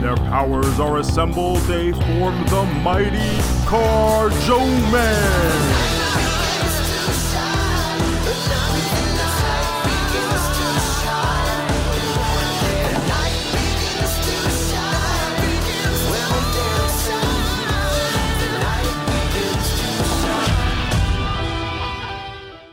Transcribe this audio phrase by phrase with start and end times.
[0.00, 3.18] Their powers are assembled, they form the mighty
[3.66, 4.58] Carjo
[4.90, 5.90] Man.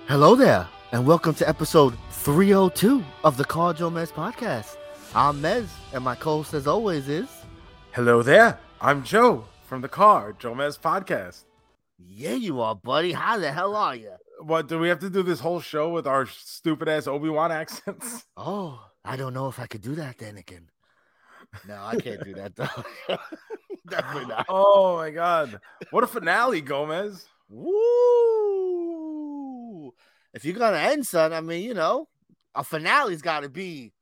[0.08, 4.78] Hello there, and welcome to episode 302 of the Carl Joe podcast.
[5.18, 7.28] I'm Mez, and my co-host, as always, is
[7.92, 8.60] Hello there.
[8.80, 11.46] I'm Joe from the CarJoeMeZ podcast.
[11.98, 13.14] yeah, you are, buddy.
[13.14, 14.12] How the hell are you?
[14.42, 17.52] What do we have to do this whole show with our stupid ass Obi Wan
[17.52, 18.28] accents?
[18.38, 20.70] Oh, I don't know if I could do that then again.
[21.68, 22.68] No, I can't do that though.
[23.90, 24.46] Definitely not.
[24.50, 25.60] Oh my god!
[25.90, 27.26] What a finale, Gomez.
[27.50, 27.74] Woo!
[30.36, 32.08] If you're gonna end, son, I mean, you know,
[32.54, 33.94] a finale's got to be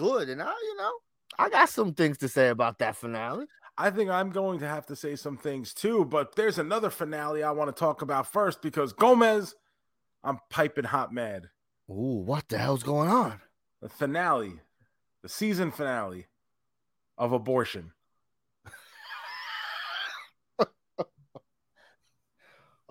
[0.00, 0.92] good, and I, you know,
[1.38, 3.44] I got some things to say about that finale.
[3.76, 7.42] I think I'm going to have to say some things too, but there's another finale
[7.42, 9.54] I want to talk about first because Gomez,
[10.24, 11.50] I'm piping hot mad.
[11.90, 13.40] Ooh, what the hell's going on?
[13.82, 14.60] The finale,
[15.22, 16.26] the season finale
[17.18, 17.92] of abortion.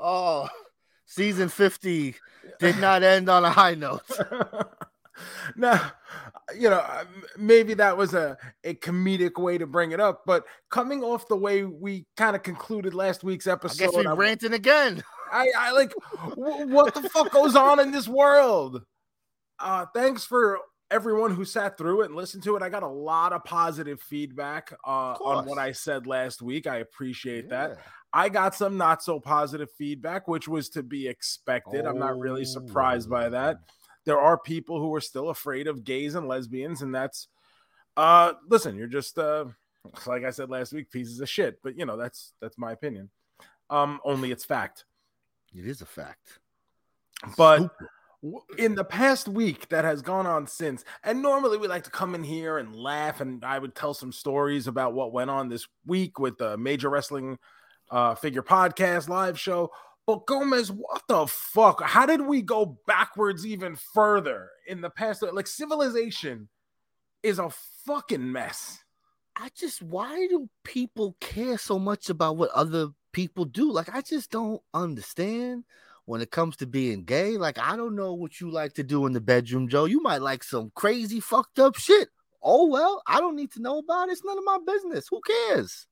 [0.01, 0.47] Oh,
[1.05, 2.15] season 50
[2.61, 4.03] did not end on a high note.
[5.55, 5.91] now,
[6.57, 7.05] you know, uh,
[7.37, 11.35] maybe that was a, a comedic way to bring it up, but coming off the
[11.35, 15.03] way we kind of concluded last week's I episode, guess we I, ranting again.
[15.31, 18.81] I, I like wh- what the fuck goes on in this world.
[19.59, 20.59] Uh, thanks for
[20.91, 22.63] everyone who sat through it and listened to it.
[22.63, 26.67] I got a lot of positive feedback uh, on what I said last week.
[26.67, 27.77] I appreciate that.
[28.11, 31.85] I got some not so positive feedback, which was to be expected.
[31.85, 33.57] I'm not really surprised by that.
[34.09, 37.27] There are people who are still afraid of gays and lesbians, and that's
[37.95, 39.45] uh listen, you're just uh
[40.07, 41.59] like I said last week, pieces of shit.
[41.61, 43.11] But you know, that's that's my opinion.
[43.69, 44.85] Um, only it's fact.
[45.55, 46.39] It is a fact.
[47.37, 47.57] But
[48.21, 48.57] Stupid.
[48.57, 52.15] in the past week that has gone on since, and normally we like to come
[52.15, 55.67] in here and laugh, and I would tell some stories about what went on this
[55.85, 57.37] week with the Major Wrestling
[57.91, 59.69] uh, Figure Podcast live show.
[60.09, 61.83] But Gomez, what the fuck?
[61.83, 65.21] How did we go backwards even further in the past?
[65.21, 66.49] Like civilization
[67.21, 67.51] is a
[67.85, 68.79] fucking mess.
[69.35, 73.71] I just why do people care so much about what other people do?
[73.71, 75.63] Like I just don't understand
[76.05, 77.37] when it comes to being gay.
[77.37, 79.85] Like I don't know what you like to do in the bedroom, Joe.
[79.85, 82.09] You might like some crazy fucked up shit.
[82.41, 84.13] Oh well, I don't need to know about it.
[84.13, 85.05] It's none of my business.
[85.11, 85.85] Who cares?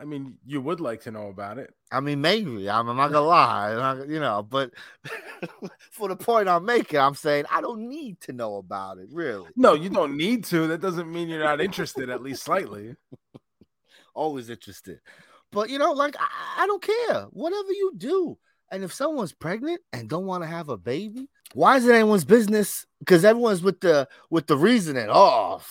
[0.00, 1.74] I mean, you would like to know about it.
[1.90, 4.70] I mean, maybe I'm, I'm not gonna lie, not- you know, but
[5.90, 9.48] for the point I'm making, I'm saying I don't need to know about it, really.
[9.56, 10.68] No, you don't need to.
[10.68, 12.94] That doesn't mean you're not interested, at least slightly.
[14.14, 15.00] always interested.
[15.52, 17.22] But you know, like I, I don't care.
[17.30, 18.38] Whatever you do.
[18.70, 22.26] And if someone's pregnant and don't want to have a baby, why is it anyone's
[22.26, 22.84] business?
[22.98, 25.08] Because everyone's with the with the reasoning.
[25.10, 25.62] Oh,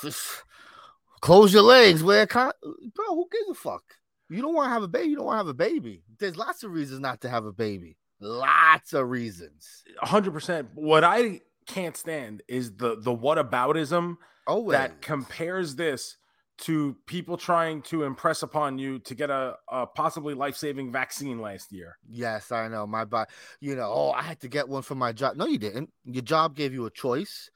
[1.21, 2.51] close your legs, wear con-
[2.95, 3.05] bro.
[3.15, 3.83] Who gives a fuck?
[4.29, 5.09] You don't want to have a baby.
[5.09, 6.03] You don't want to have a baby.
[6.19, 7.97] There's lots of reasons not to have a baby.
[8.19, 9.83] Lots of reasons.
[9.99, 10.69] hundred percent.
[10.73, 14.17] What I can't stand is the the whataboutism
[14.47, 14.77] Always.
[14.77, 16.17] that compares this
[16.59, 21.39] to people trying to impress upon you to get a, a possibly life saving vaccine
[21.39, 21.97] last year.
[22.09, 22.88] Yes, I know.
[22.88, 25.35] My body, you know, oh, I had to get one for my job.
[25.35, 25.91] No, you didn't.
[26.05, 27.51] Your job gave you a choice.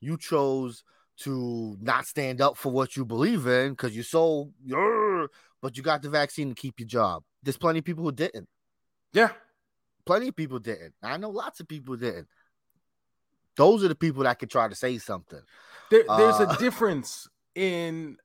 [0.00, 0.82] You chose
[1.18, 4.50] to not stand up for what you believe in because you're so,
[5.62, 7.22] but you got the vaccine to keep your job.
[7.42, 8.48] There's plenty of people who didn't.
[9.12, 9.30] Yeah,
[10.06, 10.94] Plenty of people didn't.
[11.02, 12.26] I know lots of people didn't.
[13.56, 15.40] Those are the people that could try to say something.
[15.90, 18.16] there, there's Uh, a difference in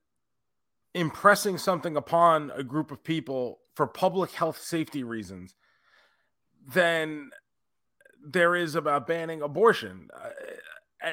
[0.94, 5.54] impressing something upon a group of people for public health safety reasons
[6.72, 7.30] than
[8.24, 10.08] there is about banning abortion.
[10.14, 10.30] Uh,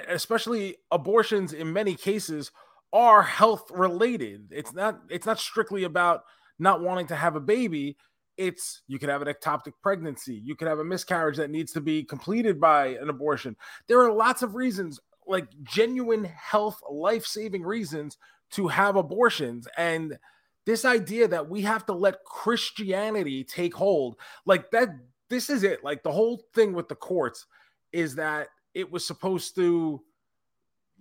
[0.07, 2.51] especially abortions in many cases
[2.93, 4.51] are health related.
[4.51, 6.23] It's not it's not strictly about
[6.59, 7.97] not wanting to have a baby.
[8.37, 11.81] It's you could have an ectopic pregnancy, you could have a miscarriage that needs to
[11.81, 13.55] be completed by an abortion.
[13.87, 18.17] There are lots of reasons, like genuine health, life-saving reasons
[18.51, 20.17] to have abortions and
[20.65, 24.89] this idea that we have to let Christianity take hold, like that,
[25.29, 25.83] this is it.
[25.83, 27.47] Like the whole thing with the courts
[27.91, 30.01] is that it was supposed to,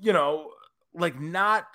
[0.00, 0.50] you know,
[0.94, 1.66] like not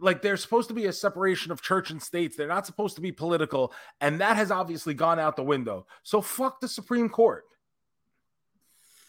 [0.00, 2.36] like there's supposed to be a separation of church and states.
[2.36, 5.86] They're not supposed to be political, and that has obviously gone out the window.
[6.02, 7.44] So fuck the Supreme Court.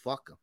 [0.04, 0.38] Fuck them.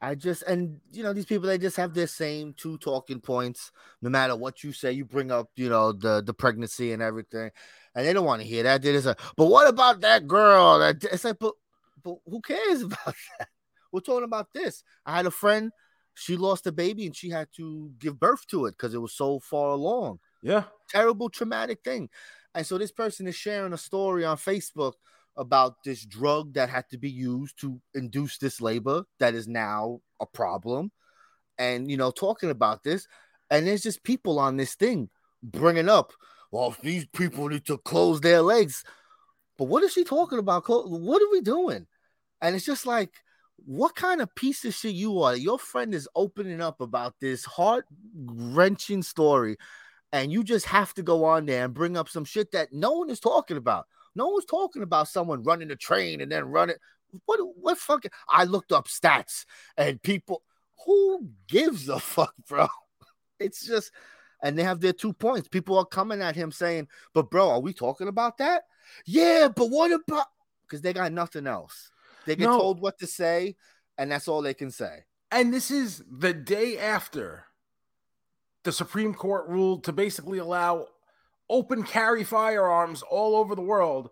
[0.00, 3.72] I just and you know these people they just have their same two talking points.
[4.02, 7.50] No matter what you say, you bring up you know the the pregnancy and everything,
[7.94, 8.82] and they don't want to hear that.
[8.82, 10.78] They just like, but what about that girl?
[10.78, 11.54] That it's like, but
[12.02, 13.48] but who cares about that?
[13.92, 14.82] We're talking about this.
[15.06, 15.72] I had a friend
[16.14, 19.12] she lost a baby and she had to give birth to it because it was
[19.12, 20.20] so far along.
[20.42, 20.64] Yeah.
[20.88, 22.08] Terrible, traumatic thing.
[22.54, 24.92] And so this person is sharing a story on Facebook
[25.36, 30.00] about this drug that had to be used to induce this labor that is now
[30.20, 30.92] a problem.
[31.58, 33.08] And, you know, talking about this.
[33.50, 35.10] And there's just people on this thing
[35.42, 36.12] bringing up,
[36.52, 38.84] well, these people need to close their legs.
[39.58, 40.64] But what is she talking about?
[40.68, 41.86] What are we doing?
[42.40, 43.12] And it's just like,
[43.56, 45.36] what kind of piece of shit you are.
[45.36, 49.56] Your friend is opening up about this heart wrenching story,
[50.12, 52.92] and you just have to go on there and bring up some shit that no
[52.92, 53.86] one is talking about.
[54.14, 56.76] No one's talking about someone running a train and then running.
[57.26, 59.44] What what fucking I looked up stats
[59.76, 60.42] and people
[60.84, 62.68] who gives a fuck, bro?
[63.40, 63.90] It's just
[64.42, 65.48] and they have their two points.
[65.48, 68.62] People are coming at him saying, But bro, are we talking about that?
[69.04, 70.26] Yeah, but what about
[70.66, 71.90] because they got nothing else.
[72.26, 72.58] They get no.
[72.58, 73.56] told what to say,
[73.98, 75.04] and that's all they can say.
[75.30, 77.44] And this is the day after
[78.62, 80.86] the Supreme Court ruled to basically allow
[81.48, 84.10] open carry firearms all over the world.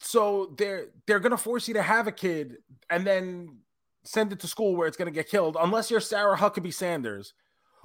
[0.00, 2.56] So they're they're gonna force you to have a kid
[2.90, 3.58] and then
[4.04, 7.34] send it to school where it's gonna get killed, unless you're Sarah Huckabee Sanders.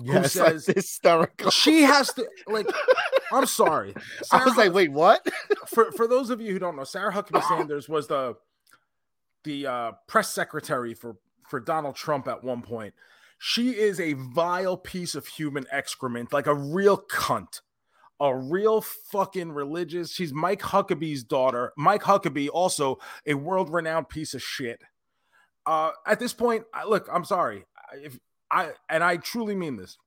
[0.06, 1.50] Who says hysterical?
[1.50, 2.68] She has to like.
[3.31, 3.95] I'm sorry.
[4.24, 5.25] Sarah, I was like, wait, what?
[5.68, 8.36] for for those of you who don't know, Sarah Huckabee Sanders was the
[9.47, 11.15] the uh, press secretary for
[11.49, 12.94] for Donald Trump at one point.
[13.39, 17.61] She is a vile piece of human excrement, like a real cunt,
[18.19, 20.11] a real fucking religious.
[20.11, 21.71] She's Mike Huckabee's daughter.
[21.77, 24.81] Mike Huckabee, also a world renowned piece of shit.
[25.65, 27.65] Uh, at this point, I, look, I'm sorry.
[27.94, 28.19] If
[28.51, 29.97] I and I truly mean this,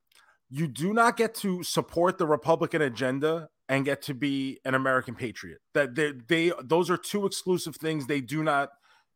[0.49, 5.15] you do not get to support the Republican agenda and get to be an American
[5.15, 5.59] patriot.
[5.73, 8.05] That they, they those are two exclusive things.
[8.05, 8.69] They do not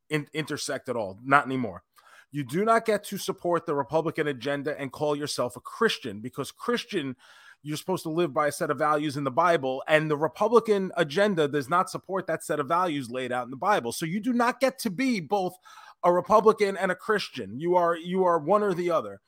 [0.10, 1.20] in, intersect at all.
[1.24, 1.84] Not anymore.
[2.32, 6.52] You do not get to support the Republican agenda and call yourself a Christian because
[6.52, 7.16] Christian,
[7.64, 10.92] you're supposed to live by a set of values in the Bible, and the Republican
[10.98, 13.92] agenda does not support that set of values laid out in the Bible.
[13.92, 15.56] So you do not get to be both
[16.04, 17.60] a Republican and a Christian.
[17.60, 19.22] You are you are one or the other.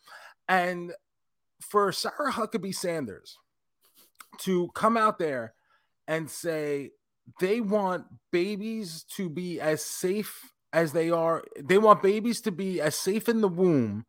[0.48, 0.94] And
[1.62, 3.38] for Sarah Huckabee Sanders
[4.40, 5.54] to come out there
[6.08, 6.92] and say
[7.40, 11.44] they want babies to be as safe as they are.
[11.60, 14.06] They want babies to be as safe in the womb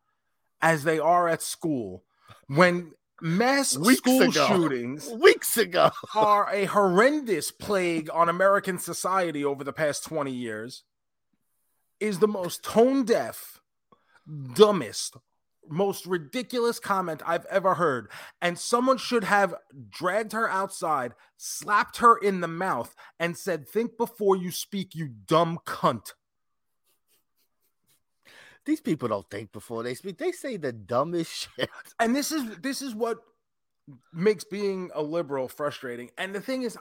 [0.61, 2.03] as they are at school.
[2.47, 2.91] When
[3.21, 4.47] mass weeks school ago.
[4.47, 10.83] shootings weeks ago are a horrendous plague on American society over the past 20 years
[11.99, 13.59] is the most tone deaf,
[14.53, 15.17] dumbest,
[15.67, 18.09] most ridiculous comment I've ever heard.
[18.41, 19.53] And someone should have
[19.89, 25.09] dragged her outside, slapped her in the mouth, and said, Think before you speak, you
[25.09, 26.13] dumb cunt.
[28.65, 30.17] These people don't think before they speak.
[30.17, 31.69] They say the dumbest shit.
[31.99, 33.17] And this is this is what
[34.13, 36.11] makes being a liberal frustrating.
[36.17, 36.77] And the thing is,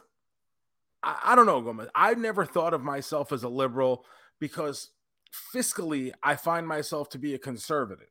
[1.02, 1.88] I, I don't know, Gomez.
[1.94, 4.04] I've never thought of myself as a liberal
[4.40, 4.90] because
[5.54, 8.08] fiscally I find myself to be a conservative.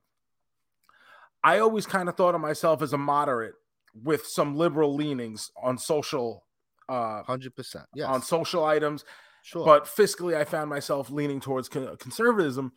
[1.44, 3.56] I always kind of thought of myself as a moderate
[4.04, 6.44] with some liberal leanings on social
[6.90, 8.08] uh 100% yes.
[8.08, 9.04] on social items
[9.44, 9.66] sure.
[9.66, 12.72] but fiscally i found myself leaning towards conservatism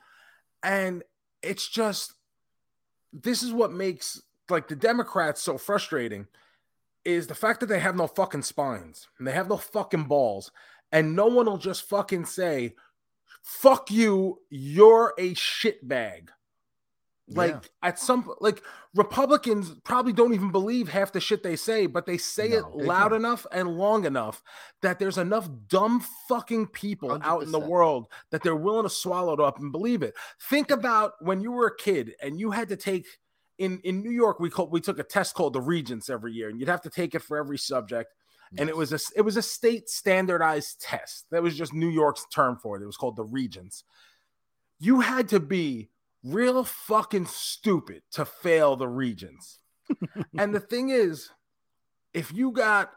[0.63, 1.03] and
[1.43, 2.15] it's just
[3.13, 6.27] this is what makes like the Democrats so frustrating
[7.05, 9.09] is the fact that they have no fucking spines.
[9.19, 10.51] And they have no fucking balls.
[10.93, 12.75] And no one will just fucking say
[13.43, 16.29] fuck you you're a shitbag
[17.35, 17.89] like yeah.
[17.89, 18.63] at some like
[18.95, 22.85] Republicans probably don't even believe half the shit they say, but they say no, it
[22.85, 24.43] loud enough and long enough
[24.83, 27.25] that there's enough dumb fucking people 100%.
[27.25, 30.15] out in the world that they're willing to swallow it up and believe it.
[30.49, 33.07] Think about when you were a kid and you had to take
[33.59, 36.49] in in New York we called we took a test called the Regents every year
[36.49, 38.13] and you'd have to take it for every subject.
[38.53, 38.61] Yes.
[38.61, 41.27] And it was a it was a state standardized test.
[41.31, 42.83] That was just New York's term for it.
[42.83, 43.85] It was called the Regents.
[44.81, 45.91] You had to be
[46.25, 49.59] real fucking stupid to fail the Regents.
[50.39, 51.31] and the thing is,
[52.13, 52.91] if you got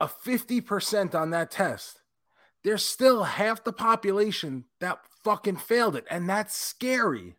[0.00, 2.00] a 50% on that test,
[2.62, 6.04] there's still half the population that fucking failed it.
[6.10, 7.36] And that's scary.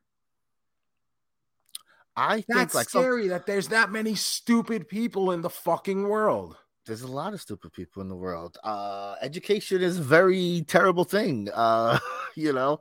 [2.15, 6.07] I think That's like some, scary that there's that many stupid people in the fucking
[6.07, 6.57] world.
[6.85, 8.57] there's a lot of stupid people in the world.
[8.63, 11.49] Uh, education is a very terrible thing.
[11.53, 11.97] Uh,
[12.35, 12.79] you know,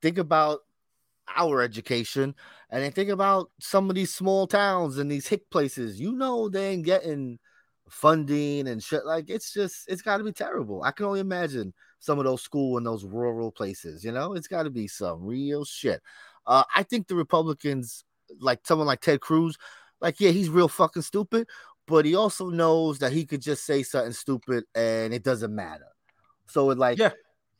[0.00, 0.60] think about
[1.36, 2.34] our education
[2.70, 6.00] and then think about some of these small towns and these hick places.
[6.00, 7.38] You know, they ain't getting
[7.88, 9.04] funding and shit.
[9.04, 10.82] Like it's just, it's got to be terrible.
[10.82, 14.04] I can only imagine some of those school in those rural places.
[14.04, 16.00] You know, it's got to be some real shit.
[16.46, 18.04] Uh, I think the Republicans,
[18.38, 19.56] like someone like Ted Cruz,
[20.00, 21.48] like yeah, he's real fucking stupid,
[21.86, 25.88] but he also knows that he could just say something stupid and it doesn't matter.
[26.46, 27.10] So it like Yeah.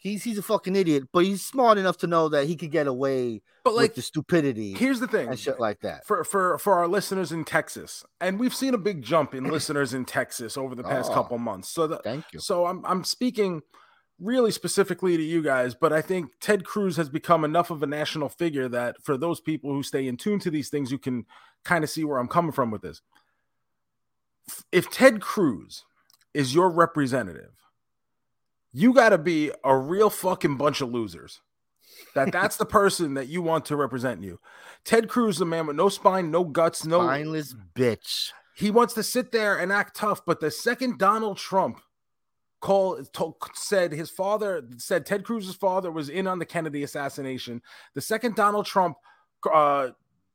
[0.00, 2.88] He's he's a fucking idiot, but he's smart enough to know that he could get
[2.88, 6.04] away But with like, the stupidity here's the thing and shit like that.
[6.07, 9.95] for for for our listeners in Texas, and we've seen a big jump in listeners
[9.95, 11.14] in Texas over the past Oh.
[11.14, 11.69] couple months.
[11.69, 12.40] So the, Thank you.
[12.40, 13.62] so I'm I'm speaking
[14.19, 17.87] really specifically to you guys, but I think Ted Cruz has become enough of a
[17.87, 21.25] national figure that for those people who stay in tune to these things, you can
[21.64, 23.00] kind of see where I'm coming from with this.
[24.73, 25.85] If Ted Cruz
[26.35, 27.52] is your representative,
[28.73, 31.41] you got to be a real fucking bunch of losers.
[32.15, 34.39] That that's the person that you want to represent you.
[34.85, 38.33] Ted Cruz, is a man with no spine, no guts, no Spineless bitch.
[38.55, 40.25] he wants to sit there and act tough.
[40.25, 41.81] But the second Donald Trump
[42.62, 43.09] told,
[43.55, 47.62] said his father said Ted Cruz's father was in on the Kennedy assassination.
[47.95, 48.97] The second Donald Trump
[49.53, 49.91] uh,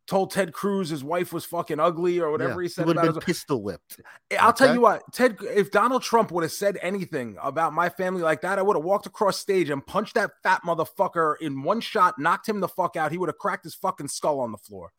[0.07, 3.05] told Ted Cruz his wife was fucking ugly or whatever Yeah, he said would about
[3.05, 3.99] have his been pistol whipped.
[4.29, 7.89] Eh, I'll tell you what, Ted, if Donald Trump would have said anything about my
[7.89, 11.63] family like that, I would have walked across stage and punched that fat motherfucker in
[11.63, 13.11] one shot, knocked him the fuck out.
[13.11, 14.91] He would have cracked his fucking skull on the floor.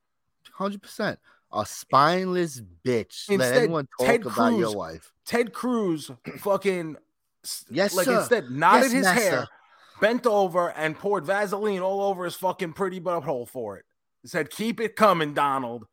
[0.53, 1.19] Hundred percent.
[1.53, 3.29] A eh, spineless bitch.
[3.29, 5.13] Let Instead, anyone talk Ted about your Cruz- wife.
[5.25, 6.97] Ted Cruz fucking
[7.71, 8.19] Yes, like sir.
[8.19, 9.47] instead knotted Yes, his hair,
[10.01, 13.85] bent over, and poured Vaseline all over his fucking pretty butthole for it.
[14.27, 15.87] Said, Keep it coming, Donald.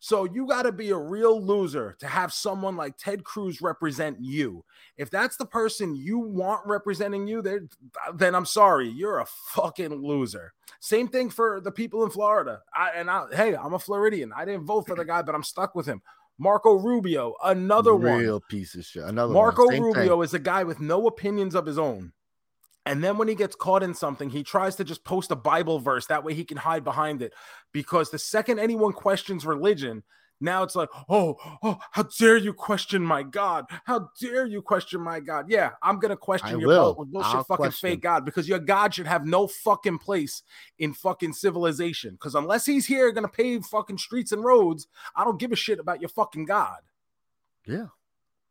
[0.00, 4.18] So you got to be a real loser to have someone like Ted Cruz represent
[4.20, 4.64] you.
[4.96, 7.42] If that's the person you want representing you,
[8.14, 10.52] then I'm sorry, you're a fucking loser.
[10.80, 12.60] Same thing for the people in Florida.
[12.72, 14.32] I, and I, hey, I'm a Floridian.
[14.36, 16.00] I didn't vote for the guy, but I'm stuck with him.
[16.38, 18.18] Marco Rubio, another one.
[18.18, 19.02] real piece of shit.
[19.02, 19.68] Another Marco.
[19.68, 19.94] Same thing.
[19.94, 22.12] Rubio is a guy with no opinions of his own.
[22.88, 25.78] And then when he gets caught in something, he tries to just post a Bible
[25.78, 26.06] verse.
[26.06, 27.34] That way he can hide behind it.
[27.70, 30.02] Because the second anyone questions religion,
[30.40, 33.66] now it's like, oh, oh, how dare you question my God?
[33.84, 35.50] How dare you question my God?
[35.50, 36.94] Yeah, I'm gonna question I your will.
[36.94, 37.90] bullshit I'll fucking question.
[37.90, 40.42] fake God because your God should have no fucking place
[40.78, 42.12] in fucking civilization.
[42.12, 45.78] Because unless he's here gonna pave fucking streets and roads, I don't give a shit
[45.78, 46.78] about your fucking God.
[47.66, 47.88] Yeah.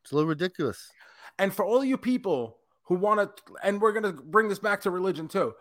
[0.04, 0.92] It's a little ridiculous.
[1.40, 4.92] And for all you people who want to, and we're gonna bring this back to
[4.92, 5.54] religion too.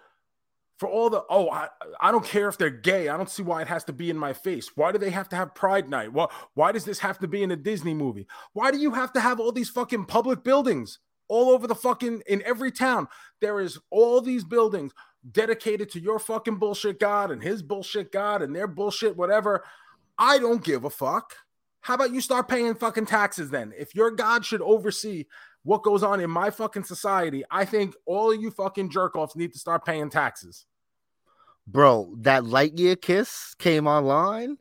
[0.78, 1.68] For all the oh, I,
[2.00, 3.08] I don't care if they're gay.
[3.08, 4.70] I don't see why it has to be in my face.
[4.74, 6.12] Why do they have to have Pride Night?
[6.12, 8.26] Why, why does this have to be in a Disney movie?
[8.52, 12.22] Why do you have to have all these fucking public buildings all over the fucking
[12.26, 13.08] in every town?
[13.40, 14.92] There is all these buildings
[15.32, 19.64] dedicated to your fucking bullshit God and his bullshit God and their bullshit whatever.
[20.18, 21.34] I don't give a fuck.
[21.80, 23.72] How about you start paying fucking taxes then?
[23.78, 25.26] If your God should oversee
[25.66, 29.34] what goes on in my fucking society, I think all of you fucking jerk offs
[29.34, 30.64] need to start paying taxes.
[31.66, 34.58] Bro, that Lightyear kiss came online.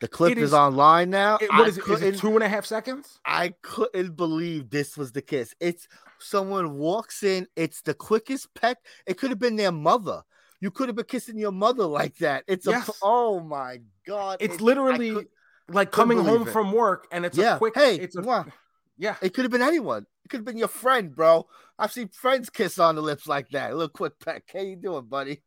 [0.00, 1.38] The clip is, is- online now.
[1.40, 1.88] It- what is it?
[1.88, 3.20] Is it two and a half seconds?
[3.24, 5.54] I couldn't believe this was the kiss.
[5.60, 5.86] It's
[6.18, 8.78] someone walks in, it's the quickest peck.
[9.06, 10.22] It could have been their mother.
[10.60, 12.42] You could have been kissing your mother like that.
[12.48, 12.88] It's Yes.
[12.88, 14.38] a oh my god.
[14.40, 15.28] It's It- I literally could-
[15.68, 16.50] like coming home it.
[16.50, 17.54] from work and it's Yeah.
[17.54, 18.50] a quick Hey, it's a mwah.
[18.96, 19.16] Yeah.
[19.22, 20.06] it could have been anyone.
[20.24, 21.46] It could have been your friend, bro.
[21.78, 23.70] I've seen friends kiss on the lips like that.
[23.70, 24.44] A little quick peck.
[24.52, 25.42] How you doing, buddy?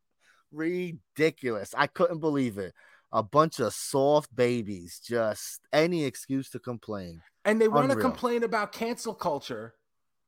[0.52, 1.74] Ridiculous.
[1.76, 2.74] I couldn't believe it.
[3.12, 5.00] A bunch of soft babies.
[5.02, 7.22] Just any excuse to complain.
[7.44, 9.74] And they want to complain about cancel culture.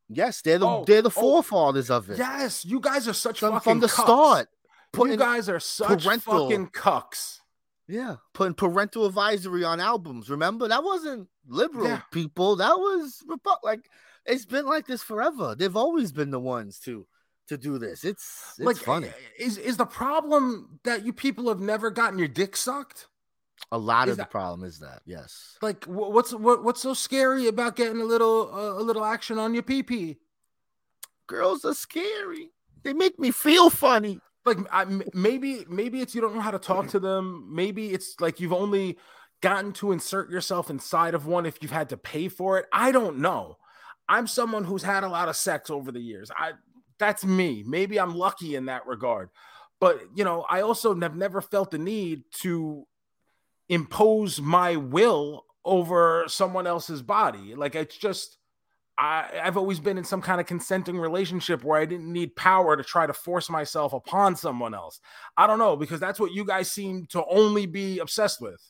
[0.08, 2.18] Yes, they're the Oh, they're the oh, forefathers of it.
[2.18, 4.02] Yes, you guys are such from, fucking from the cucks.
[4.02, 4.48] start.
[4.96, 7.39] You guys are such parental- fucking cucks.
[7.90, 10.30] Yeah, putting parental advisory on albums.
[10.30, 12.02] Remember that wasn't liberal Yeah.
[12.12, 12.56] people.
[12.56, 13.22] That was
[13.62, 13.90] like
[14.26, 15.54] it's been like this forever.
[15.54, 17.06] They've always been the ones to
[17.48, 18.04] to do this.
[18.04, 19.10] It's it's like funny.
[19.38, 23.08] Is is the problem that you people have never gotten your dick sucked?
[23.72, 25.56] A lot is of the problem is that yes.
[25.60, 29.52] Like what's what, what's so scary about getting a little uh, a little action on
[29.52, 30.18] your pee pee?
[31.26, 32.52] Girls are scary.
[32.82, 34.20] They make me feel funny.
[34.44, 37.48] Like I, maybe maybe it's you don't know how to talk to them.
[37.52, 38.98] Maybe it's like you've only
[39.42, 42.66] gotten to insert yourself inside of one if you've had to pay for it.
[42.72, 43.56] I don't know.
[44.08, 46.30] I'm someone who's had a lot of sex over the years.
[46.36, 46.52] I
[46.98, 47.64] that's me.
[47.66, 49.30] Maybe I'm lucky in that regard.
[49.78, 52.86] But you know, I also have never felt the need to
[53.68, 57.54] impose my will over someone else's body.
[57.54, 58.38] Like it's just
[59.00, 62.76] I, I've always been in some kind of consenting relationship where I didn't need power
[62.76, 65.00] to try to force myself upon someone else.
[65.38, 68.60] I don't know because that's what you guys seem to only be obsessed with.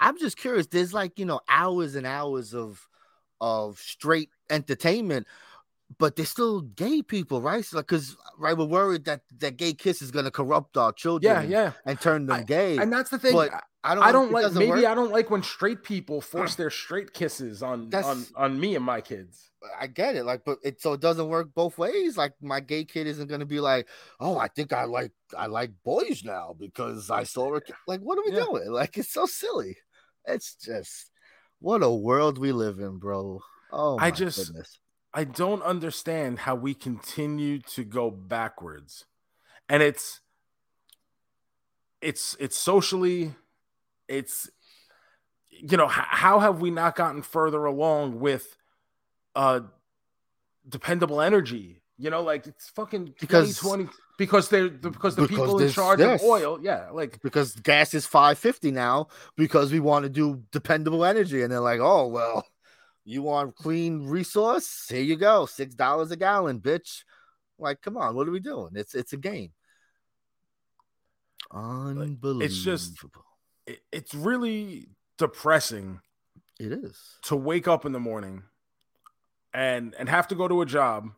[0.00, 0.68] I'm just curious.
[0.68, 2.88] There's like you know hours and hours of
[3.42, 5.26] of straight entertainment,
[5.98, 7.62] but there's still gay people, right?
[7.62, 11.50] So, because right, we're worried that that gay kiss is gonna corrupt our children.
[11.50, 12.78] Yeah, yeah, and turn them I, gay.
[12.78, 13.34] And that's the thing.
[13.34, 14.04] But I don't.
[14.04, 14.52] I don't like.
[14.52, 14.84] Maybe work.
[14.84, 18.76] I don't like when straight people force their straight kisses on That's- on on me
[18.76, 19.46] and my kids.
[19.78, 22.16] I get it, like, but it so it doesn't work both ways.
[22.16, 25.70] Like, my gay kid isn't gonna be like, "Oh, I think I like I like
[25.84, 28.44] boys now because I saw it." Like, what are we Yeah.
[28.44, 28.70] doing?
[28.72, 29.76] Like, it's so silly.
[30.26, 31.10] It's just
[31.58, 33.40] what a world we live in, bro.
[33.72, 34.78] Oh, I just- goodness.
[35.12, 39.06] I don't understand how we continue to go backwards.
[39.68, 40.20] And it's
[42.00, 43.34] it's it's socially
[44.10, 44.50] it's
[45.50, 48.56] you know how have we not gotten further along with
[49.34, 49.60] uh
[50.68, 51.82] dependable energy?
[51.96, 53.88] You know like it's fucking Because- 2020
[54.18, 56.20] because they're because the Because people in charge yes.
[56.22, 61.04] of oil, yeah, like because gas is 550 now because we want to do dependable
[61.06, 62.44] energy and they're like oh well
[63.04, 64.86] you want clean resource?
[64.88, 67.04] Here you go six dollars a gallon bitch.
[67.58, 68.70] Like come on what are we doing?
[68.74, 69.52] It's it's a game.
[71.50, 72.98] Unbelievable it's just-
[73.70, 76.00] it, it's really depressing
[76.58, 76.96] it is.
[77.22, 78.42] to wake up in the morning
[79.52, 81.10] and and have to go to a job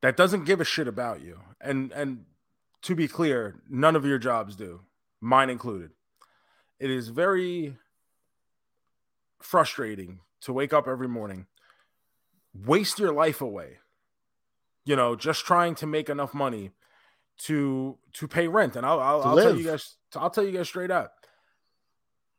[0.00, 1.40] that doesn't give a shit about you.
[1.60, 2.24] And and
[2.82, 4.80] to be clear none of your jobs do
[5.20, 5.90] mine included.
[6.78, 7.76] It is very
[9.40, 11.46] frustrating to wake up every morning
[12.66, 13.78] waste your life away
[14.84, 16.70] you know just trying to make enough money
[17.38, 18.74] to to pay rent.
[18.74, 21.17] And i'll i'll, I'll tell you guys i'll tell you guys straight up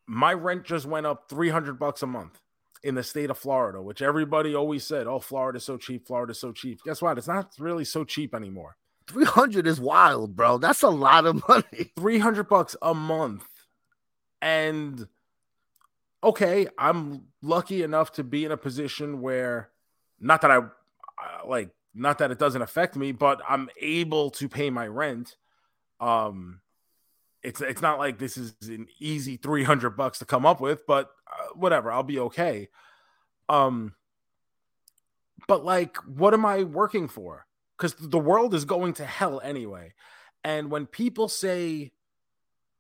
[0.10, 2.41] my rent just went up 300 bucks a month
[2.82, 6.52] in the state of Florida, which everybody always said, "Oh, Florida's so cheap, Florida's so
[6.52, 7.17] cheap." Guess what?
[7.19, 8.76] It's not really so cheap anymore.
[9.08, 13.43] 300 is wild bro that's a lot of money 300 bucks a month.
[14.41, 15.08] And
[16.24, 19.69] okay, I'm lucky enough to be in a position where
[20.19, 20.62] not that I
[21.45, 25.36] like not that it doesn't affect me, but I'm able to pay my rent.
[26.00, 26.62] Um
[27.43, 31.10] it's it's not like this is an easy 300 bucks to come up with, but
[31.32, 32.69] uh, whatever, I'll be okay.
[33.47, 33.93] Um
[35.47, 37.45] but like what am I working for?
[37.78, 39.93] Cuz the world is going to hell anyway.
[40.43, 41.91] And when people say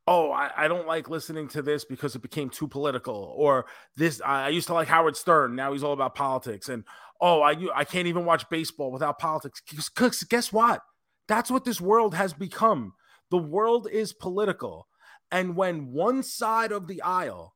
[0.09, 4.19] oh, I, I don't like listening to this because it became too political, or this
[4.25, 6.83] I, I used to like Howard Stern, now he's all about politics, and
[7.21, 9.61] oh, I I can't even watch baseball without politics.
[9.69, 10.81] Because guess what?
[11.27, 12.93] That's what this world has become.
[13.31, 14.87] The world is political,
[15.31, 17.53] and when one side of the aisle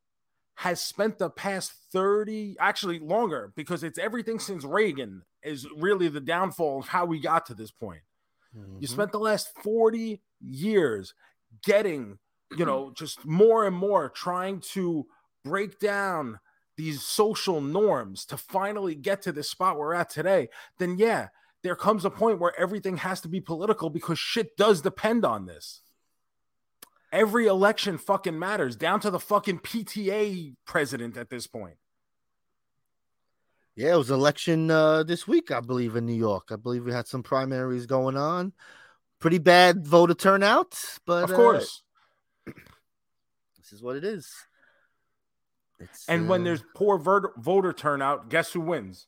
[0.56, 6.22] has spent the past 30 actually longer because it's everything since Reagan is really the
[6.22, 8.02] downfall of how we got to this point.
[8.54, 8.86] You mm-hmm.
[8.86, 11.16] spent the last 40 years
[11.64, 12.20] getting,
[12.56, 15.08] you know, just more and more trying to
[15.44, 16.40] break down
[16.78, 20.50] these social norms to finally get to this spot we're at today.
[20.78, 21.30] Then, yeah,
[21.64, 25.46] there comes a point where everything has to be political because shit does depend on
[25.46, 25.82] this.
[27.12, 31.76] Every election fucking matters, down to the fucking PTA president at this point.
[33.76, 36.50] Yeah, it was election uh, this week, I believe, in New York.
[36.52, 38.54] I believe we had some primaries going on.
[39.20, 41.82] Pretty bad voter turnout, but Of uh, course.
[42.46, 44.30] this is what it is.
[45.80, 49.08] It's And when uh, there's poor ver- voter turnout, guess who wins?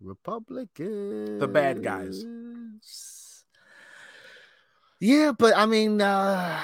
[0.00, 2.24] Republicans, The bad guys.
[5.00, 6.60] Yeah, but I mean, uh,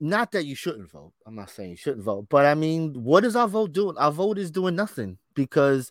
[0.00, 1.12] not that you shouldn't vote.
[1.26, 3.96] I'm not saying you shouldn't vote, but I mean, what is our vote doing?
[3.96, 5.90] Our vote is doing nothing because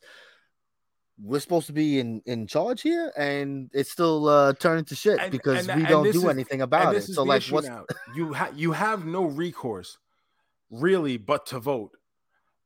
[1.22, 5.20] we're supposed to be in in charge here, and it's still uh, turning to shit
[5.20, 7.02] And- because and- we and don't do is- anything about it.
[7.04, 7.86] So, like, what's now.
[8.16, 9.98] You have you have no recourse,
[10.70, 11.92] really, but to vote.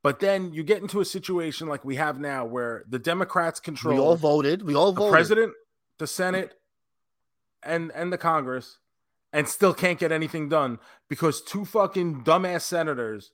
[0.02, 3.96] But then you get into a situation like we have now, where the Democrats control.
[3.96, 4.62] we all voted?
[4.62, 5.12] We all the voted.
[5.12, 5.54] president,
[5.98, 6.54] the Senate,
[7.62, 8.78] and and the Congress,
[9.34, 13.32] and still can't get anything done because two fucking dumbass senators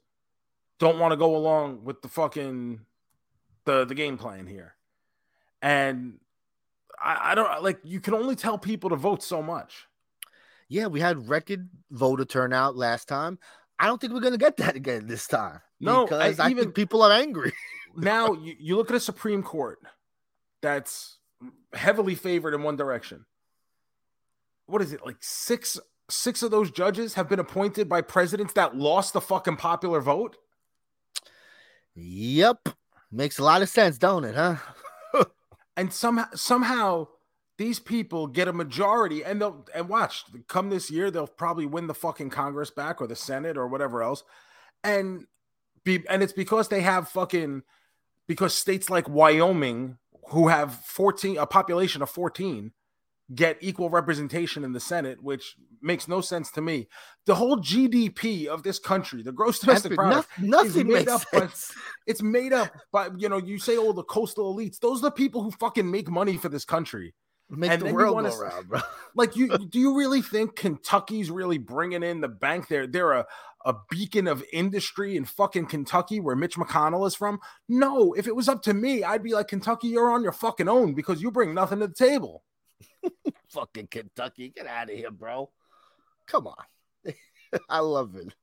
[0.80, 2.82] don't want to go along with the fucking
[3.66, 4.76] the the game plan here.
[5.62, 6.20] And
[7.02, 9.86] I, I don't like you can only tell people to vote so much.
[10.68, 13.38] Yeah, we had record voter turnout last time.
[13.80, 15.62] I don't think we're gonna get that again this time.
[15.80, 17.54] No, because I I, even- people are angry.
[17.96, 19.80] now you, you look at a Supreme Court
[20.62, 21.18] that's
[21.74, 23.26] heavily favored in one direction.
[24.66, 28.76] What is it like six six of those judges have been appointed by presidents that
[28.78, 30.38] lost the fucking popular vote?
[31.96, 32.70] Yep,
[33.12, 34.36] makes a lot of sense, don't it?
[34.36, 34.58] Huh?
[35.78, 37.08] and somehow somehow
[37.58, 41.88] these people get a majority and they'll and watch come this year they'll probably win
[41.88, 44.24] the fucking congress back or the senate or whatever else.
[44.84, 45.26] And
[45.84, 47.64] be and it's because they have fucking
[48.28, 49.98] because states like wyoming
[50.30, 52.72] who have 14 a population of 14
[53.34, 56.88] get equal representation in the senate which makes no sense to me.
[57.26, 61.22] The whole gdp of this country the gross domestic Every- product noth- nothing made up
[61.32, 61.48] by-
[62.06, 65.12] it's made up by you know you say oh the coastal elites those are the
[65.12, 67.14] people who fucking make money for this country
[67.50, 68.80] Make and the world go around, bro.
[69.16, 73.26] like you do you really think kentucky's really bringing in the bank they're they're a,
[73.66, 78.36] a beacon of industry in fucking kentucky where mitch mcconnell is from no if it
[78.36, 81.30] was up to me i'd be like kentucky you're on your fucking own because you
[81.30, 82.44] bring nothing to the table
[83.50, 85.50] Fucking Kentucky, get out of here, bro.
[86.28, 87.14] Come on,
[87.70, 88.34] I love it.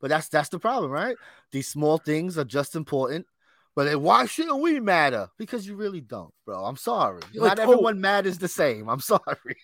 [0.00, 1.16] But that's that's the problem, right?
[1.52, 3.26] These small things are just important.
[3.74, 5.28] But then why shouldn't we matter?
[5.38, 6.64] Because you really don't, bro.
[6.64, 7.20] I'm sorry.
[7.34, 8.88] Like, Not oh- everyone matters the same.
[8.88, 9.56] I'm sorry.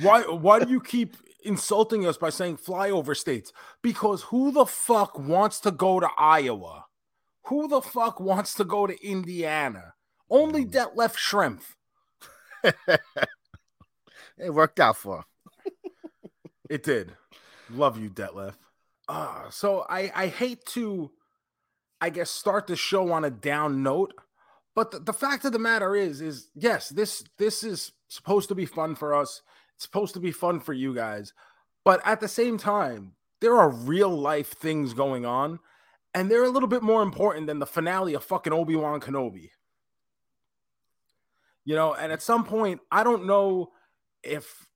[0.00, 3.52] why why do you keep insulting us by saying flyover states
[3.82, 6.84] because who the fuck wants to go to iowa
[7.44, 9.94] who the fuck wants to go to indiana
[10.28, 10.72] only Mm.
[10.72, 11.76] Detlef Schrempf
[14.38, 15.24] It worked out for him.
[16.68, 17.12] It did.
[17.70, 18.54] Love you, Detlef.
[19.08, 21.10] Uh, so I I hate to,
[22.00, 24.14] I guess, start the show on a down note,
[24.74, 28.54] but the, the fact of the matter is, is yes, this this is supposed to
[28.54, 29.42] be fun for us.
[29.74, 31.32] It's supposed to be fun for you guys,
[31.84, 35.58] but at the same time, there are real life things going on,
[36.14, 39.50] and they're a little bit more important than the finale of fucking Obi Wan Kenobi.
[41.64, 43.72] You know, and at some point, I don't know
[44.22, 44.66] if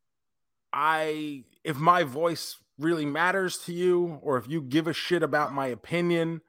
[0.72, 5.52] I if my voice really matters to you or if you give a shit about
[5.52, 6.40] my opinion.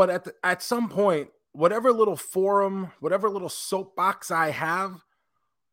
[0.00, 5.04] But at the, at some point, whatever little forum, whatever little soapbox I have,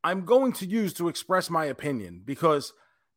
[0.04, 2.74] I'm going to use to express my opinion because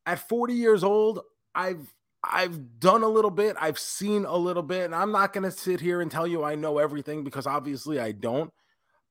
[0.06, 1.18] at 40 years old,
[1.52, 1.92] I've
[2.22, 5.50] I've done a little bit, I've seen a little bit, and I'm not going to
[5.50, 8.52] sit here and tell you I know everything because obviously I don't.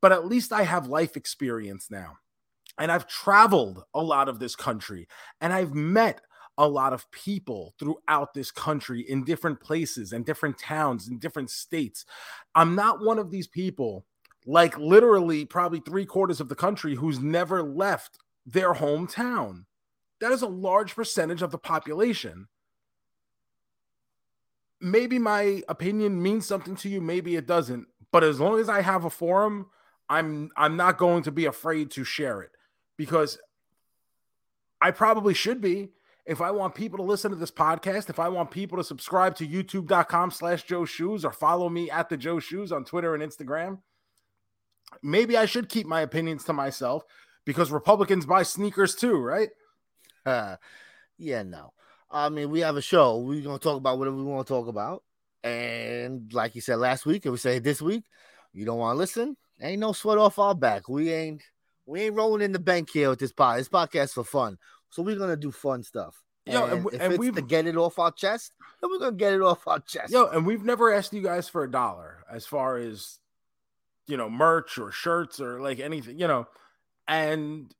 [0.01, 2.13] But at least I have life experience now
[2.77, 5.09] and I've traveled a lot of this country
[5.41, 6.21] and I've met
[6.59, 11.49] a lot of people throughout this country in different places and different towns and different
[11.49, 12.05] states.
[12.53, 14.05] I'm not one of these people,
[14.45, 19.63] like literally probably three quarters of the country, who's never left their hometown.
[20.19, 22.49] That is a large percentage of the population.
[24.81, 27.87] Maybe my opinion means something to you, maybe it doesn't.
[28.11, 29.67] But as long as I have a forum,
[30.09, 32.51] I'm I'm not going to be afraid to share it
[32.97, 33.37] because
[34.81, 35.91] I probably should be.
[36.29, 39.35] If I want people to listen to this podcast, if I want people to subscribe
[39.37, 43.23] to youtube.com slash Joe Shoes or follow me at the Joe Shoes on Twitter and
[43.23, 43.79] Instagram,
[45.01, 47.03] maybe I should keep my opinions to myself
[47.45, 49.49] because Republicans buy sneakers too, right?
[50.23, 50.57] Uh,
[51.17, 51.73] yeah, no.
[52.11, 53.17] I mean, we have a show.
[53.17, 55.03] We're gonna talk about whatever we want to talk about.
[55.43, 58.03] And like you said last week, and we say this week,
[58.53, 59.35] you don't want to listen.
[59.59, 60.89] Ain't no sweat off our back.
[60.89, 61.41] We ain't
[61.87, 63.57] we ain't rolling in the bank here with this pod.
[63.57, 64.59] This podcast for fun.
[64.89, 66.21] So we're gonna do fun stuff.
[66.45, 68.99] Yo, and and, we- and it's we've- to get it off our chest, then we're
[68.99, 70.11] gonna get it off our chest.
[70.11, 73.19] Yo, and we've never asked you guys for a dollar as far as
[74.07, 76.47] you know, merch or shirts or like anything, you know,
[77.07, 77.71] and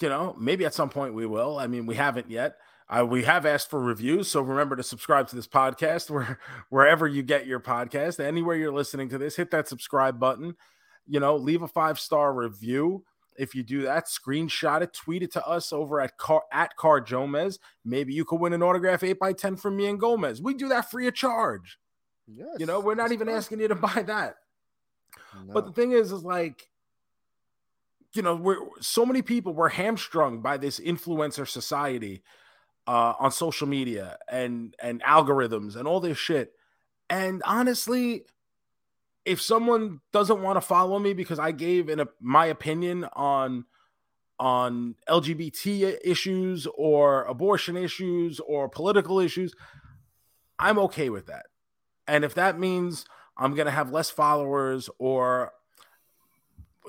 [0.00, 1.58] you know, maybe at some point we will.
[1.58, 2.56] I mean, we haven't yet.
[2.88, 7.06] Uh, we have asked for reviews, so remember to subscribe to this podcast where wherever
[7.06, 10.56] you get your podcast, anywhere you're listening to this, hit that subscribe button.
[11.06, 13.04] You know, leave a five star review.
[13.40, 17.58] If you do that, screenshot it, tweet it to us over at car at CarJoeMeZ.
[17.84, 20.42] Maybe you could win an autograph eight by ten from me and Gomez.
[20.42, 21.78] We do that free of charge.
[22.26, 23.36] Yes, You know, we're not even right.
[23.36, 24.36] asking you to buy that.
[25.46, 26.68] But the thing is, is like,
[28.12, 32.22] you know, we're so many people were hamstrung by this influencer society
[32.86, 36.52] uh, on social media and and algorithms and all this shit.
[37.08, 38.24] And honestly,
[39.24, 43.64] if someone doesn't want to follow me because I gave in a, my opinion on
[44.38, 49.54] on LGBT issues or abortion issues or political issues,
[50.58, 51.46] I'm okay with that.
[52.08, 53.04] And if that means
[53.36, 55.52] I'm going to have less followers or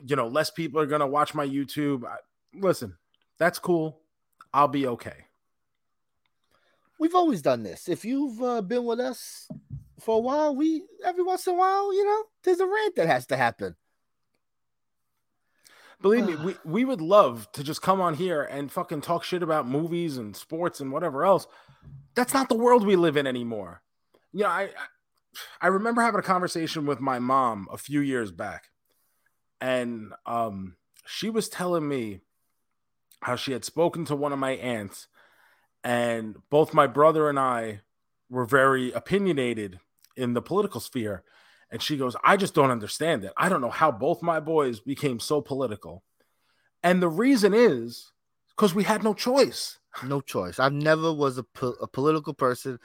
[0.05, 2.15] you know, less people are going to watch my YouTube, I,
[2.53, 2.97] listen,
[3.37, 3.99] that's cool.
[4.53, 5.25] I'll be okay.
[6.99, 7.89] we've always done this.
[7.89, 9.49] If you've uh, been with us
[10.01, 13.07] for a while, we every once in a while, you know, there's a rant that
[13.07, 13.75] has to happen.
[16.01, 19.43] Believe me, we, we would love to just come on here and fucking talk shit
[19.43, 21.47] about movies and sports and whatever else.
[22.15, 23.81] That's not the world we live in anymore.
[24.33, 24.69] You know, I
[25.61, 28.65] I remember having a conversation with my mom a few years back,
[29.61, 32.19] and um, she was telling me
[33.21, 35.07] how she had spoken to one of my aunts,
[35.83, 37.81] and both my brother and I
[38.29, 39.79] were very opinionated
[40.15, 41.23] in the political sphere.
[41.69, 43.31] And she goes, I just don't understand it.
[43.37, 46.03] I don't know how both my boys became so political.
[46.83, 48.11] And the reason is
[48.49, 49.79] because we had no choice.
[50.03, 50.59] No choice.
[50.59, 52.79] I never was a, po- a political person,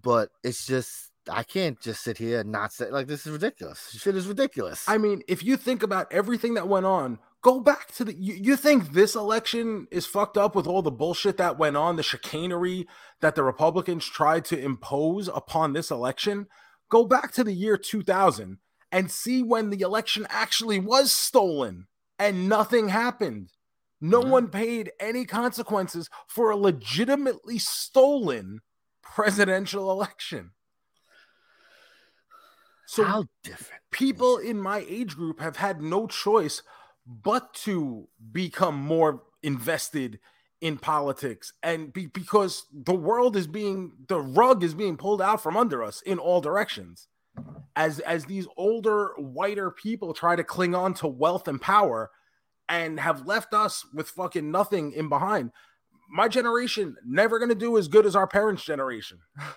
[0.00, 3.90] but it's just I can't just sit here and not say like this is ridiculous.
[3.90, 4.88] Shit is ridiculous.
[4.88, 8.34] I mean, if you think about everything that went on, go back to the you,
[8.34, 12.02] you think this election is fucked up with all the bullshit that went on, the
[12.02, 12.86] chicanery
[13.20, 16.46] that the Republicans tried to impose upon this election.
[16.88, 18.58] Go back to the year 2000
[18.90, 21.86] and see when the election actually was stolen
[22.18, 23.50] and nothing happened.
[24.00, 24.30] No mm-hmm.
[24.30, 28.60] one paid any consequences for a legitimately stolen
[29.02, 30.50] presidential election.
[32.86, 36.62] So how different people in my age group have had no choice
[37.06, 40.20] but to become more invested
[40.60, 45.42] in politics and be, because the world is being the rug is being pulled out
[45.42, 47.08] from under us in all directions
[47.74, 52.10] as as these older whiter people try to cling on to wealth and power
[52.68, 55.50] and have left us with fucking nothing in behind
[56.08, 59.18] my generation never going to do as good as our parents generation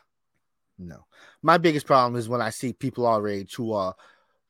[0.77, 1.05] No.
[1.41, 3.95] My biggest problem is when I see people our age who are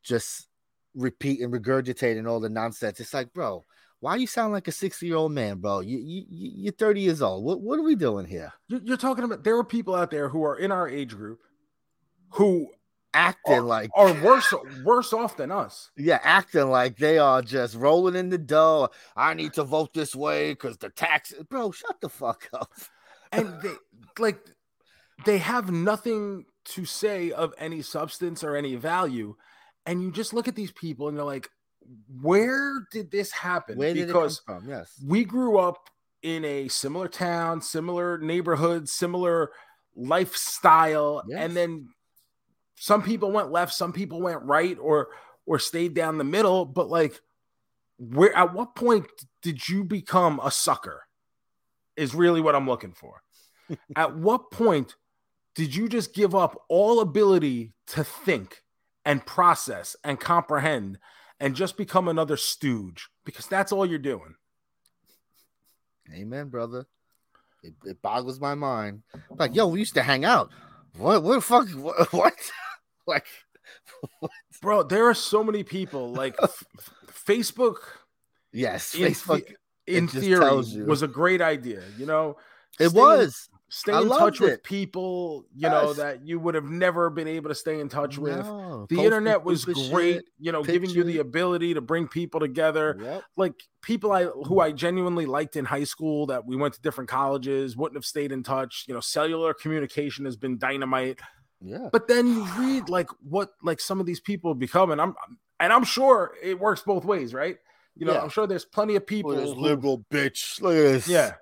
[0.03, 0.47] just
[0.95, 2.99] repeating, and regurgitating all the nonsense.
[2.99, 3.63] It's like, bro,
[3.99, 5.79] why you sound like a 60 year old man, bro?
[5.79, 7.43] You, you, you're 30 years old.
[7.43, 8.53] What, what are we doing here?
[8.67, 11.39] You're talking about there are people out there who are in our age group
[12.29, 12.69] who
[13.13, 14.53] acting are, like are worse
[14.84, 15.89] worse off than us.
[15.97, 18.89] Yeah, acting like they are just rolling in the dough.
[19.15, 21.71] I need to vote this way because the tax, bro.
[21.71, 22.71] Shut the fuck up.
[23.31, 23.73] and they
[24.19, 24.39] like
[25.25, 29.36] they have nothing to say of any substance or any value.
[29.85, 31.49] And you just look at these people and you're like,
[32.21, 33.77] where did this happen?
[33.77, 34.69] Where did because it come from?
[34.69, 34.99] Yes.
[35.05, 35.89] We grew up
[36.23, 39.51] in a similar town, similar neighborhood, similar
[39.95, 41.23] lifestyle.
[41.27, 41.39] Yes.
[41.39, 41.89] And then
[42.75, 45.09] some people went left, some people went right or
[45.45, 46.65] or stayed down the middle.
[46.65, 47.21] But like
[47.97, 49.05] where at what point
[49.41, 51.03] did you become a sucker?
[51.95, 53.21] Is really what I'm looking for.
[53.95, 54.95] at what point
[55.55, 58.61] did you just give up all ability to think
[59.05, 60.99] and process and comprehend
[61.39, 63.09] and just become another stooge?
[63.25, 64.35] Because that's all you're doing.
[66.13, 66.85] Amen, brother.
[67.63, 69.01] It, it boggles my mind.
[69.29, 70.51] Like, yo, we used to hang out.
[70.97, 71.23] What?
[71.23, 71.67] What the fuck?
[71.75, 72.13] What?
[72.13, 72.33] what?
[73.07, 73.25] like,
[74.19, 74.31] what?
[74.61, 76.13] bro, there are so many people.
[76.13, 76.63] Like, f-
[77.27, 77.77] Facebook.
[78.51, 79.51] Yes, in Facebook.
[79.87, 81.83] In theory, was a great idea.
[81.97, 82.37] You know,
[82.79, 85.71] it was stay in touch with people you yes.
[85.71, 89.01] know that you would have never been able to stay in touch with no, the
[89.01, 90.71] internet was great shit, you know picture.
[90.71, 93.23] giving you the ability to bring people together yep.
[93.35, 97.09] like people i who i genuinely liked in high school that we went to different
[97.09, 101.19] colleges wouldn't have stayed in touch you know cellular communication has been dynamite
[101.59, 105.13] yeah but then you read like what like some of these people become and i'm
[105.59, 107.57] and i'm sure it works both ways right
[107.97, 108.21] you know yeah.
[108.21, 111.33] i'm sure there's plenty of people liberal bitch look at this yeah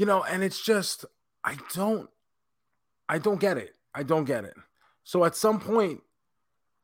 [0.00, 1.04] you know, and it's just
[1.44, 2.08] I don't
[3.06, 3.74] I don't get it.
[3.94, 4.54] I don't get it.
[5.04, 6.00] So at some point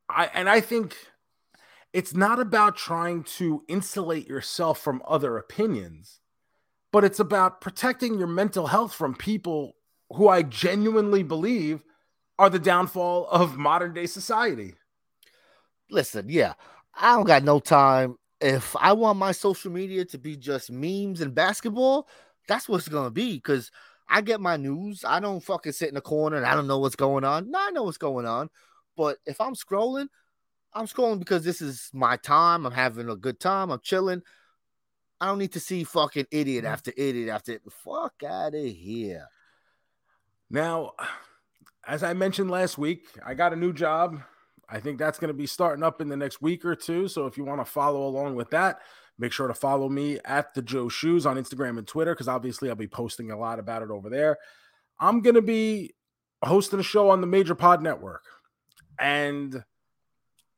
[0.07, 0.95] I and I think
[1.95, 6.21] it's not about trying to insulate yourself from other opinions,
[6.93, 9.77] but it's about protecting your mental health from people
[10.11, 11.85] who I genuinely believe
[12.39, 14.75] are the downfall of modern day society.
[15.89, 16.53] Listen, yeah,
[16.95, 18.19] I don't got no time.
[18.43, 22.07] If I want my social media to be just memes and basketball,
[22.47, 23.71] that's what's gonna be because
[24.09, 25.05] I get my news.
[25.05, 27.51] I don't fucking sit in the corner and I don't know what's going on.
[27.51, 28.51] No, I know what's going on.
[28.97, 30.09] But if I'm scrolling,
[30.73, 32.67] I'm scrolling because this is my time.
[32.67, 33.71] I'm having a good time.
[33.71, 34.23] I'm chilling.
[35.21, 36.69] I don't need to see fucking idiot mm.
[36.69, 39.27] after idiot after fuck out of here.
[40.51, 40.93] Now,
[41.87, 44.21] as I mentioned last week, I got a new job.
[44.69, 47.09] I think that's going to be starting up in the next week or two.
[47.09, 48.81] So if you want to follow along with that,
[49.19, 52.69] Make sure to follow me at the Joe Shoes on Instagram and Twitter because obviously
[52.69, 54.37] I'll be posting a lot about it over there.
[55.01, 55.95] I'm going to be
[56.45, 58.25] hosting a show on the Major Pod Network.
[58.99, 59.65] And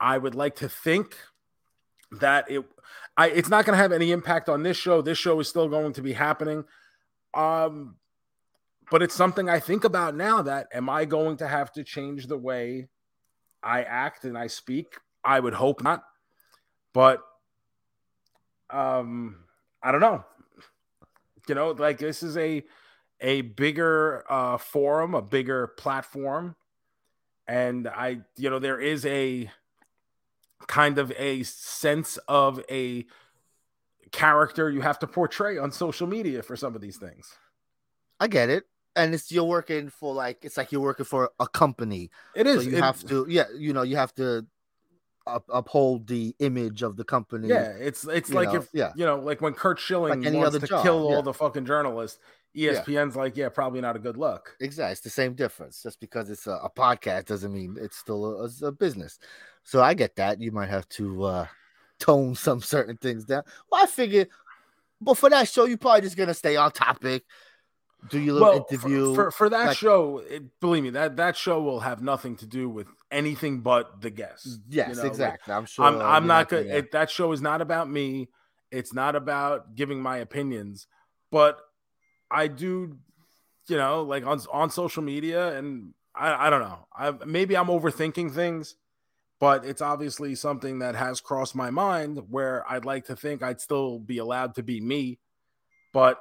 [0.01, 1.16] I would like to think
[2.12, 2.64] that it
[3.16, 5.03] I it's not going to have any impact on this show.
[5.03, 6.64] This show is still going to be happening.
[7.35, 7.97] Um
[8.90, 12.27] but it's something I think about now that am I going to have to change
[12.27, 12.88] the way
[13.62, 14.97] I act and I speak?
[15.23, 16.03] I would hope not.
[16.94, 17.21] But
[18.70, 19.44] um
[19.83, 20.24] I don't know.
[21.48, 22.64] You know, like this is a
[23.20, 26.57] a bigger uh forum, a bigger platform.
[27.46, 29.50] And I, you know, there is a
[30.66, 33.07] kind of a sense of a
[34.12, 37.33] character you have to portray on social media for some of these things.
[38.20, 38.64] I get it.
[38.96, 42.11] And it's you're working for like it's like you're working for a company.
[42.35, 42.57] It is.
[42.57, 44.46] So you it- have to, yeah, you know, you have to
[45.29, 47.49] up, uphold the image of the company.
[47.49, 48.93] Yeah, it's it's like know, if yeah.
[48.97, 52.19] you know, like when Curt Schilling Like wants to job, kill all the fucking journalists,
[52.57, 54.57] ESPN's like, yeah, probably not a good look.
[54.61, 54.93] Exactly.
[54.93, 55.83] It's the same difference.
[55.83, 59.19] Just because it's a, a podcast doesn't mean it's still a, a business.
[59.62, 60.41] So I get that.
[60.41, 61.47] You might have to uh
[61.99, 63.43] tone some certain things down.
[63.71, 64.27] Well, I figure,
[65.01, 67.25] but for that show, you're probably just gonna stay on topic.
[68.11, 69.15] Do you Well, for- interview.
[69.15, 72.47] for, for that like- show, it, believe me, that that show will have nothing to
[72.47, 74.59] do with anything but the guests.
[74.69, 75.55] yes, you know, like, exactly.
[75.55, 75.85] I'm sure.
[75.85, 76.75] I'm I'm not gonna- good.
[76.75, 78.29] It, that show is not about me.
[78.71, 80.87] It's not about giving my opinions,
[81.33, 81.61] but
[82.31, 82.99] I do,
[83.67, 86.87] you know, like on on social media, and I I don't know.
[86.95, 88.77] I maybe I'm overthinking things,
[89.41, 93.61] but it's obviously something that has crossed my mind where I'd like to think I'd
[93.61, 95.19] still be allowed to be me,
[95.93, 96.21] but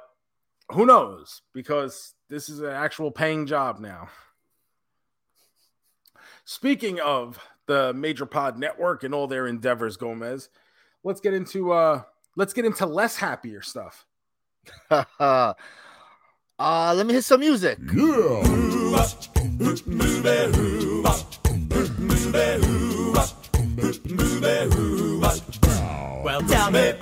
[0.72, 1.42] who knows?
[1.54, 4.08] Because this is an actual paying job now.
[6.44, 10.48] Speaking of the Major Pod Network and all their endeavors, Gomez,
[11.04, 12.02] let's get into uh
[12.36, 14.06] let's get into less happier stuff.
[14.90, 15.54] uh,
[16.58, 17.78] let me hit some music.
[26.24, 26.92] Well, tell me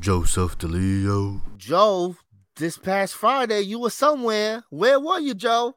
[0.00, 1.40] Joseph DeLeo.
[1.58, 2.16] Joe,
[2.56, 4.64] this past Friday, you were somewhere.
[4.70, 5.76] Where were you, Joe?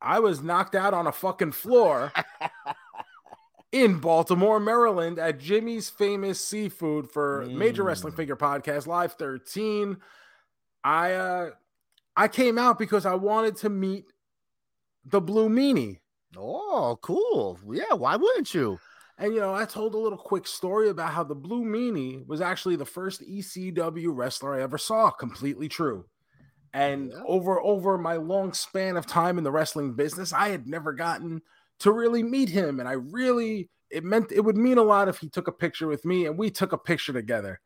[0.00, 2.12] I was knocked out on a fucking floor
[3.72, 7.86] in Baltimore, Maryland at Jimmy's Famous Seafood for Major Mm.
[7.86, 9.96] Wrestling Figure Podcast Live 13.
[10.84, 11.50] I uh
[12.16, 14.06] I came out because I wanted to meet
[15.04, 16.00] the Blue Meanie.
[16.36, 17.58] Oh, cool.
[17.70, 18.78] Yeah, why wouldn't you?
[19.22, 22.40] And you know, I told a little quick story about how the Blue Meanie was
[22.40, 25.10] actually the first ECW wrestler I ever saw.
[25.10, 26.06] Completely true.
[26.74, 27.22] And Yeah.
[27.24, 31.40] over over my long span of time in the wrestling business, I had never gotten
[31.78, 32.80] to really meet him.
[32.80, 35.86] And I really it meant it would mean a lot if he took a picture
[35.86, 37.60] with me and we took a picture together.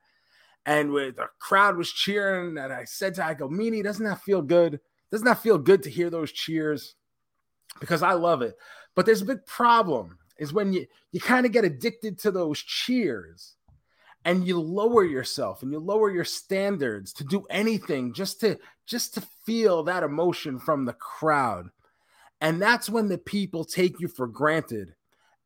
[0.67, 4.21] And with the crowd was cheering, and I said to I go, Meanie, doesn't that
[4.21, 4.79] feel good?
[5.11, 6.97] Doesn't that feel good to hear those cheers?
[7.81, 8.59] Because I love it.
[8.95, 12.61] But there's a big problem is when you you kind of get addicted to those
[12.61, 13.57] cheers
[14.25, 19.15] and you lower yourself and you lower your standards to do anything just to just
[19.15, 21.69] to feel that emotion from the crowd.
[22.41, 24.95] And that's when the people take you for granted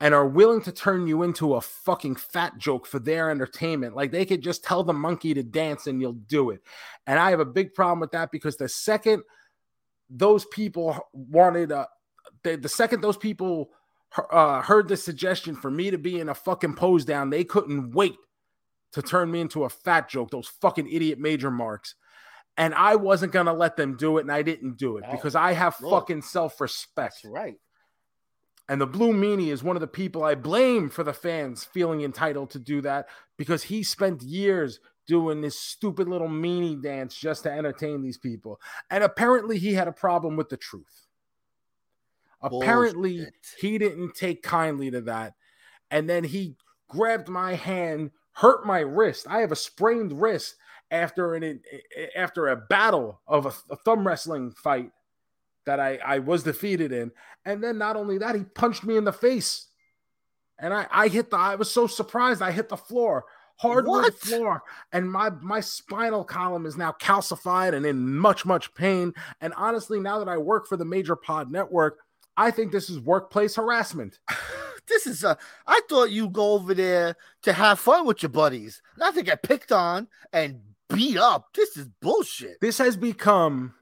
[0.01, 3.95] and are willing to turn you into a fucking fat joke for their entertainment.
[3.95, 6.63] Like they could just tell the monkey to dance and you'll do it.
[7.07, 9.23] And i have a big problem with that because the second
[10.09, 11.87] those people wanted uh,
[12.43, 13.71] the, the second those people
[14.31, 17.93] uh, heard the suggestion for me to be in a fucking pose down, they couldn't
[17.93, 18.17] wait
[18.93, 20.31] to turn me into a fat joke.
[20.31, 21.95] Those fucking idiot major marks.
[22.57, 25.13] And I wasn't gonna let them do it, and I didn't do it Wow.
[25.13, 27.21] because I have fucking self-respect.
[27.25, 27.57] Right.
[28.69, 32.03] And the Blue Meanie is one of the people I blame for the fans feeling
[32.03, 37.43] entitled to do that because he spent years doing this stupid little meanie dance just
[37.43, 38.61] to entertain these people.
[38.91, 41.09] And apparently he had a problem with the truth.
[42.43, 43.35] Apparently Bullshit.
[43.61, 45.35] he didn't take kindly to that.
[45.91, 46.57] And then he
[46.89, 49.27] grabbed my hand, hurt my wrist.
[49.29, 50.57] I have a sprained wrist
[50.91, 51.55] after an eh,
[51.97, 54.91] eh, after a battle of a, a thumb wrestling fight
[55.67, 57.13] that I, I was defeated in.
[57.45, 59.67] And then not only that, he punched me in the face.
[60.59, 63.25] And I, I hit the I was so surprised I hit the floor,
[63.57, 64.15] hardwood What?
[64.15, 64.63] floor.
[64.93, 69.13] And my my spinal column is now calcified and in much, much pain.
[69.41, 71.99] And honestly, now that I work for the Major Pod Network,
[72.37, 74.19] I think this is workplace harassment.
[74.89, 75.39] This is a.
[75.69, 79.45] I thought you go over there to have fun with your buddies, not to get
[79.45, 81.55] picked on and beat up.
[81.55, 82.61] This is bullshit.
[82.61, 83.75] This has become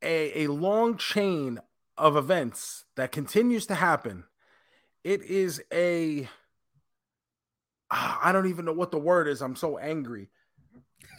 [0.00, 1.58] a, a long chain
[1.98, 4.22] of events that continues to happen.
[5.02, 6.28] It is a
[7.90, 9.42] Ah, don't even know what the word is.
[9.42, 10.28] I'm so angry.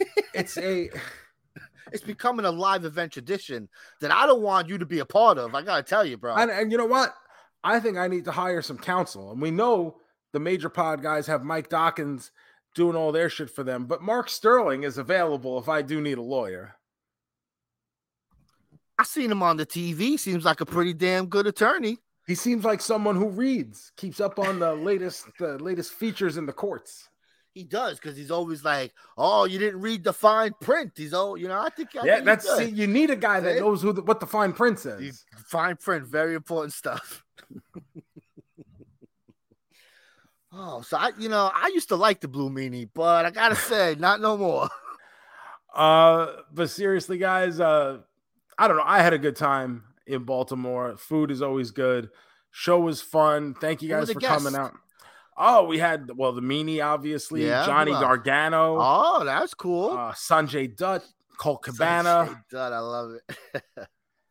[0.34, 0.90] It's a
[1.92, 3.68] It's becoming a live event tradition
[4.00, 5.54] that I don't want you to be a part of.
[5.54, 6.34] I gotta tell you, bro.
[6.34, 7.14] and, and you know what?
[7.62, 9.32] I think I need to hire some counsel.
[9.32, 9.96] And we know
[10.32, 12.30] the major pod guys have Mike Dawkins
[12.74, 16.18] doing all their shit for them, but Mark Sterling is available if I do need
[16.18, 16.76] a lawyer.
[18.98, 20.18] I seen him on the TV.
[20.18, 21.98] Seems like a pretty damn good attorney.
[22.26, 26.46] He seems like someone who reads, keeps up on the latest the latest features in
[26.46, 27.08] the courts.
[27.56, 31.38] He does because he's always like, "Oh, you didn't read the fine print." He's all,
[31.38, 31.58] you know.
[31.58, 31.96] I think.
[31.96, 33.60] I yeah, that's see, you need a guy that See?
[33.60, 35.00] knows who the, what the fine print says.
[35.00, 37.24] He's- fine print, very important stuff.
[40.52, 43.56] oh, so I, you know, I used to like the blue meanie, but I gotta
[43.70, 44.68] say, not no more.
[45.74, 47.98] Uh, but seriously, guys, uh,
[48.56, 48.82] I don't know.
[48.86, 50.96] I had a good time in Baltimore.
[50.96, 52.08] Food is always good.
[52.50, 53.52] Show was fun.
[53.52, 54.72] Thank you guys for coming out.
[55.38, 58.00] Oh, we had well the meanie, obviously, Yeah, Johnny else?
[58.02, 59.90] Gargano, Oh, that's cool.
[59.90, 61.04] uh, Sanjay Dutt,
[61.38, 62.44] Colt Sanjay Cabana.
[62.50, 63.62] Dutt, I love it.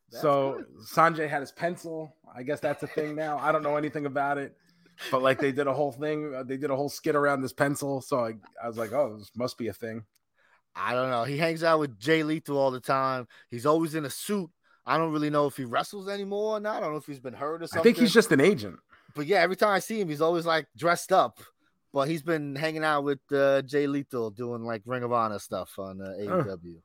[0.09, 0.65] So good.
[0.87, 2.15] Sanjay had his pencil.
[2.33, 3.37] I guess that's a thing now.
[3.37, 4.55] I don't know anything about it,
[5.11, 6.33] but like they did a whole thing.
[6.33, 8.01] uh, They did a whole skit around this pencil.
[8.01, 8.33] So I,
[8.63, 10.03] I was like, oh, this must be a thing.
[10.75, 11.23] I don't know.
[11.25, 13.27] He hangs out with Jay Lethal all the time.
[13.49, 14.49] He's always in a suit.
[14.85, 16.77] I don't really know if he wrestles anymore or not.
[16.77, 17.79] I don't know if he's been hurt or something.
[17.79, 18.77] I think he's just an agent.
[19.15, 21.39] But yeah, every time I see him, he's always like dressed up.
[21.93, 25.79] But he's been hanging out with uh, Jay Lethal doing like Ring of Honor stuff
[25.79, 26.75] on uh, AEW.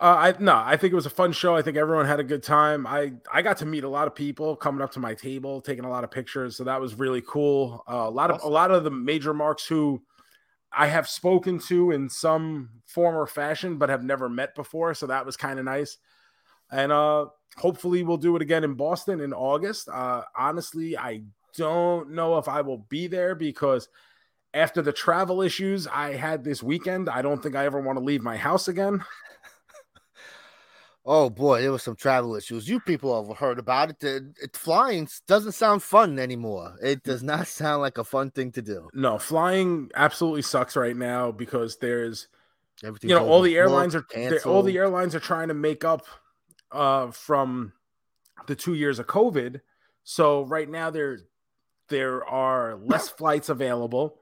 [0.00, 1.54] Uh, I no, I think it was a fun show.
[1.54, 2.86] I think everyone had a good time.
[2.86, 5.84] I I got to meet a lot of people coming up to my table, taking
[5.84, 7.84] a lot of pictures, so that was really cool.
[7.88, 10.02] Uh, a lot of a lot of the major marks who
[10.72, 15.06] I have spoken to in some form or fashion, but have never met before, so
[15.06, 15.98] that was kind of nice.
[16.72, 19.88] And uh, hopefully, we'll do it again in Boston in August.
[19.88, 21.22] Uh, honestly, I
[21.56, 23.88] don't know if I will be there because
[24.54, 28.04] after the travel issues I had this weekend, I don't think I ever want to
[28.04, 29.04] leave my house again.
[31.04, 32.68] Oh boy, there was some travel issues.
[32.68, 33.98] You people have heard about it.
[33.98, 36.76] The- it flying doesn't sound fun anymore.
[36.80, 38.88] It does not sound like a fun thing to do.
[38.94, 42.28] No, flying absolutely sucks right now because there's
[42.84, 44.06] Everything you know all the airlines are
[44.44, 46.06] all the airlines are trying to make up
[46.72, 47.72] uh from
[48.46, 49.60] the 2 years of covid.
[50.04, 51.18] So right now there
[51.88, 54.18] there are less flights available.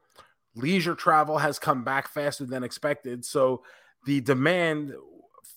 [0.56, 3.62] Leisure travel has come back faster than expected, so
[4.04, 4.94] the demand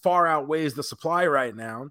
[0.04, 1.90] far outweighs the supply right now.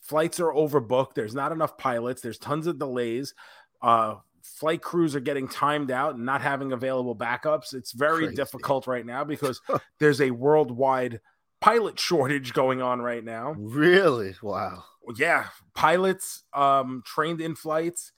[0.00, 1.14] Flights are overbooked.
[1.14, 2.22] There's not enough pilots.
[2.22, 3.34] There's tons of delays.
[3.82, 7.74] Uh, flight crews are getting timed out and not having available backups.
[7.74, 8.36] It's very Crazy.
[8.36, 9.60] difficult right now because
[9.98, 11.20] there's a worldwide
[11.60, 13.54] pilot shortage going on right now.
[13.58, 14.34] Really?
[14.42, 14.84] Wow.
[15.16, 18.12] Yeah, pilots um, trained in flights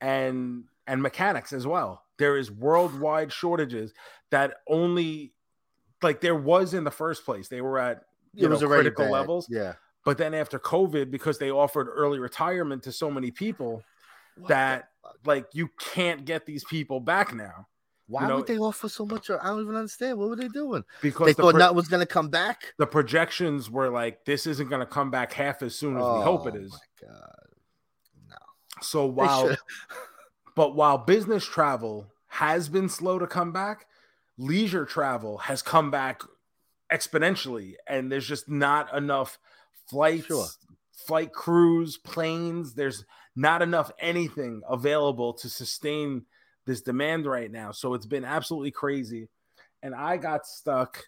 [0.00, 2.02] and and mechanics as well.
[2.18, 3.92] There is worldwide shortages
[4.30, 5.32] that only
[6.02, 7.48] like there was in the first place.
[7.48, 8.02] They were at
[8.34, 9.12] you it was know, critical bad.
[9.12, 9.46] levels.
[9.48, 9.74] Yeah.
[10.04, 13.82] But then after COVID, because they offered early retirement to so many people,
[14.36, 14.88] What that
[15.24, 17.68] like you can't get these people back now
[18.06, 19.30] why know, would they offer so much?
[19.30, 20.18] I don't even understand.
[20.18, 20.84] What were they doing?
[21.00, 22.74] because They the, thought pro- that was gonna come back.
[22.78, 26.20] the projections were like this isn't going to come back half as soon as we
[26.22, 26.72] hope it oh is.
[26.72, 27.06] Oh.
[27.06, 27.48] My God.
[28.30, 28.36] No.
[28.82, 29.56] So while
[30.54, 33.86] but while business travel has been slow to come back,
[34.36, 36.20] leisure travel has come back
[36.92, 39.38] exponentially, and there's just not enough
[39.88, 40.46] flights, Sure.
[41.06, 42.74] flight crews, planes.
[42.74, 46.26] There's not enough anything available to sustain
[46.66, 47.72] this demand right now.
[47.72, 49.28] So it's been absolutely crazy.
[49.82, 51.04] And I got stuck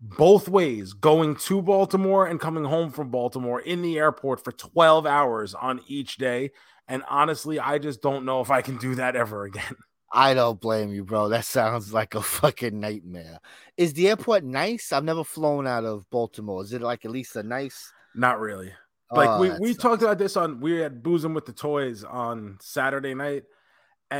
[0.00, 5.06] both ways going to Baltimore and coming home from Baltimore in the airport for 12
[5.06, 6.50] hours on each day.
[6.88, 9.74] And honestly, I just don't know if I can do that ever again.
[10.12, 11.28] I don't blame you, bro.
[11.30, 13.40] That sounds like a fucking nightmare.
[13.76, 14.92] Is the airport nice?
[14.92, 16.62] I've never flown out of Baltimore.
[16.62, 17.92] Is it like at least a nice?
[18.14, 18.72] Not really.
[19.10, 19.82] Oh, like Oh, we, we sucks.
[19.82, 23.42] talked about this on we had boozing with the toys on Saturday night,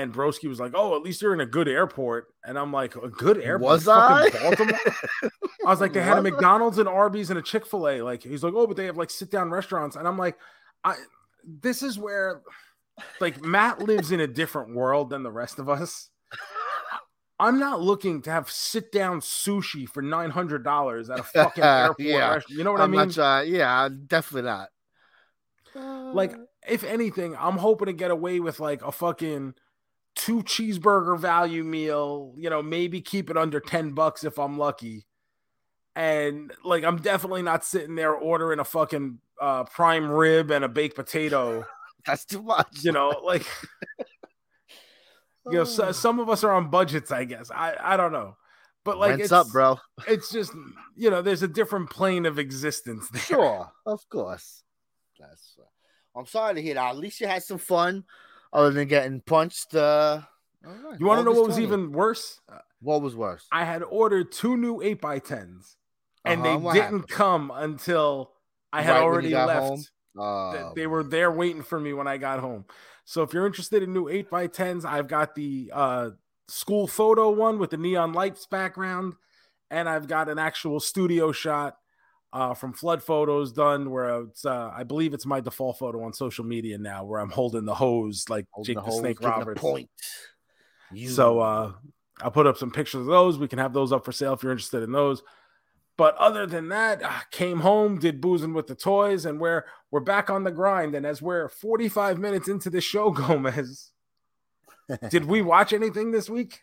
[0.00, 2.96] and Broski was like, "Oh, at least you're in a good airport," and I'm like,
[2.96, 3.62] "A good airport?
[3.70, 4.28] Was I?
[4.30, 4.78] Baltimore?"
[5.66, 8.22] I was like, "They had a McDonald's and Arby's and a Chick Fil A." Like
[8.22, 10.36] he's like, "Oh, but they have like sit down restaurants," and I'm like,
[10.84, 10.94] "I
[11.46, 12.42] this is where
[13.20, 16.10] like Matt lives in a different world than the rest of us."
[17.40, 21.64] I'm not looking to have sit down sushi for nine hundred dollars at a fucking
[21.64, 21.98] airport.
[22.00, 22.34] Yeah.
[22.34, 22.44] restaurant.
[22.50, 23.06] You know what I'm I mean?
[23.08, 23.52] not trying.
[23.54, 24.68] Yeah, definitely not.
[26.14, 26.38] Like, Uh,
[26.68, 29.54] if anything, I'm hoping to get away with like a fucking
[30.14, 35.06] two cheeseburger value meal, you know, maybe keep it under 10 bucks if I'm lucky.
[35.96, 40.68] And like, I'm definitely not sitting there ordering a fucking uh, prime rib and a
[40.68, 41.64] baked potato,
[42.06, 42.82] that's too much.
[42.82, 43.46] you know, like,
[45.46, 47.50] you know, so, some of us are on budgets, I guess.
[47.50, 48.36] I, I don't know.
[48.84, 49.78] But like, Rent's it's up, bro.
[50.06, 50.52] It's just,
[50.94, 53.22] you know, there's a different plane of existence there.
[53.22, 54.62] Sure, of course.
[55.18, 55.56] That's.
[55.58, 55.64] Uh,
[56.16, 56.90] I'm sorry to hear that.
[56.90, 58.04] At least you had some fun,
[58.54, 59.74] other than getting punched.
[59.74, 60.22] Uh,
[60.62, 61.62] right, You want to know what was 20.
[61.64, 62.40] even worse?
[62.80, 63.46] What was worse?
[63.52, 65.74] I had ordered two new 8x10s
[66.24, 67.08] and Uh-huh, they what didn't happened?
[67.08, 68.32] come until
[68.72, 69.90] I had Right already left.
[70.18, 72.64] Uh, they were there waiting for me when I got home.
[73.04, 76.10] So if you're interested in new 8 by 10s I've got the uh,
[76.48, 79.14] school photo one with the neon lights background,
[79.70, 81.76] and I've got an actual studio shot
[82.34, 86.12] uh, from Flood Photos done where it's, uh, I believe it's my default photo on
[86.12, 89.60] social media now, where I'm holding the hose like holding Jake the, hose, Snake Roberts.
[89.60, 89.88] Point.
[90.92, 91.72] You- So uh
[92.20, 93.38] I'll put up some pictures of those.
[93.38, 95.22] We can have those up for sale if you're interested in those.
[95.96, 100.00] But other than that, uh, came home, did boozing with the toys, and we're we're
[100.00, 100.94] back on the grind.
[100.96, 103.92] And as we're 45 minutes into the show, Gomez,
[105.10, 106.60] did we watch anything this week?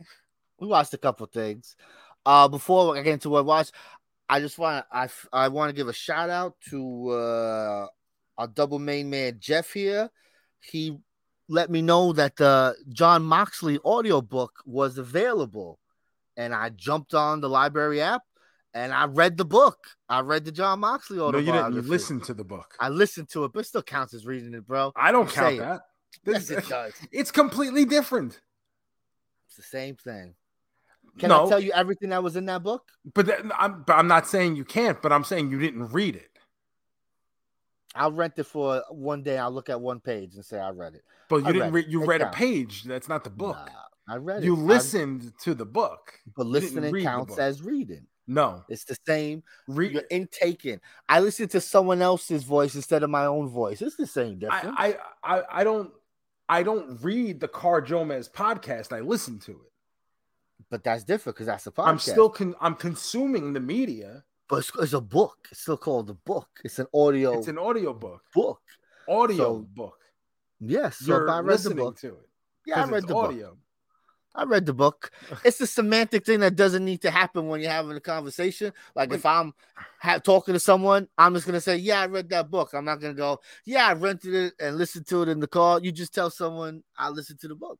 [0.59, 1.76] we watched a couple things.
[2.26, 3.74] Uh, before I get into what I watched,
[4.32, 7.88] I just want I I want to give a shout out to uh,
[8.38, 10.09] our double main man Jeff here.
[10.61, 10.97] He
[11.49, 15.79] let me know that the Jon Moxley audiobook was available,
[16.38, 18.21] and I jumped on the library app
[18.73, 19.77] and I read the book.
[20.07, 21.45] I read the Jon Moxley audiobook.
[21.53, 21.89] No, you didn't.
[21.89, 22.73] listen to the book.
[22.79, 24.93] I listened to it, but it still counts as reading it, bro.
[24.95, 25.59] I don't I'm count saying.
[25.59, 25.82] that.
[26.25, 26.93] Yes, This- it does.
[27.11, 28.39] it's completely different.
[29.47, 30.36] It's the same thing.
[31.20, 32.89] Can no, I tell you everything that was in that book?
[33.14, 35.01] but, that, I'm, but I'm not saying you can't.
[35.01, 36.30] But I'm saying you didn't read it.
[37.93, 39.38] I'll rent it for one day.
[39.38, 41.03] I'll look at one page and say I read it.
[41.30, 41.74] But you I didn't.
[41.74, 41.91] read it.
[41.91, 42.84] you It read a page.
[42.84, 43.57] That's not the book.
[43.57, 44.59] Nah, I read you it.
[44.59, 46.14] Listened to the book.
[46.36, 48.07] but listening counts as reading.
[48.28, 49.43] No, It's the same.
[49.68, 49.91] read.
[49.91, 50.80] You're intaking.
[51.09, 53.82] I listen to someone else's voice instead of my own voice.
[53.82, 54.74] It's the same difference.
[54.78, 55.91] I, I I I don't
[56.47, 58.95] I don't read the CarJoeMeZ podcast.
[58.95, 59.70] I listen to it.
[60.72, 61.88] But that's different because that's a podcast.
[61.88, 64.24] I'm still con- I'm consuming the media.
[64.49, 65.47] but it's, it's a book.
[65.51, 66.49] It's still called a book.
[66.63, 68.22] It's an audio It's an audio book.
[68.34, 68.61] book.
[69.07, 69.99] Audio So, book.
[70.59, 70.97] Yes.
[70.97, 71.99] So You're if I read the listening book.
[71.99, 72.30] to it.
[72.65, 73.26] Yeah, I read the book.
[73.30, 73.57] audio.
[74.34, 75.11] I read the book.
[75.43, 78.72] It's a semantic thing that doesn't need to happen when you're having a conversation.
[78.95, 79.53] Like But- if I'm
[79.99, 83.01] ha- talking to someone, I'm just gonna say, "Yeah, I read that book." I'm not
[83.01, 86.13] gonna go, "Yeah, I rented it and listened to it in the car." You just
[86.13, 87.78] tell someone, "I listened to the book."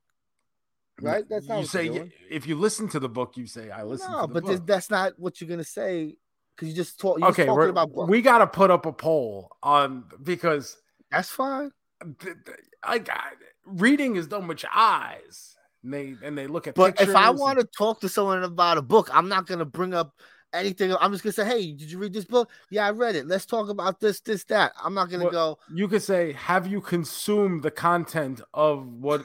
[1.02, 1.24] Right?
[1.28, 4.22] That's not you say if you listen to the book, you say I listen no,
[4.22, 6.16] to the but this- that's not what you're gonna say
[6.54, 7.18] because you just talk.
[7.18, 8.10] You're okay, talking about books.
[8.10, 10.76] we got to put up a poll on because
[11.10, 11.72] that's fine.
[12.20, 13.22] th- th- I got
[13.64, 15.56] reading is done with your eyes.
[15.84, 18.78] And they and they look at But if I want to talk to someone about
[18.78, 20.14] a book, I'm not gonna bring up
[20.52, 20.94] anything.
[21.00, 22.50] I'm just gonna say, "Hey, did you read this book?
[22.70, 23.26] Yeah, I read it.
[23.26, 25.58] Let's talk about this, this, that." I'm not gonna What- go.
[25.72, 29.24] you could say, have you consumed the content of what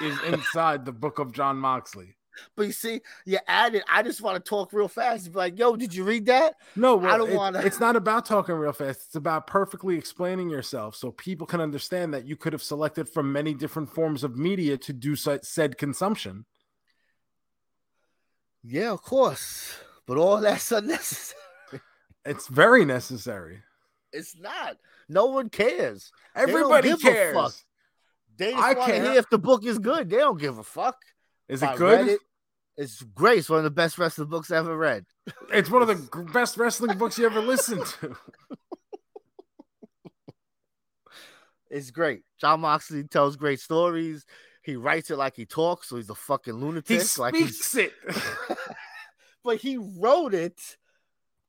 [0.00, 2.16] is inside the book of Jon Moxley?
[2.56, 3.82] But you see, you added.
[3.88, 5.30] I just want to talk real fast.
[5.30, 6.54] Be like, yo, did you read that?
[6.74, 9.02] No, I don't it- wanna- it's not about talking real fast.
[9.06, 13.30] It's about perfectly explaining yourself so people can understand that you could have selected from
[13.32, 16.46] many different forms of media to do said consumption.
[18.64, 19.76] Yeah, of course.
[20.06, 21.40] But all that's unnecessary.
[22.24, 23.62] It's very necessary.
[24.12, 24.76] It's not.
[25.08, 26.12] No one cares.
[26.34, 27.34] Everybody cares.
[27.34, 27.52] fuck.
[28.36, 30.08] They just I want to hear if the book is good.
[30.08, 30.96] They don't give a fuck.
[31.48, 32.08] Is it good?
[32.08, 32.20] it,
[32.76, 33.38] it's great.
[33.38, 35.04] It's one of the best wrestling books I ever read.
[35.52, 38.16] It's one of the best wrestling books you ever listened to.
[41.72, 42.20] It's great.
[42.38, 44.26] Jon Moxley tells great stories.
[44.62, 47.00] He writes it like he talks, so he's a fucking lunatic.
[47.00, 47.92] He like he's speaks it.
[49.44, 50.60] But he wrote it.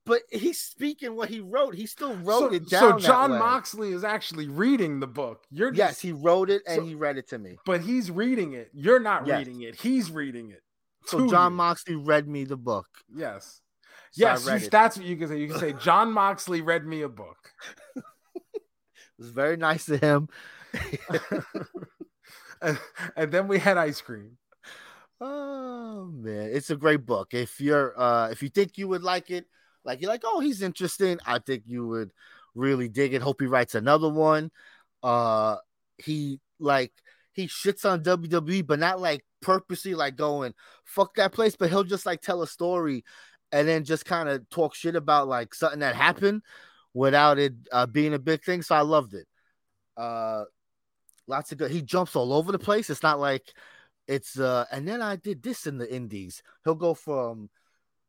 [0.06, 1.76] But he's speaking what he wrote.
[1.76, 3.00] He still wrote so, it down.
[3.00, 3.32] so Jon.
[3.40, 5.44] Moxley is actually reading the book.
[5.50, 7.58] You're just, Yes, he wrote it and So- he read it to me.
[7.66, 8.70] but he's reading it.
[8.74, 9.40] You're not Yes.
[9.40, 9.76] reading it.
[9.76, 10.62] He's reading it.
[11.06, 11.58] So Jon you.
[11.58, 12.88] Moxley read me the book.
[13.16, 13.62] Yes.
[14.12, 15.40] So yes, you, that's what you can say.
[15.40, 17.38] You can say Jon Moxley read me a book.
[19.16, 20.28] It was very nice of him.
[22.62, 22.80] and,
[23.16, 24.38] and then we had ice cream.
[25.26, 27.34] Oh man, it's a great book.
[27.34, 29.46] If you're uh if you think you would like it,
[29.86, 32.12] like you're like, oh, he's interesting, I think you would
[32.56, 33.22] really dig it.
[33.22, 34.52] Hope he writes another one.
[35.02, 35.58] Uh
[35.98, 36.92] he like
[37.32, 40.54] he shits on WWE, but not like purposely like going
[40.84, 43.06] fuck that place, but he'll just like tell a story
[43.54, 46.42] and then just kind of talk shit about like something that happened
[46.94, 48.62] without it uh, being a big thing.
[48.62, 49.28] So I loved it.
[49.96, 50.44] Uh
[51.28, 52.90] lots of good he jumps all over the place.
[52.90, 53.54] It's not like
[54.08, 56.44] it's uh and then I did this in the indies.
[56.64, 57.50] He'll go from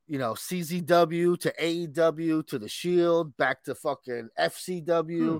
[0.07, 5.33] you know CZW to AEW to the Shield back to fucking FCW.
[5.33, 5.39] Hmm.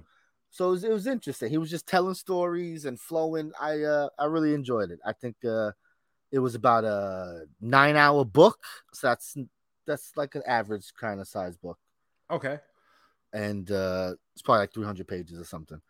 [0.51, 1.51] So it was, it was interesting.
[1.51, 3.53] He was just telling stories and flowing.
[3.61, 5.01] I uh I really enjoyed it.
[5.05, 5.73] I think uh
[6.31, 8.59] it was about a nine hour book.
[8.93, 9.37] So that's
[9.87, 11.79] that's like an average kind of size book.
[12.31, 12.59] Okay.
[13.33, 15.81] And uh it's probably like 300 pages or something.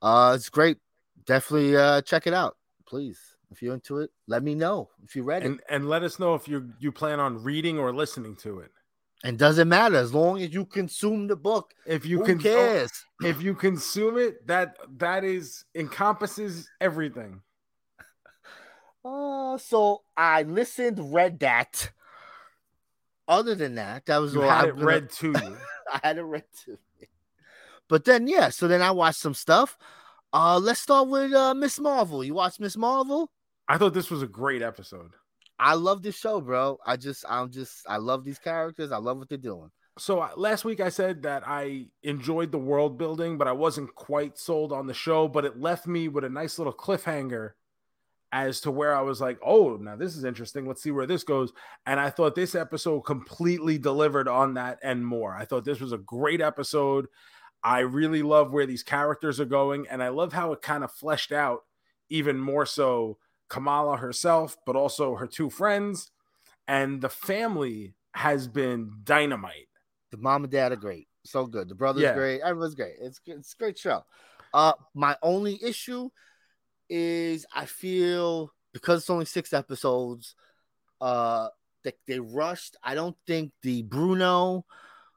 [0.00, 0.78] Uh it's great.
[1.26, 2.56] Definitely uh check it out,
[2.86, 3.33] please.
[3.54, 5.46] If you're into it, let me know if you read it.
[5.46, 8.70] And and let us know if you you plan on reading or listening to it.
[9.22, 11.72] And doesn't matter as long as you consume the book.
[11.86, 12.90] If you Who can, cares?
[13.22, 17.40] if you consume it, that that is encompasses everything.
[19.04, 21.90] Uh, so I listened, read that.
[23.28, 25.56] Other than that, that was You all had I'm it gonna- read to you.
[25.92, 26.78] I had it read too.
[27.88, 29.76] But then yeah, so then I watched some stuff.
[30.32, 31.80] Uh let's start with uh Ms.
[31.80, 32.24] Marvel.
[32.24, 32.76] You watch Ms.
[32.78, 33.30] Marvel?
[33.68, 35.12] I thought this was a great episode.
[35.58, 36.78] I love this show, bro.
[36.84, 38.92] I just I'm just I love these characters.
[38.92, 39.70] I love what they're doing.
[39.96, 44.36] So last week I said that I enjoyed the world building, but I wasn't quite
[44.36, 45.28] sold on the show.
[45.28, 47.50] But it left me with a nice little cliffhanger
[48.32, 50.66] as to where I was like, "Oh, now this is interesting.
[50.66, 51.52] Let's see where this goes."
[51.86, 55.36] And I thought this episode completely delivered on that and more.
[55.36, 57.06] I thought this was a great episode.
[57.62, 60.92] I really love where these characters are going, and I love how it kind of
[60.92, 61.60] fleshed out
[62.10, 63.18] even more so
[63.54, 66.10] Kamala herself, but also her two friends,
[66.66, 69.68] and the family has been dynamite.
[70.10, 71.06] The mom and dad are great.
[71.24, 71.68] So good.
[71.68, 72.14] The brother's Yeah.
[72.14, 72.40] great.
[72.40, 72.96] Everyone's great.
[73.00, 74.04] It's it's a great show.
[74.52, 76.10] Uh my only issue
[76.88, 80.34] is I feel because it's only six episodes,
[81.00, 81.48] uh
[81.84, 82.76] that they rushed.
[82.82, 84.64] I don't think the Bruno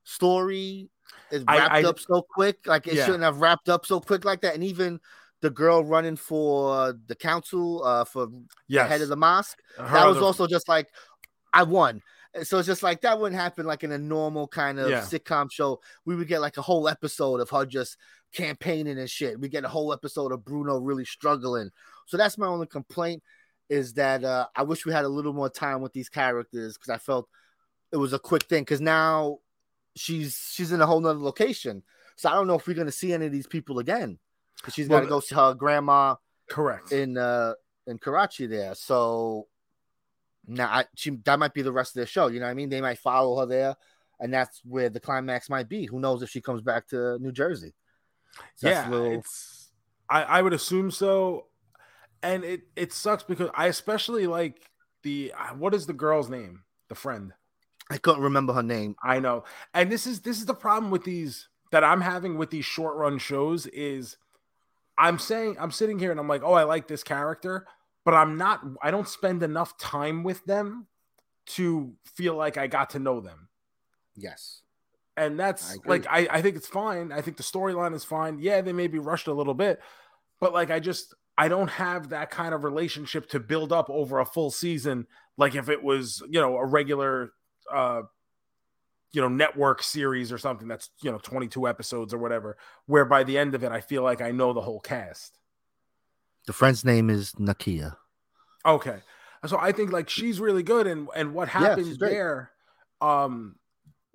[0.04, 0.90] story
[1.32, 2.66] is I- wrapped I- up so quick.
[2.68, 3.06] Like it Yeah.
[3.06, 4.54] shouldn't have wrapped up so quick like that.
[4.54, 5.00] And even
[5.42, 8.28] the girl running for the council, uh for
[8.68, 10.88] Yeah, the head of the mosque, Her that was other- also just like
[11.54, 12.02] I won.
[12.44, 15.02] So it's just like that wouldn't happen like in a normal kind of Yeah.
[15.02, 15.80] sitcom show.
[16.06, 17.98] We would get like a whole episode of her just
[18.34, 19.40] campaigning and shit.
[19.40, 21.72] We get a whole episode of Bruno really struggling.
[22.06, 23.24] So that's my only complaint
[23.70, 26.90] is that uh, I wish we had a little more time with these characters because
[26.90, 27.28] I felt
[27.92, 28.64] it was a quick thing.
[28.64, 29.40] Because now
[29.96, 31.82] she's she's in a whole nother location,
[32.18, 34.20] so I don't know if we're gonna see any of these people again.
[34.68, 36.16] Because she's got to Well, go see her grandma
[36.50, 36.92] correct.
[36.92, 37.54] in uh
[37.88, 38.76] in Karachi there.
[38.76, 39.48] So
[40.46, 42.28] now I, she that might be the rest of their show.
[42.28, 42.68] You know what I mean?
[42.68, 43.76] They might follow her there,
[44.20, 45.86] and that's where the climax might be.
[45.86, 47.74] Who knows if she comes back to New Jersey?
[48.56, 49.72] So yeah, little- it's.
[50.10, 51.48] I, I would assume so,
[52.22, 54.70] and it it sucks because I especially like
[55.04, 56.64] the uh, what is the girl's name?
[56.90, 57.32] The friend.
[57.90, 58.98] I couldn't remember her name.
[59.02, 62.50] I know, and this is this is the problem with these that I'm having with
[62.50, 64.18] these short run shows is
[64.98, 67.66] I'm saying I'm sitting here and I'm like, oh, I like this character,
[68.06, 68.62] but I'm not.
[68.82, 70.88] I don't spend enough time with them
[71.48, 73.50] to feel like I got to know them.
[74.16, 74.62] Yes,
[75.18, 75.90] and that's agree.
[75.90, 78.88] like I, I think it's fine i think the storyline is fine yeah they may
[78.88, 79.82] be rushed a little bit
[80.40, 84.20] but like i just i don't have that kind of relationship to build up over
[84.20, 87.32] a full season like if it was you know a regular
[87.74, 88.04] uh
[89.12, 93.24] you know network series or something that's you know 22 episodes or whatever where by
[93.24, 95.38] the end of it i feel like i know the whole cast
[96.48, 97.98] the friend's name is Nakia.
[98.66, 99.00] Okay.
[99.46, 102.10] So I think like she's really good and and what happens great.
[102.10, 102.52] there
[103.02, 103.58] um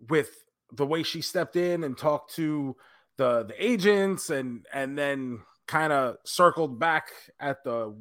[0.08, 0.30] with
[0.72, 2.74] the way she stepped in and talked to
[3.18, 7.94] the the agents and and then kind of circled back at the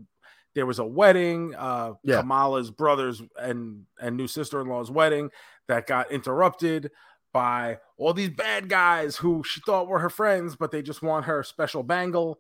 [0.56, 2.22] there was a wedding uh Yeah.
[2.22, 5.30] Kamala's brother's and and new sister-in-law's wedding
[5.68, 6.92] that got interrupted
[7.34, 11.26] by all these bad guys who she thought were her friends but they just want
[11.26, 12.40] her special bangle.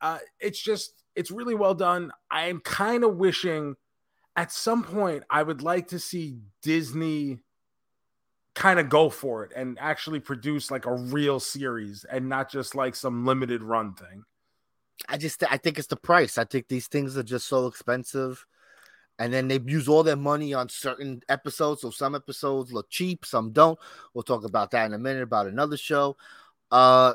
[0.00, 2.12] Uh it's just it's really well done.
[2.30, 3.76] I am kind of wishing
[4.36, 7.38] at some point i would like to see disney
[8.54, 12.74] kind of go for it and actually produce like a real series and not just
[12.74, 14.24] like some limited run thing
[15.08, 16.38] I just I think it's the price.
[16.38, 18.44] I think these things are just so expensive.
[19.18, 21.80] And then they use all their money on certain episodes.
[21.80, 23.78] So some episodes look cheap, some don't.
[24.12, 26.16] We'll talk about that in a minute about another show.
[26.70, 27.14] Uh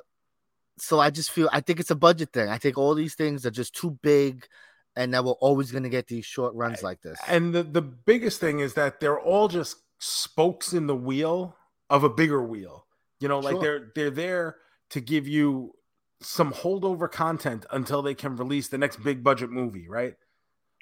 [0.80, 2.50] so I just feel I think it's a budget thing.
[2.50, 4.48] I think all these things are just too big
[4.96, 7.20] and that we're always gonna get these short runs like this.
[7.28, 11.56] and the, the biggest thing is that they're all just spokes in the wheel
[11.90, 12.86] of a bigger wheel
[13.20, 13.62] you know like Sure.
[13.62, 14.56] they're they're there
[14.90, 15.74] to give you
[16.22, 20.16] some holdover content until they can release the next big budget movie right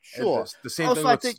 [0.01, 0.43] Sure.
[0.43, 1.37] the, the same Also, thing I with think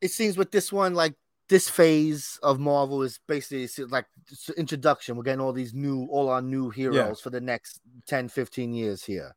[0.00, 1.14] it seems with this one, like
[1.48, 4.06] this phase of Marvel is basically like
[4.56, 5.16] introduction.
[5.16, 9.04] We're getting all these new, all our new heroes for the next 10, 15 years
[9.04, 9.34] here.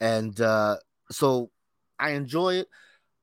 [0.00, 0.76] And uh
[1.10, 1.50] so
[1.98, 2.68] I enjoy it.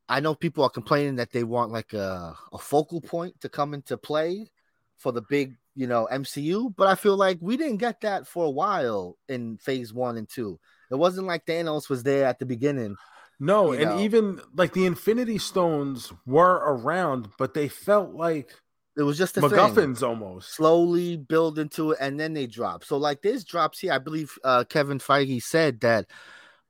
[0.10, 3.74] I know people are complaining that they want like a, a focal point to come
[3.74, 4.52] into play
[4.98, 8.46] for the big, you know, MCU, but I feel like we didn't get that for
[8.46, 10.60] a while in phase one and two.
[10.90, 12.96] It wasn't like Thanos was there at the beginning.
[13.40, 14.00] no and know.
[14.00, 18.50] even like the infinity stones were around but they felt like
[18.98, 19.52] It was just a thing.
[19.52, 22.84] MacGuffins almost slowly build into it and then they drop.
[22.84, 23.94] So like there's drops here.
[23.94, 26.08] I believe uh Kevin Feige said that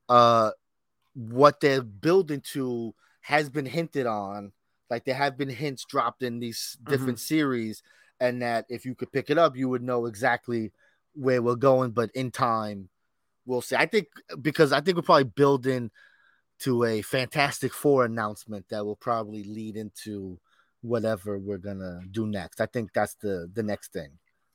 [0.09, 0.51] uh
[1.13, 4.51] what they're building to has been hinted on.
[4.89, 7.81] Like there have been hints dropped in these different series,
[8.19, 10.71] and that if you could pick it up, you would know exactly
[11.13, 11.91] where we're going.
[11.91, 12.89] But in time,
[13.45, 13.75] we'll see.
[13.75, 14.07] I think
[14.41, 15.91] because I think we're probably building
[16.59, 20.39] to a Fantastic Four announcement that will probably lead into
[20.81, 22.61] whatever we're gonna do next.
[22.61, 24.09] I think that's the the next thing.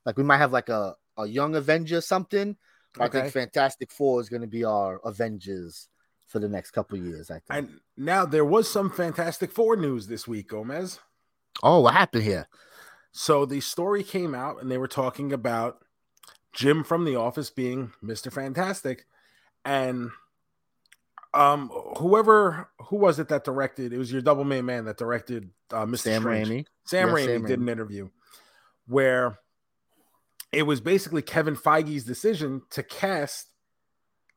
[0.05, 2.57] Like we might have like a a young Avenger something.
[2.99, 5.89] I think Fantastic Four is gonna be our Avengers
[6.27, 7.31] for the next couple years.
[7.31, 7.45] I think.
[7.51, 10.99] And now there was some Fantastic Four news this week, Gomez.
[11.63, 12.49] oh, what happened here?
[13.13, 15.85] So the story came out, and they were talking about
[16.53, 19.05] Jim from The Office being Mister Fantastic,
[19.65, 20.11] and
[21.35, 23.93] um, whoever who was it that directed?
[23.93, 26.49] It was your double main man that directed uh, Mister Sam Strange.
[26.49, 26.65] Raimi.
[26.85, 27.63] Sam Yeah, Raimi Sam did Raimi.
[27.63, 28.09] an interview
[28.87, 29.39] where
[30.51, 33.49] it was basically Kevin Feige's decision to cast.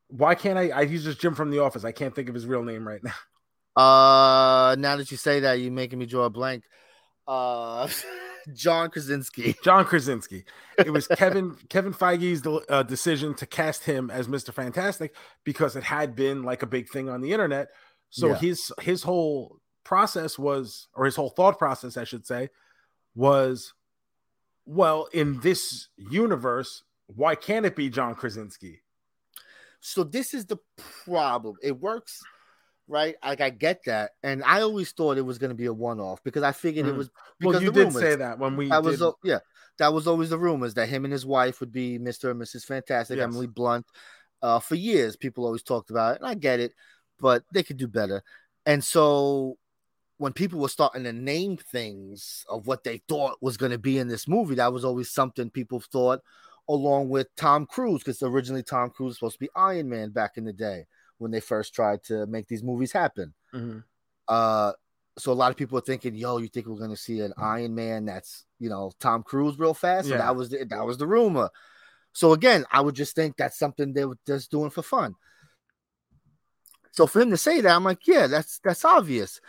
[0.08, 0.68] Why can't I?
[0.70, 1.84] I use just Jim from The Office.
[1.84, 3.12] I can't think of his real name right now.
[3.82, 6.64] Uh, now that you say that, you're making me draw a blank.
[7.26, 7.88] Uh,
[8.52, 9.54] John Krasinski.
[9.64, 10.44] John Krasinski.
[10.78, 14.52] It was Kevin Kevin Feige's uh, decision to cast him as Mr.
[14.52, 17.68] Fantastic because it had been like a big thing on the internet.
[18.10, 18.34] So Yeah.
[18.36, 22.50] his his whole process was, or his whole thought process, I should say,
[23.14, 23.72] was,
[24.64, 28.82] well, in this universe, why can't it be John Krasinski?
[29.80, 30.56] So this is the
[31.04, 31.56] problem.
[31.62, 32.20] It works,
[32.88, 33.16] right?
[33.24, 36.22] Like I get that, and I always thought it was going to be a one-off
[36.22, 36.98] because I figured it Mhm.
[36.98, 38.02] was because Well, you did rumors.
[38.02, 39.40] say that when we That was yeah,
[39.78, 42.30] that was always the rumors that him and his wife would be Mr.
[42.30, 42.64] and Mrs.
[42.64, 43.24] Fantastic, Yes.
[43.24, 43.86] Emily Blunt.
[44.42, 46.72] Uh, for years, people always talked about it, and I get it,
[47.18, 48.22] but they could do better.
[48.66, 49.58] And so,
[50.18, 53.98] when people were starting to name things of what they thought was going to be
[53.98, 56.20] in this movie, that was always something people thought,
[56.68, 60.36] along with Tom Cruise, because originally Tom Cruise was supposed to be Iron Man back
[60.36, 60.86] in the day
[61.18, 63.32] when they first tried to make these movies happen.
[63.54, 63.84] Mhm.
[64.28, 64.72] Uh,
[65.18, 67.32] so a lot of people are thinking, "Yo, you think we're going to see an
[67.38, 70.98] Iron Man that's you know Tom Cruise real fast?" So that was the, that was
[70.98, 71.48] the rumor.
[72.12, 75.14] So again, I would just think that's something they were just doing for fun.
[76.92, 79.40] So for him to say that, I'm like, yeah, that's that's obvious.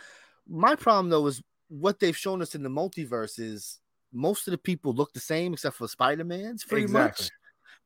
[0.46, 3.78] My problem though is what they've shown us in the multiverse is
[4.12, 7.24] most of the people look the same except for Spider Man's pretty Exactly.
[7.24, 7.30] much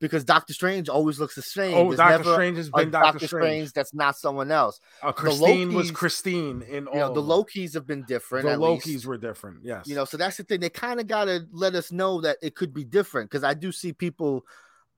[0.02, 1.74] because Doctor Strange always looks the same.
[1.76, 3.28] Oh, There's Doctor Strange has been Doctor, Strange.
[3.30, 4.80] Strange that's not someone else.
[5.00, 6.94] Uh, Christine was Christine in all.
[6.94, 7.30] You know, the them.
[7.30, 8.44] Lokis have been different.
[8.44, 9.06] The Lokis least.
[9.06, 9.58] were different.
[9.62, 9.86] Yes.
[9.86, 10.58] You know, so that's the thing.
[10.58, 13.54] They kind of got to let us know that it could be different because I
[13.54, 14.44] do see people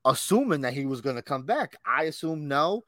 [0.07, 1.77] assuming that he was going to come back.
[1.87, 2.85] I assume no,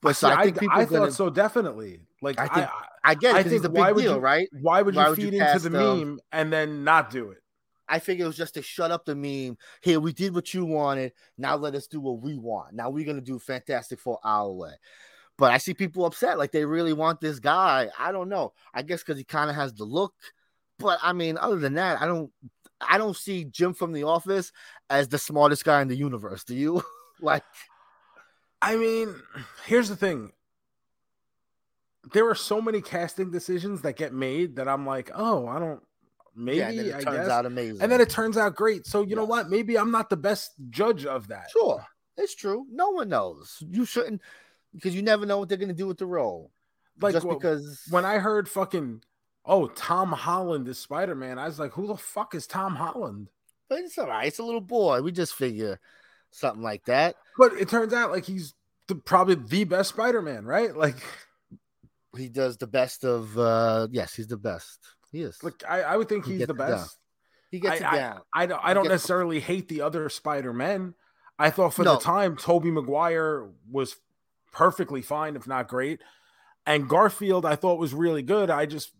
[0.00, 2.00] but so I think people I gonna, thought so definitely.
[2.22, 4.02] Like I I, think- I, I get it I 'cause he's a think why big
[4.04, 4.48] deal, you- right?
[4.62, 7.30] why would you Why would you feed into the um, meme and then not do
[7.32, 7.39] it?
[7.90, 9.58] I figured it was just to shut up the meme.
[9.82, 11.12] Here, we did what you wanted.
[11.36, 12.74] Now let us do what we want.
[12.74, 14.74] Now we're gonna do Fantastic Four our way.
[15.36, 17.88] But I see people upset, like they really want this guy.
[17.98, 18.52] I don't know.
[18.72, 20.14] I guess because he kind of has the look.
[20.78, 22.30] But I mean, other than that, I don't.
[22.80, 24.52] I don't see Jim from The Office
[24.88, 26.44] as the smartest guy in the universe.
[26.44, 26.82] Do you?
[27.20, 27.42] like,
[28.62, 29.14] I mean,
[29.66, 30.32] here's the thing.
[32.12, 35.82] There are so many casting decisions that get made that I'm like, oh, I don't.
[36.36, 37.28] Maybe yeah, and then it I turns guess.
[37.28, 37.82] out amazing.
[37.82, 38.86] and then it turns out great.
[38.86, 39.50] So you know what?
[39.50, 41.50] Maybe I'm not the best judge of that.
[41.50, 41.84] sure,
[42.16, 42.66] it's true.
[42.70, 43.62] No one knows.
[43.68, 44.22] You shouldn't,
[44.74, 46.50] because you never know what they're gonna do with the role.
[47.00, 49.02] Like just wh- because when I heard fucking,
[49.44, 53.28] oh, Tom Holland is Spider Man, I was like, who the fuck is Tom Holland?
[53.68, 54.26] But it's all right.
[54.26, 55.00] It's a little boy.
[55.02, 55.78] We just figure
[56.30, 57.16] something like that.
[57.38, 58.54] But it turns out like he's
[58.88, 60.76] the, probably the best Spider Man, right?
[60.76, 60.96] Like,
[62.16, 63.38] He does the best of.
[63.38, 64.78] uh Yes, he's the best.
[65.12, 65.42] He is.
[65.42, 66.96] like I, I would think He he's the it best.
[67.50, 68.20] he gets I- it down.
[68.34, 68.60] I don't.
[68.64, 70.94] I don't gets- necessarily hate the other Spider Men.
[71.38, 71.94] I thought for No.
[71.94, 73.96] the time Tobey Maguire was
[74.52, 76.00] perfectly fine, if not great,
[76.66, 78.50] and Garfield I thought was really good.
[78.50, 78.90] I just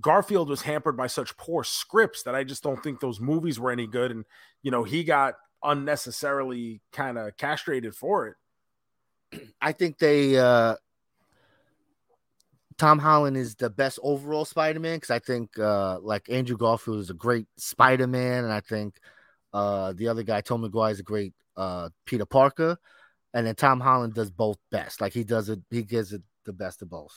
[0.00, 3.70] Garfield was hampered by such poor scripts that I just don't think those movies were
[3.70, 4.24] any good, and
[4.62, 8.36] you know he got unnecessarily kind of castrated for it.
[9.60, 10.36] I think they.
[10.38, 10.76] uh
[12.78, 17.10] Tom Holland is the best overall Spider-Man because I think uh like Andrew Garfield is
[17.10, 18.98] a great Spider-Man, and I think
[19.52, 22.76] uh the other guy, Tom McGuire, is a great uh Peter Parker,
[23.32, 25.00] and then Tom Holland does both best.
[25.00, 27.14] Like he does it, he gives it the best of both.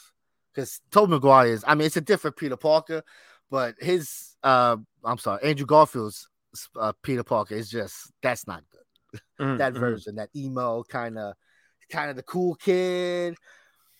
[0.53, 3.03] Because Tom McGuire is, I mean, it's a different Peter Parker,
[3.49, 6.27] but his uh I'm sorry, Andrew Garfield's
[6.79, 9.21] uh, Peter Parker is just that's not good
[9.59, 9.79] that Mhm.
[9.79, 11.33] version, that emo kind of,
[11.91, 13.35] kind of the cool kid.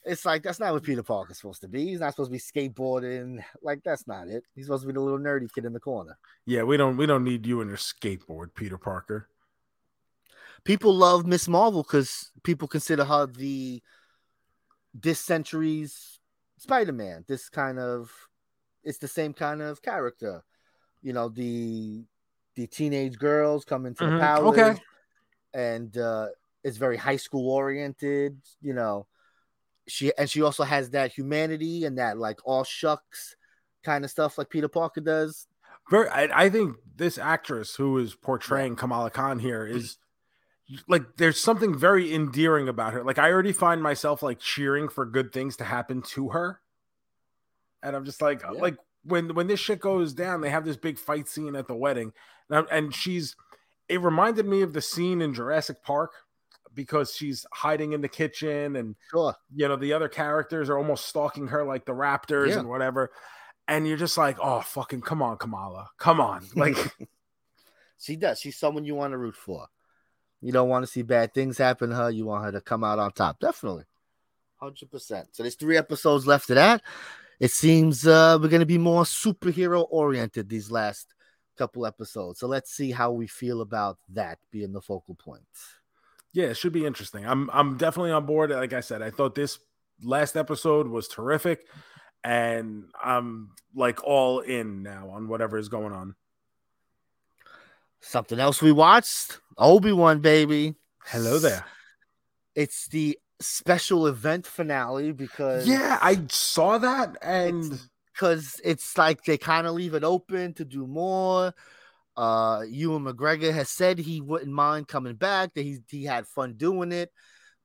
[0.08, 1.86] It's like that's not what Peter Parker's supposed to be.
[1.88, 3.44] He's not supposed to be skateboarding.
[3.62, 4.44] Like that's not it.
[4.56, 6.18] He's supposed to be the little nerdy kid in the corner.
[6.46, 6.98] Yeah, we don't.
[6.98, 9.28] We don't need you and your skateboard, Peter Parker.
[10.64, 11.48] People love Ms.
[11.48, 13.82] Marvel because people consider her the
[14.94, 16.20] this century's
[16.58, 17.24] Spider-Man.
[17.28, 18.12] This kind of,
[18.84, 20.44] it's the same kind of character.
[21.02, 22.04] You know the
[22.56, 24.60] the teenage girls come into the Mhm, palace.
[24.60, 24.82] okay.
[25.54, 26.28] and uh,
[26.64, 28.42] it's very high school oriented.
[28.62, 29.06] You know,
[29.88, 33.36] she and she also has that humanity and that like all shucks
[33.84, 35.48] kind of stuff like Peter Parker does.
[35.90, 39.98] very I, I think this actress who is portraying Kamala Khan here is
[40.90, 43.04] like there's something very endearing about her.
[43.04, 46.60] Like I already find myself like cheering for good things to happen to her.
[47.82, 48.52] And I'm just like Yeah.
[48.60, 51.76] like when when this shit goes down, they have this big fight scene at the
[51.76, 52.12] wedding.
[52.50, 53.36] And, I'm- and she's
[53.88, 56.12] it reminded me of the scene in Jurassic Park
[56.78, 59.36] because she's hiding in the kitchen and Sure.
[59.54, 62.60] you know the other characters are almost stalking her like the raptors Yeah.
[62.60, 63.12] and whatever
[63.68, 66.78] and you're just like oh fucking come on kamala come on like
[68.00, 68.40] She does.
[68.40, 69.66] She's someone you want to root for.
[70.40, 72.12] You don't want to see bad things happen to her.
[72.12, 73.40] You want her to come out on top.
[73.40, 73.86] Definitely.
[74.62, 75.26] 100%.
[75.32, 76.84] So there's three episodes left of that.
[77.40, 81.14] It seems uh, we're going to be more superhero oriented these last
[81.58, 82.40] couple episodes.
[82.40, 85.42] So let's see how we feel about that being the focal point.
[86.38, 87.26] Yeah it should be interesting.
[87.26, 88.52] I'm i'm definitely on board.
[88.52, 89.58] Like i said i thought this
[90.04, 91.66] last episode was terrific
[92.24, 96.16] and i'm like all in now on whatever is going on.
[98.02, 99.40] Something else we watched?
[99.58, 100.76] Obi Wan, baby.
[101.06, 101.66] hello there.
[102.54, 107.80] It's the special event finale because yeah i saw that and
[108.14, 111.54] because it's like they kind of leave it open to do more.
[112.18, 116.56] Uh, Ewan McGregor has said he wouldn't mind coming back, that he he had fun
[116.56, 117.12] doing it,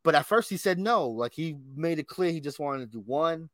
[0.04, 1.08] but at first he said no.
[1.08, 3.48] Like he made it clear he just wanted to do one,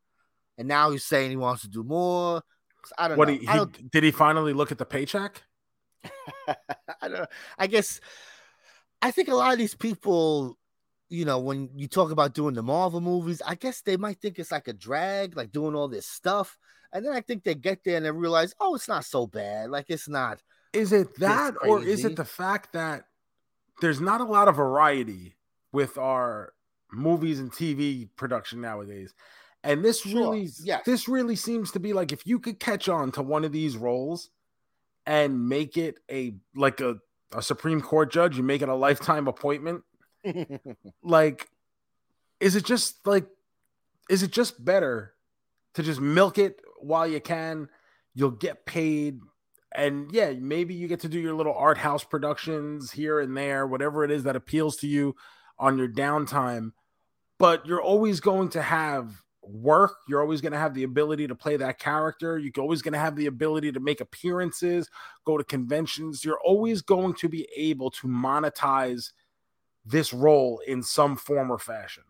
[0.59, 2.43] and now he's saying he wants to do more.
[2.99, 3.35] I don't what know.
[3.35, 3.91] he, don't.
[3.91, 5.43] did he finally look at the paycheck
[6.49, 6.55] I
[7.03, 7.13] don't.
[7.13, 7.27] Know.
[7.59, 8.01] I guess.
[9.01, 10.59] I think a lot of these people,
[11.09, 14.39] you know, when you talk about doing the Marvel movies, I guess they might think
[14.39, 16.59] it's like a drag, like doing all this stuff.
[16.93, 19.71] And then I think they get there and they realize, oh, it's not so bad.
[19.71, 20.43] Like it's not.
[20.79, 23.05] Is it that, or is it the fact that
[23.81, 25.37] there's not a lot of variety
[25.73, 26.53] with our
[26.93, 29.15] movies and TV production nowadays?
[29.65, 30.85] And this Sure, really, yes.
[30.85, 33.77] this really seems to be like if you could catch on to one of these
[33.77, 34.31] roles
[35.05, 36.99] and make it a like a,
[37.33, 39.83] a Supreme Court judge, you make it a lifetime appointment.
[41.03, 41.49] Like,
[42.41, 43.27] is it just like,
[44.11, 45.15] is it just better
[45.75, 47.69] to just milk it while you can?
[48.15, 49.21] You'll get paid
[49.75, 53.67] and yeah, maybe you get to do your little art house productions here and there,
[53.67, 55.15] whatever it is that appeals to you
[55.59, 56.73] on your downtime.
[57.39, 59.95] But you're always going to have work.
[60.09, 62.39] You're always going to have the ability to play that character.
[62.39, 64.91] You're always going to have the ability to make appearances,
[65.25, 66.25] go to conventions.
[66.25, 69.13] You're always going to be able to monetize
[69.85, 72.05] this role in some form or fashion.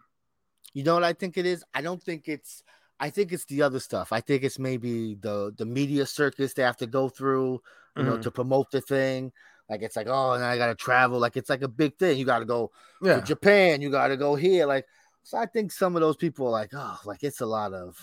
[0.74, 1.64] You know what I think it is?
[1.74, 2.62] I don't think it's
[3.00, 4.12] I think it's the other stuff.
[4.12, 7.60] I think it's maybe the the media circus they have to go through,
[7.96, 8.22] you know, Mhm.
[8.22, 9.32] to promote the thing.
[9.70, 11.18] Like it's like, oh, and I gotta travel.
[11.20, 12.18] Like it's like a big thing.
[12.18, 12.70] You gotta go
[13.02, 13.16] Yeah.
[13.20, 14.66] to Japan, you gotta go here.
[14.66, 14.86] Like
[15.22, 17.96] so I think some of those people are like, oh, like it's a lot of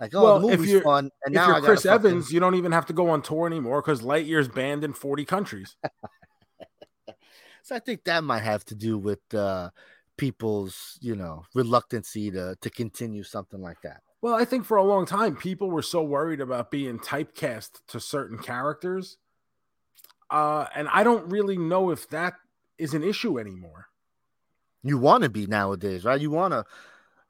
[0.00, 1.10] like, oh, Well, the if you're- fun.
[1.24, 3.46] And If now you're Chris fucking- Evans, you don't even have to go on tour
[3.48, 5.76] anymore because Lightyear's banned in 40 countries.
[7.62, 9.68] So I think that might have to do with uh
[10.16, 14.00] people's, you know, reluctancy to to continue something like that.
[14.20, 18.00] Well, I think for a long time, people were so worried about being typecast to
[18.00, 19.16] certain characters.
[20.30, 22.34] Uh, and I don't really know if that
[22.78, 23.86] is an issue anymore.
[24.84, 26.20] you want to be nowadays, right?
[26.20, 26.64] You want to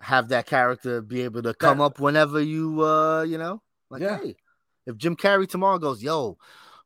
[0.00, 4.02] have that character be able to come That- up whenever you, uh, you know, like,
[4.02, 4.18] Yeah.
[4.18, 4.36] hey,
[4.86, 6.36] if Jim Carrey tomorrow goes, yo,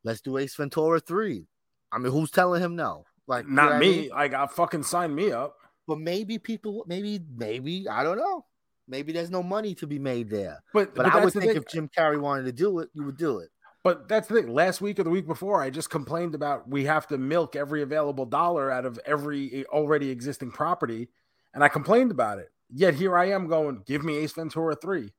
[0.05, 1.48] let's do Ace Ventura 3.
[1.90, 3.05] I mean, who's telling him no?
[3.26, 4.00] Like, Not what I me.
[4.03, 4.11] mean?
[4.11, 5.57] Like, I fucking sign me up.
[5.86, 8.46] But maybe people, maybe, maybe, I don't know.
[8.89, 10.62] Maybe there's no money to be made there.
[10.72, 11.57] But, But, but I would think thing.
[11.57, 13.51] if Jim Carrey wanted to do it, you would do it.
[13.85, 14.53] But that's the thing.
[14.53, 17.83] Last week or the week before, I just complained about we have to milk every
[17.83, 21.09] available dollar out of every eh, already existing property,
[21.53, 22.51] and I complained about it.
[22.70, 25.12] Yet here I am going, give me Ace Ventura three.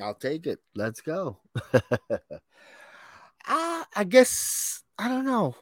[0.00, 0.58] I'll take it.
[0.74, 1.38] Let's go.
[3.46, 5.54] I, I guess I don't know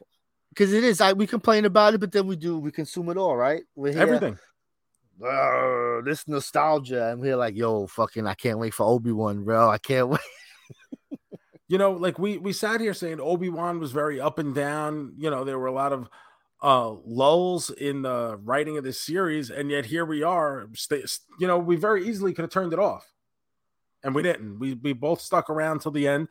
[0.49, 1.01] because it is.
[1.01, 3.61] I we complain about it, but then we do we consume it all, right?
[3.75, 4.39] We're here, Everything.
[5.23, 9.69] "Arr, this nostalgia, and we're like, yo, fucking, I can't wait for Obi Wan, bro.
[9.69, 10.21] I can't wait.
[11.67, 15.13] you know, like we we sat here saying Obi Wan was very up and down.
[15.17, 16.09] You know, there were a lot of
[16.61, 20.69] uh lulls in the writing of this series, and yet here we are.
[20.73, 23.11] St- you know, we very easily could have turned it off,
[24.03, 24.59] and we didn't.
[24.59, 26.27] We we both stuck around till the end.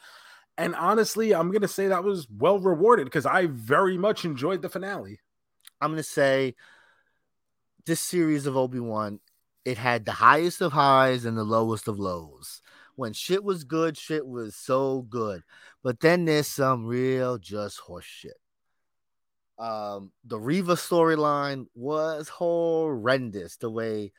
[0.58, 4.68] And honestly, I'm gonna say that was well rewarded because I very much enjoyed the
[4.68, 5.18] finale.
[5.80, 6.54] I'm gonna say
[7.86, 9.20] this series of Obi Wan,
[9.64, 12.62] it had the highest of highs and the lowest of lows.
[12.96, 15.42] When shit was good, shit was so good.
[15.82, 18.36] But then there's some real just horse shit.
[19.58, 24.12] Um, the Reva storyline was horrendous the way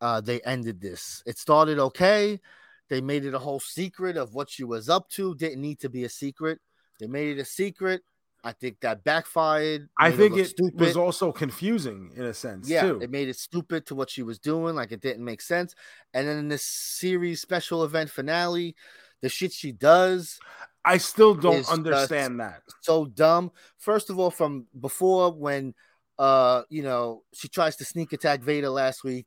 [0.00, 1.22] uh they ended this.
[1.26, 2.40] It started okay.
[2.88, 5.34] They made it a whole secret of what she was up to.
[5.34, 6.60] Didn't need to be a secret.
[7.00, 8.02] They made it a secret.
[8.44, 9.88] I think that backfired.
[9.98, 13.00] I think look it was also confusing in a sense Yeah, too.
[13.02, 14.76] it made it stupid to what she was doing.
[14.76, 15.74] Like it didn't make sense.
[16.14, 18.76] And then in this series special event finale,
[19.22, 20.38] the shit she does
[20.84, 22.62] I still don't understand that.
[22.82, 23.50] so dumb.
[23.78, 25.74] First of all, from before when
[26.18, 29.26] uh you know she tries to sneak attack Vader last week,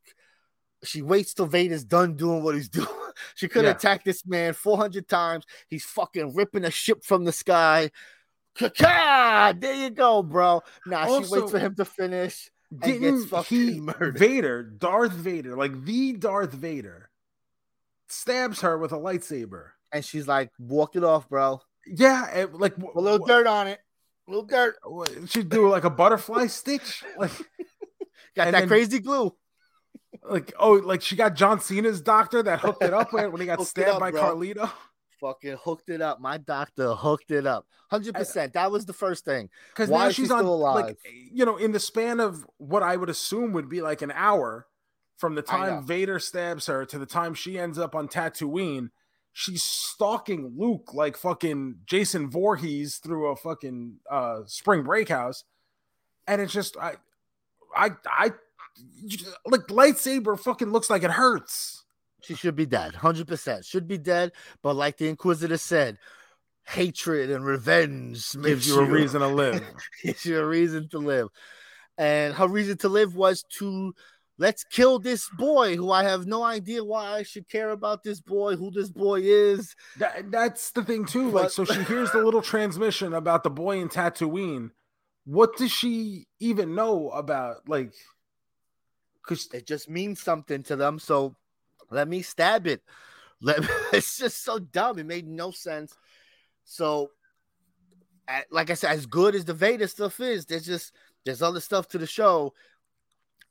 [0.82, 2.86] she waits till Vader's done doing what he's doing.
[3.34, 3.72] she could Yeah.
[3.72, 5.44] attack this man 400 times.
[5.68, 7.90] He's fucking ripping a ship from the sky.
[8.60, 9.54] Ka-ka!
[9.58, 10.62] There you go, bro.
[10.86, 12.50] Nah, she waits for him to finish.
[12.76, 14.18] Didn't fucking he murdered.
[14.18, 17.10] Vader, Darth Vader, like the Darth Vader,
[18.08, 19.70] stabs her with a lightsaber.
[19.92, 21.60] And she's like, walk it off, bro.
[21.86, 23.80] Yeah, it- like wh- A little wh- dirt on it.
[24.28, 24.76] A little dirt.
[25.28, 27.32] She'd do like a butterfly stitch, like
[28.36, 29.34] Got that then- crazy glue.
[30.22, 33.46] like oh, like she got John Cena's doctor that hooked it up when when he
[33.48, 34.22] got stabbed up, by bro.
[34.36, 34.70] Carlito.
[35.20, 36.20] Fucking hooked it up.
[36.20, 37.66] My doctor hooked it up.
[37.92, 38.52] 100%.
[38.52, 39.48] That was the first thing.
[39.68, 40.84] Because now is she she's on alive?
[40.84, 40.98] like
[41.32, 44.66] you know in the span of what I would assume would be like an hour
[45.16, 48.90] from the time Vader stabs her to the time she ends up on Tatooine.
[49.32, 55.44] She's stalking Luke like fucking Jason Voorhees through a fucking uh, spring break house,
[56.26, 56.94] and it's just I,
[57.76, 58.32] I, I,
[59.46, 61.79] like lightsaber fucking looks like it hurts.
[62.22, 62.92] She should be dead.
[62.94, 63.64] 100%.
[63.64, 64.32] Should be dead.
[64.62, 65.98] But like the Inquisitor said,
[66.66, 69.62] hatred and revenge Gives you a reason to live.
[70.02, 71.28] gives you a reason to live.
[71.98, 73.94] And her reason to live was to
[74.38, 78.20] let's kill this boy who I have no idea why I should care about this
[78.20, 79.74] boy, who this boy is.
[79.98, 81.30] That, that's the thing too.
[81.30, 84.70] Like, so she hears the little transmission about the boy in Tatooine.
[85.26, 87.68] What does she even know about?
[87.68, 87.92] Like,
[89.22, 90.98] because It just means something to them.
[90.98, 91.36] So
[91.90, 92.82] let me stab it.
[93.40, 93.58] Let
[93.92, 94.98] it's just so dumb.
[94.98, 95.94] It made no sense.
[96.64, 97.10] So,
[98.50, 101.88] like I said, as good as the Vader stuff is, there's just there's other stuff
[101.88, 102.54] to the show,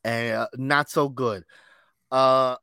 [0.04, 1.44] and uh, not so good.
[2.12, 2.56] Uh,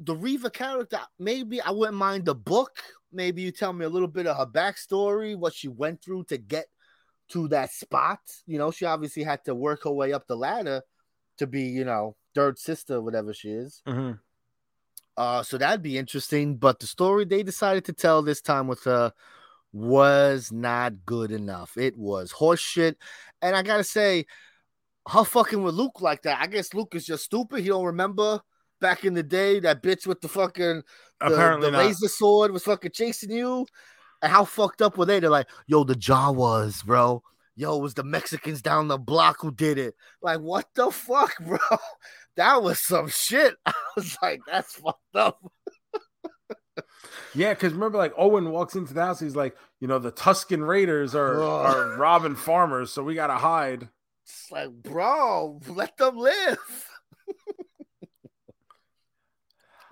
[0.00, 2.72] the Reva character, maybe I wouldn't mind the book.
[3.12, 6.38] Maybe you tell me a little bit of her backstory, what she went through to
[6.38, 6.66] get
[7.30, 8.20] to that spot.
[8.46, 10.82] You know, she obviously had to work her way up the ladder
[11.38, 13.82] to be, you know, third sister, whatever she is.
[15.16, 16.56] Uh, so that'd be interesting.
[16.56, 19.12] But the story they decided to tell this time with her
[19.72, 21.76] was not good enough.
[21.76, 22.96] It was horseshit.
[23.40, 24.26] And I gotta say,
[25.06, 26.40] how fucking with Luke like that.
[26.40, 27.62] I guess Luke is just stupid.
[27.62, 28.40] He don't remember
[28.80, 30.82] back in the day that bitch with the fucking
[31.20, 31.84] the, apparently the not.
[31.86, 33.66] laser sword was fucking chasing you.
[34.20, 35.18] And how fucked up were they?
[35.18, 37.22] They're like, yo, the Jawas, bro.
[37.56, 39.94] Yo, it was the Mexicans down the block who did it.
[40.22, 41.58] Like, what the fuck, bro?
[42.36, 43.54] That was some shit.
[43.66, 45.38] I was like, that's fucked up.
[47.34, 49.20] Yeah, because remember, like Owen walks into the house.
[49.20, 53.88] He's like, you know, the Tusken Raiders are, are robbing farmers, so we gotta hide.
[54.24, 56.58] It's like, bro, let them live.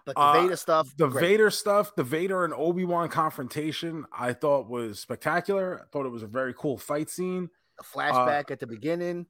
[0.07, 1.21] but the Uh, Vader stuff, The great.
[1.23, 5.81] Vader stuff, the Vader and Obi Wan confrontation, I thought was spectacular.
[5.83, 7.49] I thought it was a very cool fight scene.
[7.79, 9.27] the flashback at the beginning,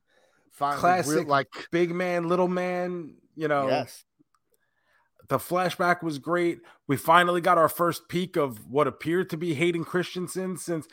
[0.52, 3.14] finally, real, classic like, Big man, little man.
[3.36, 4.04] You know, yes,
[5.28, 6.58] the flashback was great.
[6.88, 10.56] We finally got our first peek of what appeared to be Hayden Christensen.
[10.56, 10.86] Since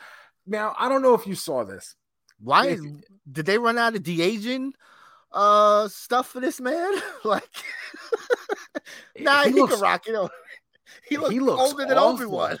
[0.46, 1.94] now, I don't know if you saw this.
[2.40, 2.80] why is,
[3.30, 4.72] did they run out of de aging
[5.32, 6.90] uh stuff for this man?
[7.24, 7.42] like,
[9.18, 10.12] nah, he, looks- can rock it.
[10.12, 10.30] know.
[11.06, 12.14] He looks, He looks older than awful.
[12.16, 12.58] Obi Wan.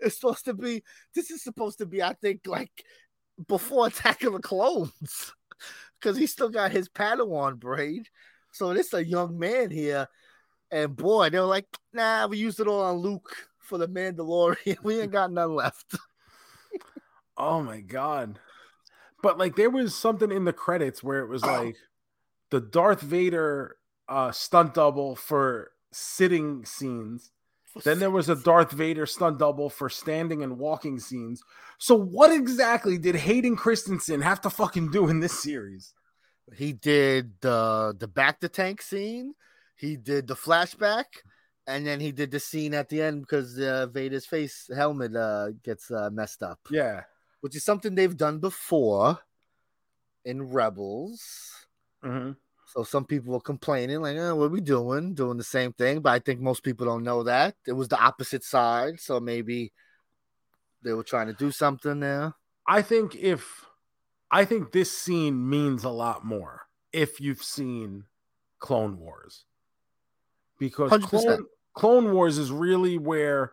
[0.00, 0.82] it's supposed to be.
[1.14, 2.70] This is supposed to be, I think, like
[3.46, 5.32] before Attack of the Clones,
[6.00, 8.08] because he still got his Padawan braid.
[8.52, 10.08] So this a young man here,
[10.70, 14.78] and boy, they were like, "Nah, we used it all on Luke for the Mandalorian.
[14.82, 15.94] We ain't got none left."
[17.40, 18.40] Oh my god.
[19.22, 21.76] But like there was something in the credits where it was like
[22.50, 23.76] the Darth Vader
[24.08, 27.30] uh stunt double for sitting scenes.
[27.84, 31.42] Then there was a Darth Vader stunt double for standing and walking scenes.
[31.78, 35.94] So what exactly did Hayden Christensen have to fucking do in this series?
[36.54, 39.34] He did the the back to tank scene.
[39.76, 41.04] He did the flashback,
[41.66, 45.50] and then he did the scene at the end because uh, Vader's face helmet uh,
[45.62, 47.02] gets uh, messed up, Yeah.
[47.42, 49.20] which is something they've done before
[50.24, 51.22] in Rebels.
[52.02, 52.36] Mhm.
[52.68, 55.14] So some people were complaining, like, oh, "What are we doing?
[55.14, 57.98] Doing the same thing?" But I think most people don't know that it was the
[57.98, 59.00] opposite side.
[59.00, 59.72] So maybe
[60.82, 62.34] they were trying to do something there.
[62.66, 63.64] I think if
[64.30, 66.62] I think this scene means a lot more
[66.92, 68.04] if you've seen
[68.58, 69.44] Clone Wars.
[70.58, 71.08] Because 100%.
[71.08, 73.52] Clone, Clone Wars is really where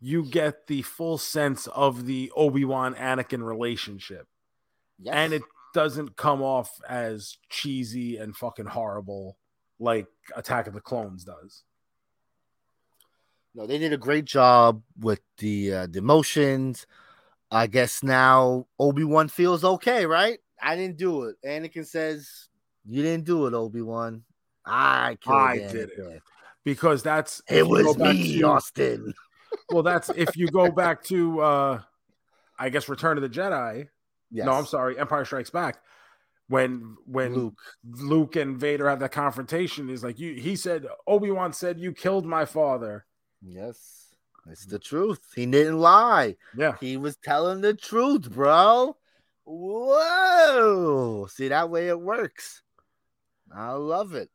[0.00, 4.26] you get the full sense of the Obi-Wan Anakin relationship.
[4.98, 5.14] Yes.
[5.14, 5.42] And it
[5.78, 9.38] doesn't come off as cheesy and fucking horrible
[9.78, 11.62] like Attack of the Clones does.
[13.54, 16.84] No, they did a great job with the uh, the emotions.
[17.52, 20.40] I guess now Obi Wan feels okay, right?
[20.60, 21.36] I didn't do it.
[21.46, 22.48] Anakin says,
[22.84, 24.24] "You didn't do it, Obi Wan.
[24.66, 25.70] I killed I Anakin.
[25.72, 26.22] did it."
[26.64, 29.14] Because that's It was me, to- Austin."
[29.70, 31.80] well, that's if you go back to uh
[32.58, 33.86] I guess Return of the Jedi.
[34.30, 34.46] Yes.
[34.46, 35.78] No, I'm sorry, Empire Strikes Back.
[36.48, 37.60] When when Luke.
[37.84, 41.92] Luke and Vader have that confrontation, he's like, "You." He said, "Obi Wan said you
[41.92, 43.04] killed my father."
[43.42, 44.14] Yes,
[44.50, 45.20] it's the truth.
[45.34, 46.36] He didn't lie.
[46.56, 48.96] Yeah, He was telling the truth, bro.
[49.44, 51.26] Whoa!
[51.30, 52.62] See that way it works.
[53.54, 54.30] I love it.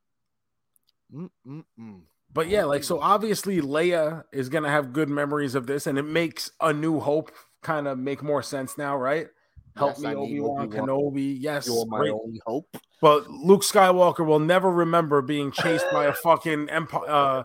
[1.13, 2.01] Mm-mm-mm.
[2.31, 2.99] but yeah, like so.
[2.99, 7.31] Obviously, Leia is gonna have good memories of this, and it makes A New Hope
[7.61, 9.27] kind of make more sense now, right?
[9.76, 11.38] Help Yes, me, Obi Wan Kenobi.
[11.39, 12.11] Yes, You're my great.
[12.11, 12.67] only hope.
[13.01, 17.43] But Luke Skywalker will never remember being chased by a fucking empire, uh,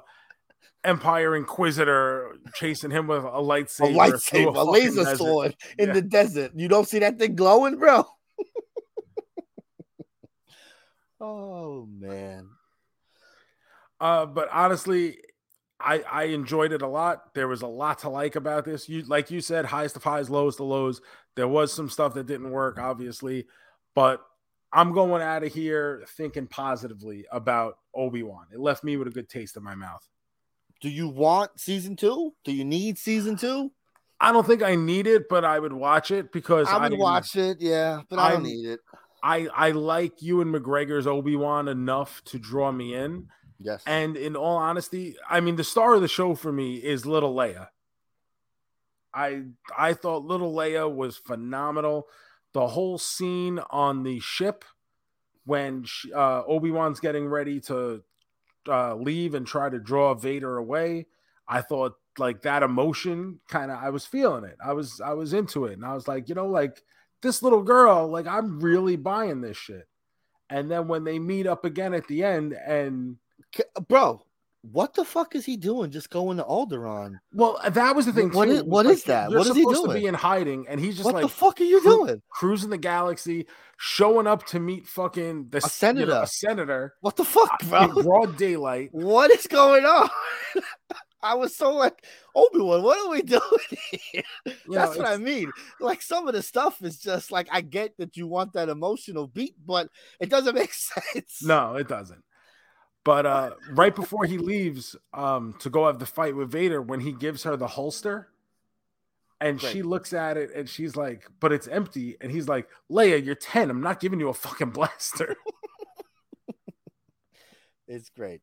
[0.84, 5.16] Empire Inquisitor chasing him with a A lightsaber, through lightsaber, a fucking laser desert.
[5.18, 5.94] sword in Yeah.
[5.94, 6.52] the desert.
[6.54, 8.04] You don't see that thing glowing, bro?
[11.20, 12.48] oh man.
[14.00, 15.18] Uh, but honestly,
[15.80, 17.34] I I enjoyed it a lot.
[17.34, 18.88] There was a lot to like about this.
[18.88, 21.00] You like you said, highs to highs, lows to lows.
[21.36, 23.46] There was some stuff that didn't work, obviously,
[23.94, 24.20] but
[24.72, 28.46] I'm going out of here thinking positively about Obi Wan.
[28.52, 30.06] It left me with a good taste in my mouth.
[30.80, 32.34] Do you want season two?
[32.44, 33.72] Do you need season two?
[34.20, 36.98] I don't think I need it, but I would watch it because I would I'm-
[36.98, 38.80] watch it, yeah, but I don't need it.
[39.22, 43.28] I I like Ewan McGregor's Obi Wan enough to draw me in.
[43.60, 43.82] Yes.
[43.86, 47.34] And in all honesty, I mean the star of the show for me is Little
[47.34, 47.68] Leia.
[49.12, 49.42] I
[49.76, 52.06] I thought Little Leia was phenomenal.
[52.52, 54.64] The whole scene on the ship
[55.44, 58.02] when she, uh, Obi Wan's getting ready to
[58.68, 61.06] uh, leave and try to draw Vader away,
[61.48, 64.56] I thought like that emotion kind of I was feeling it.
[64.64, 66.82] I was I was into it, and I was like, you know, like
[67.22, 69.88] this little girl, like I'm really buying this shit.
[70.50, 73.16] And then when they meet up again at the end, and
[73.88, 74.22] bro,
[74.62, 75.90] what the fuck is he doing?
[75.90, 77.18] Just going to Alderaan?
[77.32, 78.30] well, that was the thing.
[78.32, 78.50] What too.
[78.52, 79.30] is- what like, is that?
[79.30, 80.00] What is he supposed to doing?
[80.02, 82.22] be in hiding, and he's just what like the fuck are you cru- doing?
[82.28, 83.46] cruising the galaxy,
[83.78, 86.20] showing up to meet fucking the A senator.
[86.22, 88.02] a senator What the fuck, uh, in bro?
[88.02, 88.88] broad daylight.
[88.92, 90.10] What is going on?
[91.20, 92.04] I was so like,
[92.36, 93.40] Obi Wan, what are we doing
[94.12, 94.22] here?
[94.46, 95.50] You That's know, what I mean.
[95.80, 99.26] Like some of the stuff is just like I get that you want that emotional
[99.26, 99.88] beat, but
[100.20, 100.72] it doesn't make
[101.12, 101.42] sense.
[101.42, 102.22] No, it doesn't.
[103.04, 107.00] But uh, right before he leaves um, to go have the fight with Vader, when
[107.00, 108.28] he gives her the holster,
[109.40, 113.24] and she looks at it and she's like, "But it's empty," and he's like, "Leia,
[113.24, 113.70] you're ten.
[113.70, 115.36] I'm not giving you a fucking blaster."
[117.88, 118.42] It's great.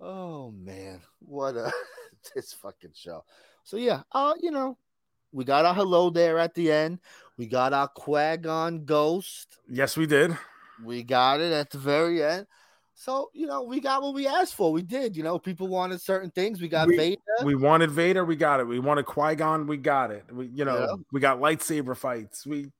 [0.00, 1.72] Oh man, what a
[2.34, 3.24] this fucking show.
[3.62, 4.76] So yeah, uh, you know,
[5.32, 6.98] we got our hello there at the end.
[7.36, 9.58] We got our Qui Gon ghost.
[9.70, 10.36] yes, we did.
[10.84, 12.46] We got it at the very end.
[12.98, 14.72] So you know, we got what we asked for.
[14.72, 15.16] We did.
[15.16, 16.62] You know, people wanted certain things.
[16.62, 17.20] We got We- Vader.
[17.44, 18.66] We wanted Vader, we got it.
[18.66, 20.24] We wanted Qui Gon, we got it.
[20.32, 20.94] We, you know, Yeah.
[21.12, 22.46] we got lightsaber fights.
[22.46, 22.72] We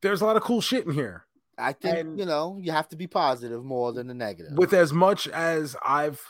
[0.00, 1.24] there's a lot of cool shit in here.
[1.58, 4.56] I think and- you know you have to be positive more than the negative.
[4.56, 6.22] with as much as I've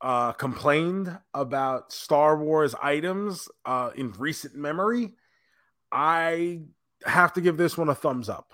[0.00, 5.14] uh, complained about Star Wars items uh, in recent memory,
[5.92, 6.62] I
[7.06, 8.52] have to give this one a thumbs up.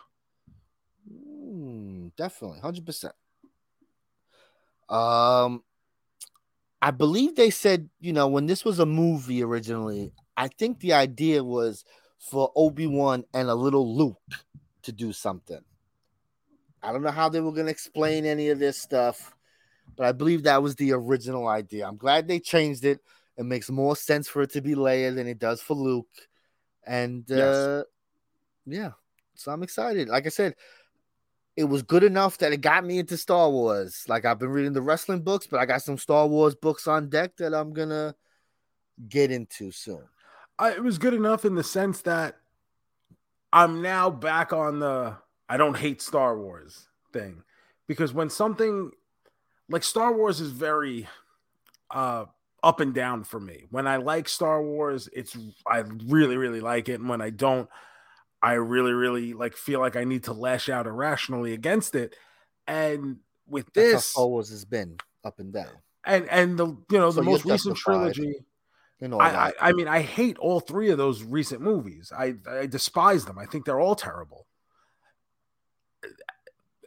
[1.10, 3.15] Mm, definitely, hundred percent.
[4.89, 5.62] Um,
[6.81, 10.12] I believe they said you know when this was a movie originally.
[10.36, 11.85] I think the idea was
[12.19, 14.20] for Obi Wan and a little Luke
[14.82, 15.60] to do something.
[16.82, 19.35] I don't know how they were going to explain any of this stuff,
[19.97, 21.89] but I believe that was the original idea.
[21.89, 23.01] I'm glad they changed it.
[23.36, 26.06] It makes more sense for it to be Leia than it does for Luke,
[26.86, 27.56] and Yes.
[27.56, 27.82] uh,
[28.65, 28.93] yeah,
[29.35, 30.09] so I'm excited.
[30.09, 30.55] Like I said,
[31.59, 34.05] it was good enough that it got me into Star Wars.
[34.06, 37.09] Like I've been reading the wrestling books, but I got some Star Wars books on
[37.09, 38.14] deck that I'm gonna
[39.09, 40.05] get into soon.
[40.56, 42.36] I, it was good enough in the sense that
[43.52, 45.16] I'm now back on the
[45.48, 47.43] I don't hate Star Wars thing
[47.89, 48.93] because when something
[49.68, 51.09] like Star Wars is very
[51.90, 52.26] uh
[52.62, 53.64] up and down for me.
[53.70, 55.36] When I like Star Wars, it's
[55.66, 57.68] I really really like it and when I don't
[58.43, 62.15] I really, really like feel like I need to lash out irrationally against it.
[62.66, 65.70] And with That's how this, Star Wars has been up and down.
[66.05, 68.35] and and the you know So the most recent trilogy.
[69.01, 69.52] You know, I, I.
[69.60, 72.12] I mean I hate all three of those recent movies.
[72.16, 73.39] I I despise them.
[73.39, 74.47] I think they're all terrible.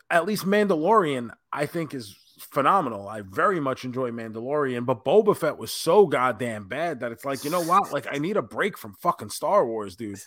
[0.10, 3.08] At least Mandalorian, I think, is phenomenal.
[3.08, 7.44] I very much enjoy Mandalorian, but Boba Fett was so goddamn bad that it's like,
[7.44, 7.92] you know what?
[7.92, 10.20] Like, I need a break from fucking Star Wars, dude.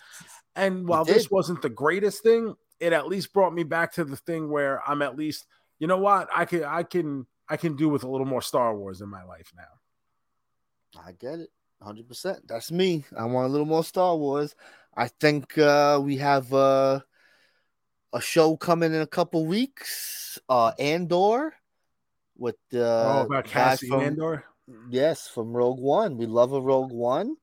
[0.55, 4.17] And while this wasn't the greatest thing, it at least brought me back to the
[4.17, 5.45] thing where I'm at least,
[5.79, 6.29] you know what?
[6.33, 9.23] I can I can I can do with a little more Star Wars in my
[9.23, 11.01] life now.
[11.05, 11.49] I get it.
[11.81, 12.39] 100%.
[12.47, 13.05] That's me.
[13.17, 14.55] I want a little more Star Wars.
[14.95, 17.01] I think uh, we have uh,
[18.13, 20.39] a show coming in a couple weeks.
[20.47, 21.53] Uh, Andor
[22.37, 24.45] with the oh, about Cassie from- Andor.
[24.89, 26.17] Yes, from Rogue One.
[26.17, 27.35] We love a Rogue One.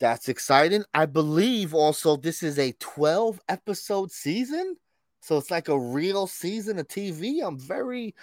[0.00, 0.84] That's exciting.
[0.94, 4.76] I believe also this is a 12 episode season.
[5.20, 7.44] So it's like a real season of TV.
[7.44, 8.14] I'm very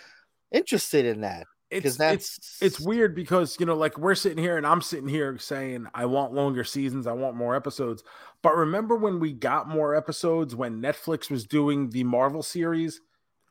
[0.52, 1.48] interested in that.
[1.72, 4.82] It's Because that's it's it's weird because you know, like we're sitting here and I'm
[4.82, 8.04] sitting here saying I want longer seasons, I want more episodes.
[8.44, 13.02] But remember when we got more episodes when Netflix was doing the Marvel series,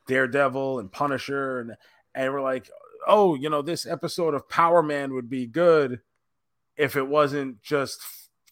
[0.06, 1.76] Daredevil and Punisher, and
[2.14, 2.70] and we're like,
[3.06, 6.00] oh, you know, this episode of Power Man would be good
[6.76, 8.00] if it wasn't just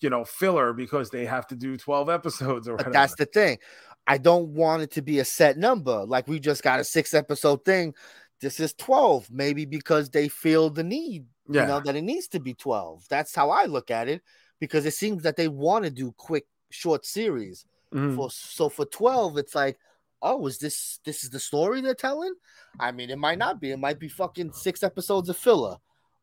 [0.02, 2.90] you know filler because they have to do 12 episodes or whatever.
[2.92, 3.58] that's the thing.
[4.06, 6.04] I don't want it to be a set number.
[6.04, 7.94] Like we just got a six episode thing.
[8.40, 11.62] This is 12, maybe because they feel the need, yeah.
[11.62, 13.06] you know, that it needs to be 12.
[13.08, 14.22] That's how I look at it
[14.58, 17.64] because it seems that they want to do quick, short series.
[17.94, 18.16] Mhm.
[18.16, 19.78] For so for 12, it's like,
[20.22, 22.32] oh, is this this is the story they're telling?
[22.80, 23.70] I mean, it might not be.
[23.72, 25.76] It might be fucking six episodes of filler.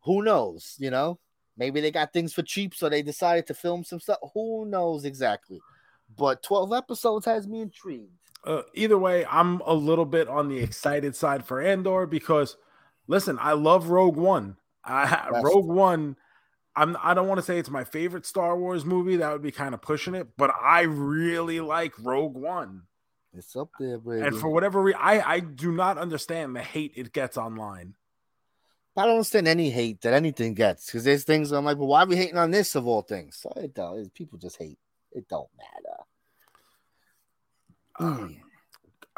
[0.05, 0.75] Who knows?
[0.79, 1.19] You know,
[1.57, 4.17] maybe they got things for cheap, so they decided to film some stuff.
[4.33, 5.59] Who knows exactly?
[6.17, 8.09] But 12 episodes has me intrigued.
[8.43, 12.57] uh, either way, I'm a little bit on the excited side for Andor because,
[13.07, 14.55] listen, I love Rogue One.
[14.83, 16.15] I, That's- Rogue One.
[16.75, 16.95] I'm.
[17.03, 19.17] I don't want to say it's my favorite Star Wars movie.
[19.17, 22.83] That would be kind of pushing it, but I really like Rogue One.
[23.33, 24.25] It's up there, baby.
[24.25, 27.95] And for whatever reason, I I do not understand the hate it gets online.
[28.97, 32.03] I don't understand any hate that anything gets because there's things I'm like, well, why
[32.03, 33.37] are we hating on this of all things?
[33.37, 34.77] So it don't, people just hate.
[35.11, 35.97] It don't matter.
[37.99, 38.37] Um,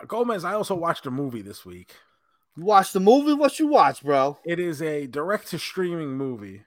[0.07, 1.95] Gomez, I also watched a movie this week.
[2.57, 3.33] You watch the movie?
[3.33, 4.37] What you watch, bro?
[4.45, 6.63] It is a direct to streaming movie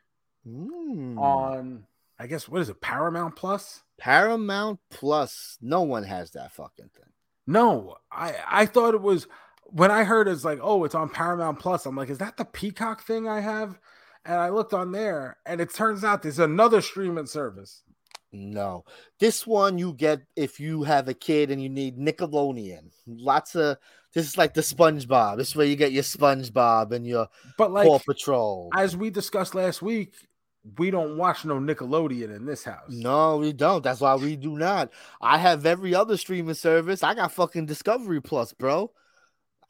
[0.47, 1.19] Mm.
[1.19, 1.87] on,
[2.19, 3.83] I guess, what is it, Paramount Plus?
[3.97, 5.57] Paramount Plus.
[5.61, 7.13] No one has that fucking thing.
[7.47, 9.27] No, I I thought it was
[9.65, 11.87] when I heard it's like, oh, it's on Paramount Plus.
[11.87, 13.79] I'm like, is that the Peacock thing I have?
[14.25, 17.83] And I looked on there, and it turns out there's another streaming service.
[18.33, 18.85] No,
[19.21, 22.91] this one you get if you have a kid and you need Nickelodeon.
[23.07, 23.77] Lots of
[24.13, 25.37] this is like the SpongeBob.
[25.37, 28.71] This is where you get your SpongeBob and your But like Paw Patrol.
[28.75, 30.15] as we discussed last week,
[30.79, 32.89] we don't watch no Nickelodeon in this house.
[32.89, 33.85] No, we don't.
[33.85, 34.91] That's why we do not.
[35.21, 37.03] I have every other streaming service.
[37.03, 38.91] I got fucking Discovery Plus, bro.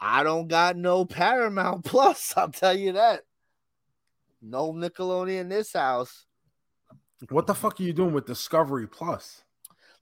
[0.01, 2.35] I don't got no Paramount Plus.
[2.37, 3.23] I'll tell you that.
[4.41, 6.27] No Nickelodeon in this house.
[7.31, 9.43] What the fuck are you doing with Discovery Plus?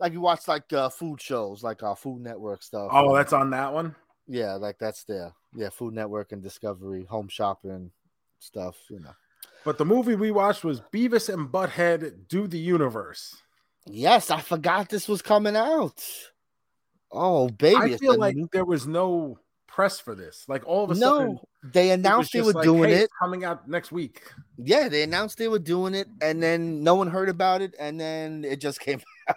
[0.01, 2.91] Like you watch like uh, food shows, like our Food Network stuff.
[2.93, 3.95] Oh, that's on that one.
[4.27, 5.33] yeah, like that's there.
[5.55, 7.93] Yeah, Food Network and Discovery, home shopping
[8.41, 8.77] stuff.
[8.91, 9.15] You know.
[9.65, 13.37] But the movie we watched was Beavis and Butthead Do the Universe.
[13.87, 16.05] Yes, I forgot this was coming out.
[17.11, 17.95] Oh, baby!
[17.95, 20.45] I feel like new- there was no press for this.
[20.49, 23.11] Like all of a sudden, no, they announced they were like, doing "Hey, it.
[23.21, 24.23] coming out next week.
[24.57, 28.01] Yeah, they announced they were doing it, and then no one heard about it, and
[28.01, 29.37] then it just came out.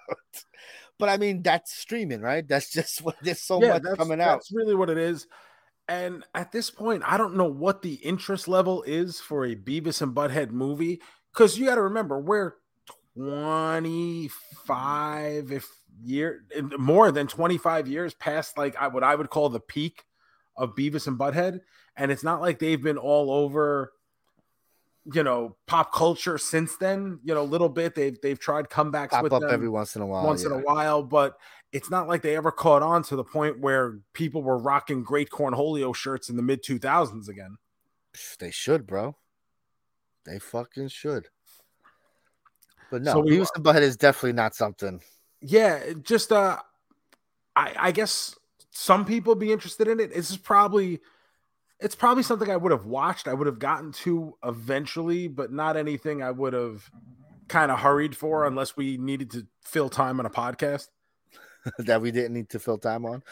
[0.97, 2.47] But I mean, that's streaming, right?
[2.47, 4.35] That's just what there's so much coming out.
[4.35, 5.27] That's really what it is.
[5.88, 10.02] And at this point, I don't know what the interest level is for a Beavis
[10.02, 11.02] and Butthead movie
[11.32, 12.53] because you got to remember we're
[13.16, 15.70] 25 if
[16.03, 16.44] year
[16.78, 20.03] more than 25 years past like what I would call the peak
[20.57, 21.62] of Beavis and Butthead,
[21.95, 23.94] and it's not like they've been all over
[25.14, 29.12] you know pop culture since then you know a little bit they've they've tried comebacks
[29.12, 30.26] Pop with up them every once in a while.
[30.26, 31.38] once in a while, but
[31.76, 35.30] it's not like they ever caught on to the point where people were rocking great
[35.30, 37.57] cornholio shirts in the mid 2000s again.
[38.39, 39.18] They should, bro.
[40.26, 41.27] They fucking should.
[42.89, 45.02] But no, So we- and Butthead is definitely not something.
[45.41, 46.57] Yeah, just uh
[47.56, 48.35] I I guess
[48.72, 50.14] some people be interested in it.
[50.14, 51.02] This is probably
[51.81, 53.27] it's probably something I would have watched.
[53.27, 56.89] I would have gotten to eventually, but not anything I would have
[57.49, 60.88] kind of hurried for unless we needed to fill time on a podcast.
[61.80, 63.24] that we didn't need to fill time on.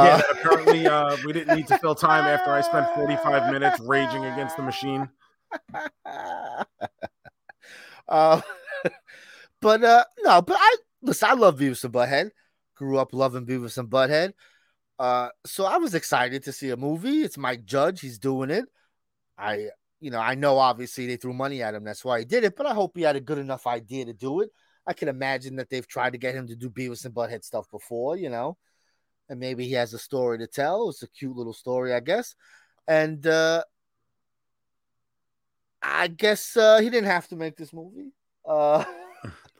[0.00, 3.52] yeah, Uh, that apparently uh, we didn't need to fill time after I spent 45
[3.52, 5.08] minutes raging against the machine.
[8.08, 8.40] uh,
[9.60, 11.28] but uh, no, but I listen.
[11.30, 12.30] I love Beavis and Butthead.
[12.76, 14.32] Grew up loving Beavis and Butthead.
[14.98, 17.22] Uh, so I was excited to see a movie.
[17.22, 18.00] It's Mike Judge.
[18.00, 18.64] He's doing it.
[19.36, 19.68] I,
[20.00, 21.84] you know, I know obviously they threw money at him.
[21.84, 22.56] That's why he did it.
[22.56, 24.50] But I hope he had a good enough idea to do it.
[24.86, 27.70] I can imagine that they've tried to get him to do Beavis and Butthead stuff
[27.70, 28.56] before, you know,
[29.28, 30.90] and maybe he has a story to tell.
[30.90, 32.34] It's a cute little story, I guess.
[32.86, 33.62] And uh,
[35.82, 38.12] I guess uh, he didn't have to make this movie.
[38.46, 38.84] Uh,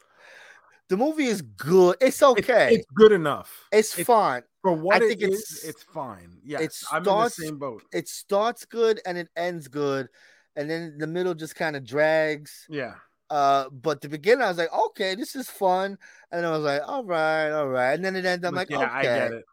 [0.88, 1.96] the movie is good.
[2.00, 2.74] It's okay.
[2.74, 3.66] It's, good enough.
[3.72, 4.42] It's, it's- fun.
[4.62, 6.38] For what I it think is, it's- it's fine.
[6.42, 7.82] Yeah, it I'm in the same boat.
[7.92, 10.08] It starts good and it ends good,
[10.56, 12.64] and then the middle just kind of drags.
[12.70, 12.94] Yeah.
[13.34, 15.98] Uh, but the beginning, I was like, okay, this is fun,
[16.30, 18.44] and I was like, all right, all right, and then it ended.
[18.46, 19.44] I'm like, yeah, okay, I get it.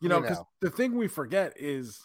[0.00, 2.00] You know, because the thing we forget is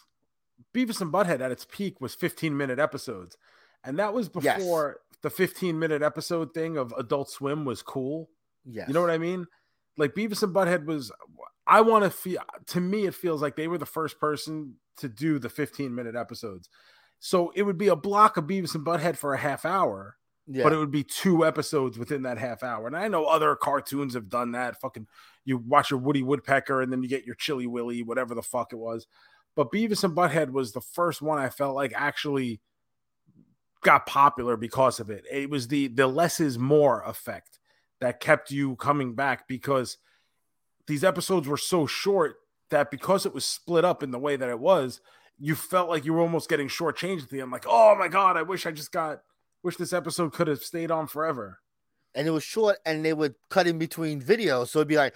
[0.74, 3.36] Beavis and Butthead at its peak was 15 minute episodes.
[3.84, 4.58] And that was Yes.
[4.58, 8.30] before the 15 minute episode thing of Adult Swim was cool.
[8.64, 9.46] yes, You know what I mean?
[9.96, 11.12] Like Beavis and Butthead was,
[11.66, 15.08] I want to feel, to me, it feels like they were the first person to
[15.08, 16.68] do the 15 minute episodes.
[17.20, 20.62] So it would be a block of Beavis and Butthead for a half hour, yeah,
[20.62, 22.86] but it would be two episodes within that half hour.
[22.86, 24.80] And I know other cartoons have done that.
[24.80, 25.06] Fucking,
[25.44, 28.72] you watch your Woody Woodpecker and then you get your Chilly Willy, whatever the fuck
[28.72, 29.06] it was.
[29.56, 32.60] But Beavis and Butthead was the first one I felt like actually
[33.82, 35.24] got popular because of it.
[35.30, 37.60] It was the the less is more effect
[38.00, 39.98] that kept you coming back because
[40.86, 42.36] these episodes were so short
[42.70, 45.00] that because it was split up in the way that it was,
[45.38, 47.50] you felt like you were almost getting shortchanged at the end.
[47.50, 49.22] Like, oh my god, I wish I just got,
[49.64, 51.58] wish this episode could have stayed on forever.
[52.14, 55.14] and it was short, and they would cut in between videos, so it'd be like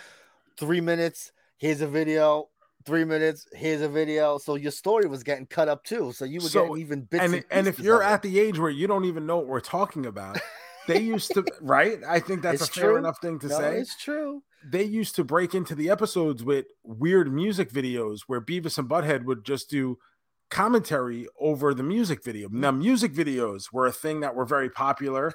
[0.58, 1.30] three minutes.
[1.58, 2.48] Here's a video.
[2.84, 3.46] Three minutes.
[3.52, 4.38] Here's a video.
[4.38, 6.12] So your story was getting cut up too.
[6.12, 7.22] So you were So- getting even bits.
[7.24, 8.12] and and, and if you're of it.
[8.14, 10.38] at the age where you don't even know what we're talking about,
[10.86, 11.98] they used to right.
[12.08, 12.96] I think that's It's a fair true.
[12.98, 13.78] enough thing to no, say.
[13.78, 14.42] it's true.
[14.64, 19.24] they used to break into the episodes with weird music videos where Beavis and Butthead
[19.24, 19.98] would just do
[20.50, 22.48] commentary over the music video.
[22.48, 22.60] Mm-hmm.
[22.60, 25.32] Now, music videos were a thing that were very popular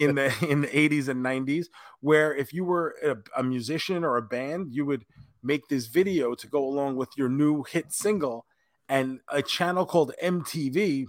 [0.00, 1.66] in the in the 80s and 90s,
[2.00, 5.04] where if you were a, a musician or a band, you would
[5.42, 8.46] make this video to go along with your new hit single.
[8.88, 11.06] And a channel called MTV,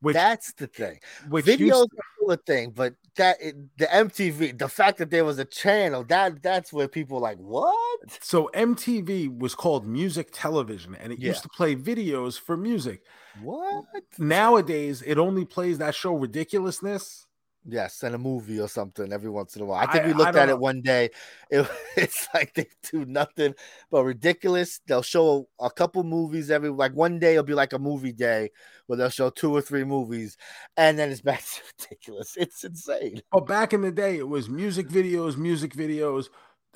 [0.00, 1.00] which That's the thing.
[1.28, 3.38] which Videos used are still a thing, but that
[3.76, 7.38] the MTV, the fact that there was a channel, that that's where people were like,
[7.38, 8.00] what?
[8.22, 11.28] so MTV was called music television, and it Yeah.
[11.28, 13.02] used to play videos for music.
[13.42, 13.84] What?
[14.18, 17.26] nowadays it only plays that show ridiculousness
[17.66, 19.78] Yes, and a movie or something every once in a while.
[19.86, 20.54] I think I- we looked at know.
[20.54, 21.10] it one day.
[21.50, 23.54] It, it's like they do nothing
[23.90, 24.80] but ridiculous.
[24.86, 27.32] They'll show a couple movies every like one day.
[27.32, 28.50] It'll be like a movie day
[28.86, 30.36] where they'll show two or three movies,
[30.76, 32.36] and then it's back to ridiculous.
[32.36, 33.20] It's insane.
[33.30, 36.28] but back in the day it was music videos music videos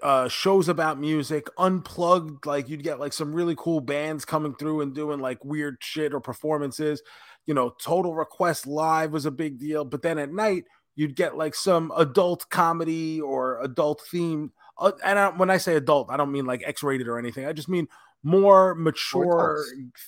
[0.03, 4.81] uh shows about music unplugged like you'd get like some really cool bands coming through
[4.81, 7.01] and doing like weird shit or performances
[7.47, 10.65] you know total request live was a big deal but then at night
[10.97, 14.51] you'd get like some adult comedy or adult themed.
[14.79, 17.47] uh, and I, when i say adult i don't mean like x-rated or anything.
[17.47, 17.89] I just mean
[18.23, 19.63] more mature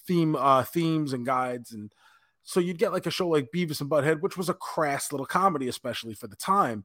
[0.06, 1.72] theme uh themes and guides.
[1.72, 1.92] And
[2.44, 5.26] so you'd get like a show like beavis and butthead which was a crass little
[5.26, 6.84] comedy especially for the time.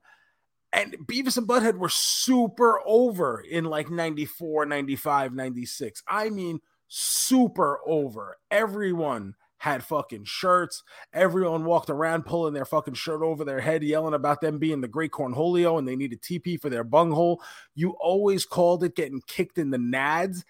[0.74, 6.60] And beavis and butthead were super over in like 94 95 96 i mean
[6.92, 8.38] super over.
[8.52, 10.82] Everyone had fucking shirts.
[11.14, 14.88] Everyone walked around pulling their fucking shirt over their head yelling about them being the
[14.88, 17.44] great cornholio and they needed tp for their bunghole.
[17.76, 20.44] You always called it getting kicked in the nads.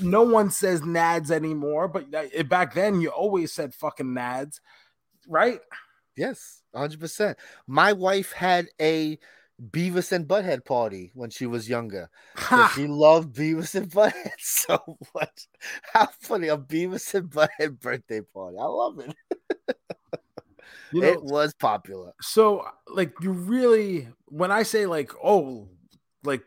[0.00, 2.06] No one says nads anymore but
[2.48, 4.60] back then you always said fucking nads
[5.26, 5.58] right?
[6.16, 7.38] Yes, hundred percent.
[7.66, 9.18] My wife had a
[9.70, 12.10] Beavis and Butthead party when she was younger.
[12.74, 15.48] She loved Beavis and Butthead so much.
[15.92, 18.56] How funny a Beavis and Butthead birthday party!
[18.58, 19.14] I love it.
[20.92, 22.12] you know, it was popular.
[22.20, 25.68] so like you really when i say like oh
[26.24, 26.42] like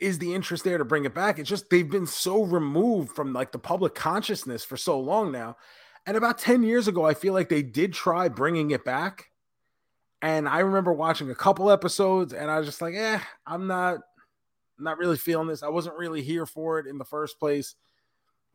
[0.00, 3.32] is the interest there to bring it back it's just they've been so removed from
[3.32, 5.56] like the public consciousness for so long now
[6.06, 9.29] and about 10 years ago i feel like they did try bringing it back
[10.22, 14.00] and i remember watching a couple episodes and i was just like eh i'm not
[14.78, 17.74] not really feeling this i wasn't really here for it in the first place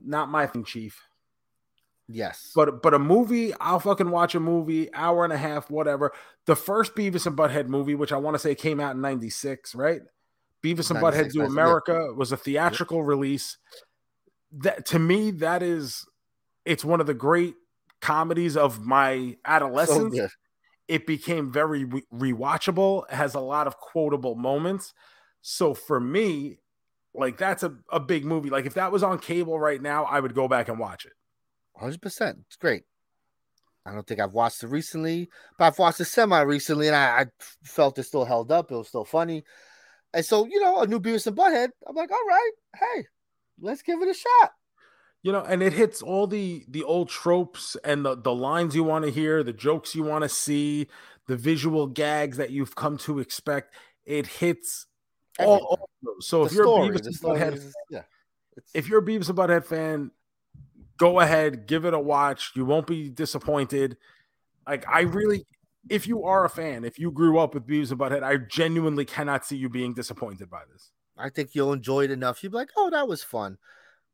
[0.02, 1.02] not my thing chief
[2.08, 6.14] Yes, but but a movie, I'll fucking watch a movie, hour and a half, whatever.
[6.46, 9.74] The first Beavis and Butthead movie, which I want to say came out in '96,
[9.74, 10.02] right?
[10.64, 11.46] Beavis and 96, Butthead Do 96, yeah.
[11.46, 13.58] America was a theatrical release.
[14.52, 16.06] That to me, that is
[16.64, 17.56] it's one of the great
[18.02, 20.14] comedies of my adolescence.
[20.14, 20.30] good.
[20.88, 23.10] It became very re- rewatchable.
[23.10, 24.94] Has a lot of quotable moments.
[25.42, 26.60] So for me,
[27.14, 28.50] like that's a, a big movie.
[28.50, 31.14] Like if that was on cable right now, I would go back and watch it.
[31.76, 32.40] Hundred percent.
[32.48, 32.84] It's great.
[33.86, 37.22] I don't think I've watched it recently, but I've watched it semi recently, and I,
[37.22, 37.26] I
[37.64, 38.72] felt it still held up.
[38.72, 39.44] It was still funny,
[40.14, 41.70] and so you know, a new Beavis and Butthead.
[41.88, 43.06] I'm like, all right, hey,
[43.62, 44.52] let's give it a shot.
[45.26, 48.84] You know, and it hits all the the old tropes and the the lines you
[48.84, 50.88] want to hear, the jokes you want to see,
[51.26, 53.74] the visual gags that you've come to expect.
[54.06, 54.86] It hits
[55.40, 56.28] all, all of those.
[56.28, 58.04] So the if you're story, a Beavis and Butthead is, yeah.
[58.56, 60.12] It's, if you're a Beavis and Butthead fan,
[60.98, 62.52] go ahead, give it a watch.
[62.56, 63.98] You won't be disappointed.
[64.68, 65.48] Like I really,
[65.90, 69.06] if you are a fan, if you grew up with Beavis and Butthead, I genuinely
[69.06, 70.92] cannot see you being disappointed by this.
[71.18, 72.44] I think you'll enjoy it enough.
[72.44, 73.58] You'll be like, oh, that was fun.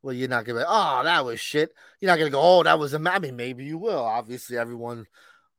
[0.03, 1.73] Well, you're not gonna be, oh, that was shit.
[1.99, 3.02] You're not gonna go, oh, that was a.
[3.10, 4.03] I mean, maybe you will.
[4.03, 5.06] Obviously, everyone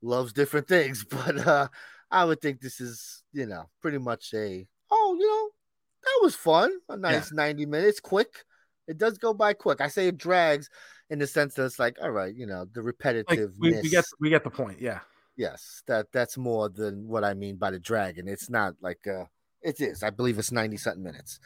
[0.03, 1.69] loves different things, but uh
[2.11, 5.49] I would think this is, you know, pretty much a, oh, you know,
[6.03, 6.71] that was fun.
[6.91, 8.45] A nice 90 minutes, quick.
[8.87, 9.81] It does go by quick.
[9.81, 10.69] I say it drags
[11.09, 13.59] in the sense that it's like, all right, you know, the Like repetitiveness.
[13.59, 14.81] we, we get we get the point.
[14.81, 15.01] Yeah.
[15.37, 18.29] yes, that that's more than what I mean by the dragon.
[18.29, 19.25] It's not like uh
[19.63, 20.03] it is.
[20.03, 21.39] I believe it's 90 something minutes.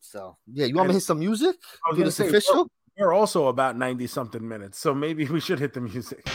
[0.00, 1.56] So yeah, you want me to hit some music?
[1.86, 2.70] I was Do this say official?
[2.98, 6.26] we're, we're also about 90 something minutes, so maybe we should hit the music.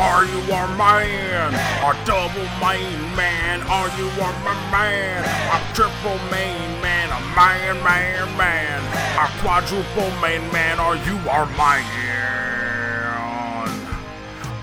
[0.00, 1.52] Are you a man?
[1.84, 3.60] A double main man?
[3.68, 4.32] Are you a
[4.72, 5.24] man?
[5.52, 7.10] A triple main man?
[7.10, 8.80] A man, man, man?
[9.18, 10.80] A quadruple main man?
[10.80, 11.84] Are you our man?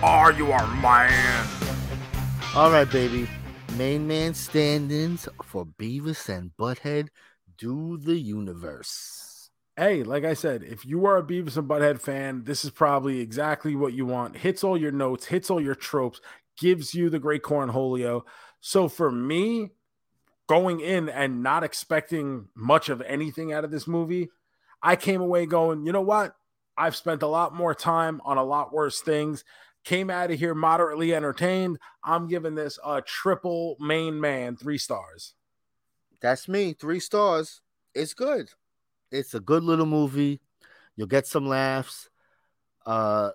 [0.02, 1.57] Are you our man?
[2.58, 3.30] All right, baby.
[3.78, 7.10] Main man stand-ins for Beavis and Butthead
[7.56, 9.52] do the universe.
[9.76, 13.20] Hey, like I said, if you are a Beavis and Butthead fan, this is probably
[13.20, 14.38] exactly what you want.
[14.38, 16.20] Hits all your notes, hits all your tropes,
[16.58, 18.24] gives you the great cornholio.
[18.60, 19.70] So for me,
[20.48, 24.30] going in and not expecting much of anything out of this movie,
[24.82, 26.36] I came away going, you know what?
[26.76, 29.44] I've spent a lot more time on a lot worse things.
[29.88, 31.80] Came out of here moderately entertained.
[32.04, 35.34] I'm giving this a triple main man, three stars.
[36.20, 36.74] That's me.
[36.74, 37.62] Three stars.
[37.96, 38.50] It's good.
[39.14, 40.42] It's a good little movie.
[40.98, 42.10] You'll get some laughs.
[42.86, 43.30] Uh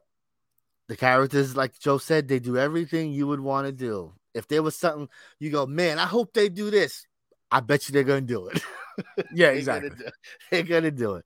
[0.89, 4.13] the characters, like Joe said, they do everything you would want to do.
[4.35, 5.09] If there was something
[5.39, 7.07] you go, man, I hope they do this.
[7.51, 8.63] I bet you they're gonna do it.
[9.33, 9.89] Yeah, They're exactly.
[9.89, 10.11] Gonna do,
[10.51, 11.25] they're gonna do it.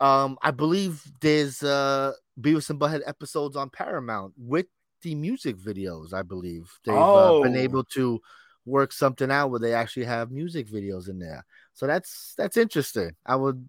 [0.00, 4.66] Um, I believe there's uh Beavis and Butthead episodes on Paramount with
[5.02, 6.12] the music videos.
[6.12, 7.60] I believe they've uh, been Oh.
[7.60, 8.20] able to
[8.64, 11.44] work something out where they actually have music videos in there.
[11.74, 13.12] So that's that's interesting.
[13.26, 13.68] I would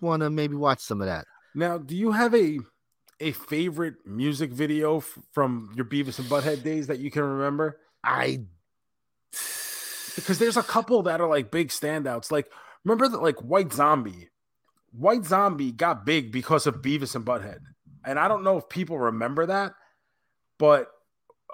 [0.00, 1.26] want to maybe watch some of that.
[1.54, 2.58] Now, do you have a
[3.20, 7.78] a favorite music video f- from your Beavis and Butthead days that you can remember?
[8.02, 8.40] I
[10.16, 12.30] Because there's a couple that are like big standouts.
[12.30, 12.50] Like
[12.84, 14.28] remember that like White Zombie.
[14.96, 17.58] White Zombie got big because of Beavis and Butthead.
[18.04, 19.74] And I don't know if people remember that,
[20.58, 20.88] but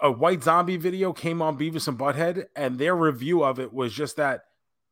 [0.02, 3.92] a White Zombie video came on Beavis and Butthead and their review of it was
[3.92, 4.42] just that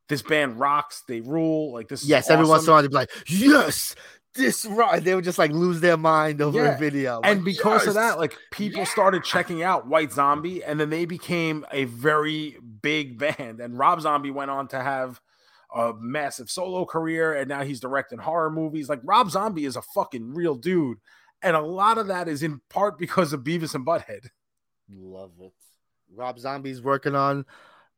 [0.09, 2.89] this band rocks, they rule, like this is yes, every once in a while they'd
[2.89, 3.95] be like, yes,
[4.35, 5.03] this right.
[5.03, 7.21] They would just like lose their mind over Yeah, a video.
[7.23, 11.05] and Like, because of that, like people started checking out White Zombie, and then they
[11.05, 13.61] became a very big band.
[13.61, 15.21] And Rob Zombie went on to have
[15.75, 18.89] a massive solo career, and now he's directing horror movies.
[18.89, 20.99] Like Rob Zombie is a fucking real dude,
[21.43, 24.29] and a lot of that is in part because of Beavis and Butthead.
[24.91, 25.53] Love it.
[26.15, 27.45] Rob Zombie's working on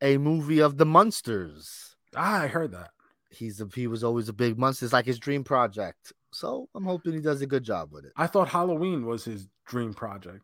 [0.01, 1.95] a movie of the Munsters.
[2.15, 2.91] Ah, I heard that.
[3.29, 4.85] He's a, he was always a big monster.
[4.85, 6.11] It's like his dream project.
[6.33, 8.11] So I'm hoping he does a good job with it.
[8.17, 10.43] I thought Halloween was his dream project.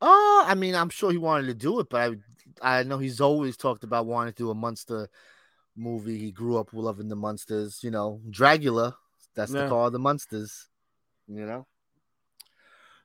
[0.00, 2.00] Oh, I mean, I'm sure he wanted to do it, but
[2.62, 5.08] I I know he's always talked about wanting to do a monster
[5.80, 6.18] movie.
[6.18, 8.96] He grew up loving the monsters, you know, Dracula.
[9.34, 10.68] That's the call of the monsters,
[11.26, 11.66] you know.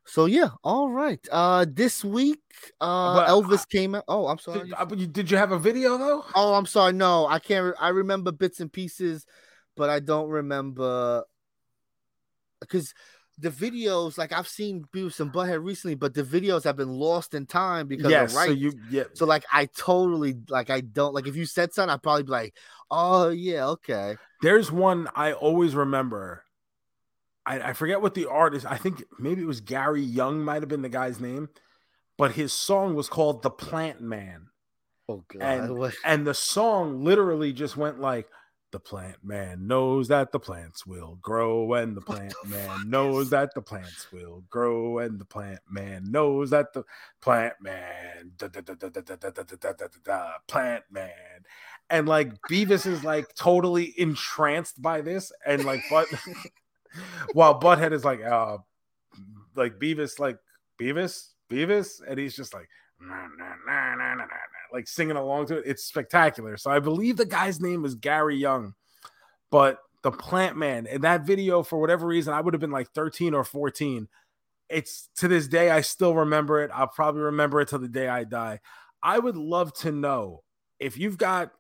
[0.06, 1.20] So yeah, all right.
[1.32, 2.44] Uh this week,
[2.80, 4.04] uh But Elvis came out.
[4.08, 4.70] Oh, I'm sorry.
[4.70, 6.24] Did, uh, you- did you have a video though?
[6.36, 6.94] Oh, I'm sorry.
[6.94, 7.76] No, I can't.
[7.80, 9.26] I remember bits and pieces,
[9.76, 11.24] but I don't remember
[12.62, 12.94] because
[13.38, 17.34] the videos, like I've seen Beavis and Butthead recently, but the videos have been lost
[17.34, 18.32] in time because Yes.
[18.32, 18.48] of right.
[18.48, 19.03] So you yeah.
[19.14, 22.32] So like I totally like I don't like if you said something, I'd probably be
[22.32, 22.56] like,
[22.90, 24.16] oh yeah, okay.
[24.41, 26.44] There's one I always remember
[27.45, 28.66] I, I forget what the artist.
[28.66, 31.49] I think maybe it was Gary Young, might have been the guy's name,
[32.18, 34.48] but his song was called "The Plant Man,"
[35.10, 35.41] Oh god.
[35.41, 38.28] and and the song literally just went like.
[38.72, 43.54] The plant man knows that the plants will grow, and the plant man knows that
[43.56, 46.84] the plants will grow, and the plant man knows that the
[47.22, 51.12] plant man, da, da, da, da, da, da, da, da, da, da, da, plant man,
[51.90, 56.08] and like Beavis is like totally entranced by this, and like but
[57.34, 58.58] while Butthead is like, uh,
[59.56, 60.38] like Beavis, like
[60.80, 62.68] Beavis, Beavis, and he's just like,
[63.00, 65.64] "Nah, nah, nah, nah, nah, nah, nah," like singing along to it.
[65.66, 66.58] It's spectacular.
[66.58, 68.74] So I believe the guy's name is Gary Young,
[69.50, 72.92] but the Plant Man in that video, for whatever reason, I would have been like
[72.92, 74.08] 13 or 14.
[74.70, 76.72] It's to this day, I still remember it.
[76.74, 78.60] I'll probably remember it till the day I die.
[79.02, 80.44] I would love to know
[80.80, 81.52] if you've got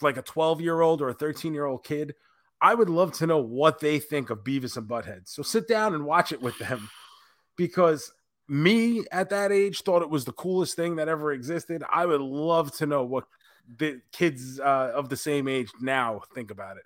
[0.00, 2.14] like a 12 year old or a 13 year old kid,
[2.60, 5.28] I would love to know what they think of Beavis and Butthead.
[5.28, 6.88] So sit down and watch it with them
[7.56, 8.10] because
[8.48, 11.82] me at that age thought it was the coolest thing that ever existed.
[11.90, 13.24] I would love to know what
[13.78, 16.84] the kids uh, of the same age now think about it.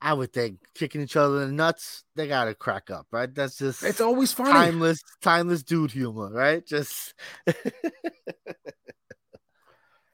[0.00, 3.34] I would think kicking each other in the nuts, they gotta crack up, right?
[3.34, 4.52] That's just It's always funny.
[4.52, 6.64] timeless, timeless dude humor, right?
[6.64, 7.14] Just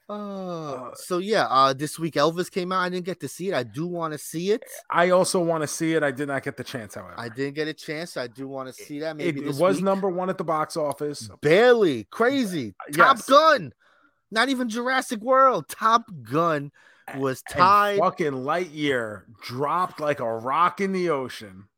[0.08, 2.80] Uh, so yeah, uh this week Elvis came out.
[2.80, 3.54] I didn't get to see it.
[3.54, 4.62] I do want to see it.
[4.90, 6.02] I also want to see it.
[6.02, 7.14] I did not get the chance, however.
[7.16, 8.16] I didn't get a chance.
[8.16, 9.16] I do want to see that.
[9.16, 9.84] Maybe it, it this was week.
[9.84, 11.30] number one at the box office.
[11.40, 12.74] barely crazy.
[12.92, 13.26] Top Yes.
[13.28, 13.72] Gun,
[14.30, 15.68] not even Jurassic World.
[15.68, 16.72] Top Gun
[17.16, 21.68] was And tied, fucking Lightyear dropped like a rock in the ocean.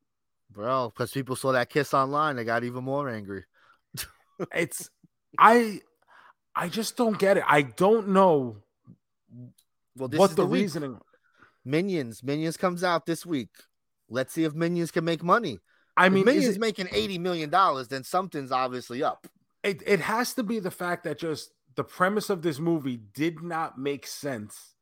[0.51, 0.89] bro.
[0.89, 3.45] Because people saw that kiss online, they got even more angry.
[4.53, 4.89] It's
[5.39, 5.79] I
[6.55, 7.43] I just don't get it.
[7.47, 8.57] I don't know
[9.95, 10.99] Well, this what is the, the, reasoning.
[11.65, 13.49] Minions, Minions comes out this week.
[14.09, 15.59] Let's see if Minions can make money.
[15.97, 19.27] I If mean, is Minions it, making eighty million dollars, then something's obviously up.
[19.63, 23.41] it, it has to be the fact that just the premise of this movie did
[23.43, 24.74] not make sense.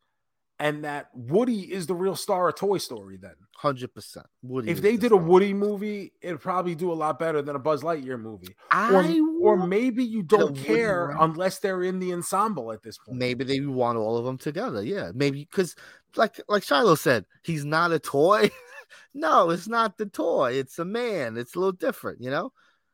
[0.60, 3.34] And that Woody is the real star of Toy Story, then.
[3.58, 4.28] Hundred percent.
[4.44, 4.70] Woody.
[4.70, 5.18] if they the did a.
[5.18, 8.56] Woody movie, it'd probably do a lot better than a Buzz Lightyear movie.
[8.72, 12.98] Or, I or want- maybe you don't care unless they're in the ensemble at this
[12.98, 13.18] point.
[13.18, 14.84] maybe they want all of them together.
[14.84, 15.76] Yeah, maybe because
[16.16, 18.52] like like Shiloh said, he's not a toy.
[19.14, 20.54] no, it's not the toy.
[20.54, 21.36] It's a man.
[21.36, 22.52] It's a little different, you know.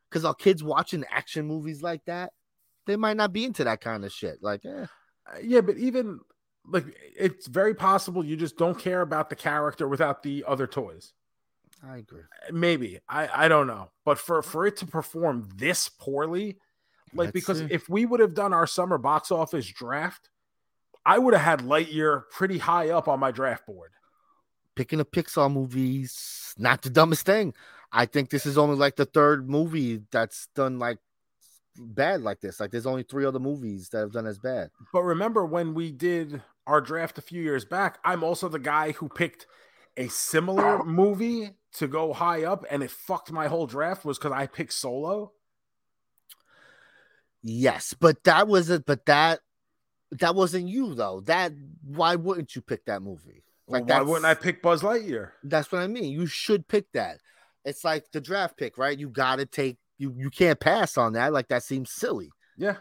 [0.10, 2.32] Because our kids watching action movies like that,
[2.88, 4.42] they might not be into that kind of shit.
[4.42, 4.86] Like, eh,
[5.28, 6.20] Uh, yeah, but even
[6.68, 6.86] like
[7.18, 11.14] it's very possible you just don't care about the character without the other toys.
[11.88, 12.24] I agree.
[12.52, 16.58] Maybe I I don't know, but for for it to perform this poorly,
[17.14, 20.30] like because if we would have done our summer box office draft,
[21.06, 23.92] I would have had Lightyear pretty high up on my draft board.
[24.76, 27.54] Picking up Pixar movies, not the dumbest thing.
[27.92, 31.00] I think this is only like the third movie that's done like
[31.80, 32.60] bad like this.
[32.60, 34.70] Like, there's only three other movies that have done as bad.
[34.94, 38.92] But remember when we did our draft a few years back, I'm also the guy
[38.92, 39.48] who picked
[39.98, 44.32] a similar movie to go high up, and it fucked my whole draft was because
[44.32, 45.32] I picked Solo.
[47.42, 48.86] Yes, but that was it.
[48.86, 49.40] But that
[50.12, 51.22] that wasn't you though.
[51.22, 51.54] That
[51.84, 53.44] why wouldn't you pick that movie?
[53.68, 55.32] Like, Like why wouldn't I pick Buzz Lightyear?
[55.44, 56.12] That's what I mean.
[56.12, 57.20] You should pick that.
[57.64, 58.98] It's like the draft pick, right?
[58.98, 60.14] You got to take you.
[60.18, 61.32] You can't pass on that.
[61.34, 62.30] Like that seems silly.
[62.58, 62.78] Yeah.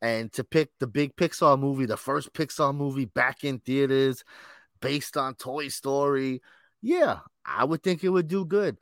[0.00, 4.24] And to pick the big Pixar movie, the first Pixar movie back in theaters,
[4.80, 6.42] based on Toy Story,
[6.80, 8.78] yeah, I would think it would do good.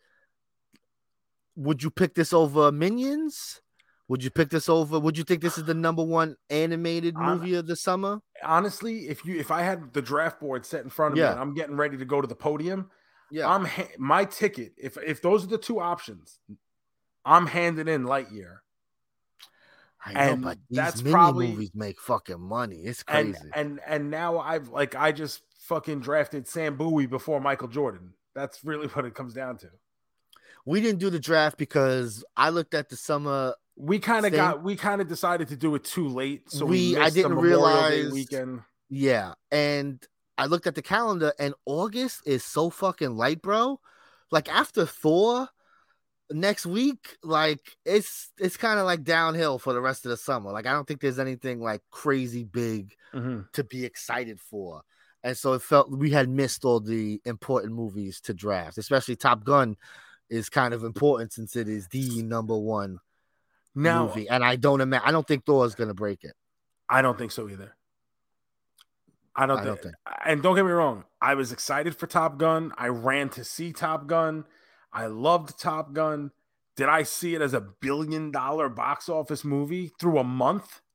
[1.56, 3.60] Would you pick this over Minions?
[4.08, 4.98] Would you pick this over?
[4.98, 8.20] Would you think this is the number one animated movie of the summer?
[8.42, 11.32] Honestly, if you if I had the draft board set in front of me Yeah.
[11.32, 12.90] and I'm getting ready to go to the podium,
[13.30, 14.72] Yeah, I'm ha- my ticket.
[14.78, 16.38] If if those are the two options,
[17.24, 18.58] I'm handing in Lightyear.
[20.04, 22.76] I know, but these that's mini probably- movies make fucking money.
[22.78, 23.36] It's crazy.
[23.54, 28.14] and and now I've like I just fucking drafted Sam Bowie before Michael Jordan.
[28.34, 29.68] That's really what it comes down to.
[30.64, 33.54] we didn't do the draft because I looked at the summer.
[33.76, 36.94] We kind of got we kind of decided to do it too late, so We-
[36.94, 38.62] we, I didn't realize- weekend.
[38.88, 40.02] Yeah, and
[40.38, 43.78] I looked at the calendar, and August is so fucking light, bro.
[44.30, 45.48] Like after Thor
[46.30, 50.52] next week, like it's it's kind of like downhill for the rest of the summer.
[50.52, 53.50] Like I don't think there's anything like crazy big Mhm.
[53.52, 54.82] to be excited for.
[55.22, 59.44] And so it felt we had missed all the important movies to draft, especially Top
[59.44, 59.76] Gun
[60.28, 63.00] is kind of important since it is the number one
[63.74, 64.28] Now movie.
[64.28, 66.34] And I don't imagine I don't think Thor's gonna break it.
[66.88, 67.76] I don't think so either.
[69.36, 69.94] I don't, I think, don't think.
[70.26, 72.72] And don't get me wrong, I was excited for Top Gun.
[72.76, 74.44] I ran to see Top Gun.
[74.92, 76.30] I loved Top Gun.
[76.76, 80.80] Did I see it as a billion dollar box office movie through a month?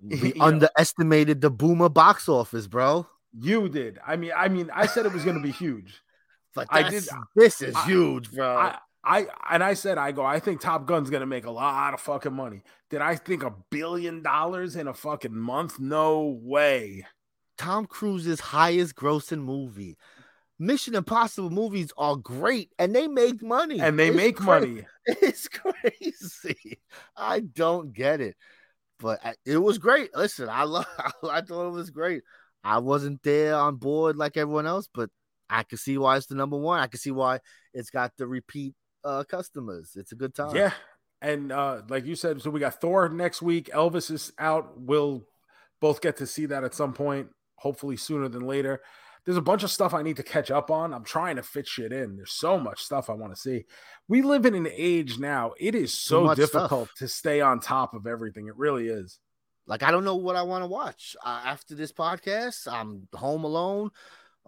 [0.00, 3.06] We You know- underestimated the boomer box office, bro.
[3.40, 3.98] You did.
[4.06, 6.00] I mean, I mean, I said it was going to be huge.
[6.54, 7.04] But I did-
[7.36, 8.56] This is I- huge, bro.
[8.56, 11.94] I, I and I said, I go, I think Top Gun's gonna make a lot
[11.94, 12.62] of fucking money.
[12.90, 15.78] Did I think a billion dollars in a fucking month?
[15.78, 17.06] No way.
[17.58, 19.96] Tom Cruise's highest grossing movie.
[20.58, 23.80] Mission Impossible movies are great and they make money.
[23.80, 24.86] And they It's make cra- money.
[25.06, 26.80] It's crazy.
[27.16, 28.36] I don't get it,
[28.98, 30.14] but I- it was great.
[30.16, 30.86] Listen, I love.
[31.22, 32.22] I thought it was great.
[32.64, 35.10] I wasn't there on board like everyone else, but
[35.48, 36.80] I can see why it's the number one.
[36.80, 37.40] I can see why
[37.72, 38.74] it's got the repeat
[39.04, 39.92] uh customers.
[39.94, 40.54] It's a good time.
[40.56, 40.72] Yeah.
[41.22, 43.70] And uh, like you said, so we got Thor next week.
[43.72, 44.78] Elvis is out.
[44.80, 45.24] We'll
[45.80, 48.80] both get to see that at some point, hopefully sooner than later.
[49.28, 50.94] There's a bunch of stuff I need to catch up on.
[50.94, 52.16] I'm trying to fit shit in.
[52.16, 53.66] There's so much stuff I want to see.
[54.08, 56.98] We live in an age now, it is so difficult stuff.
[57.00, 58.46] to stay on top of everything.
[58.46, 59.18] It really is.
[59.66, 62.72] Like I don't know what I want to watch uh, after this podcast.
[62.72, 63.90] I'm home alone.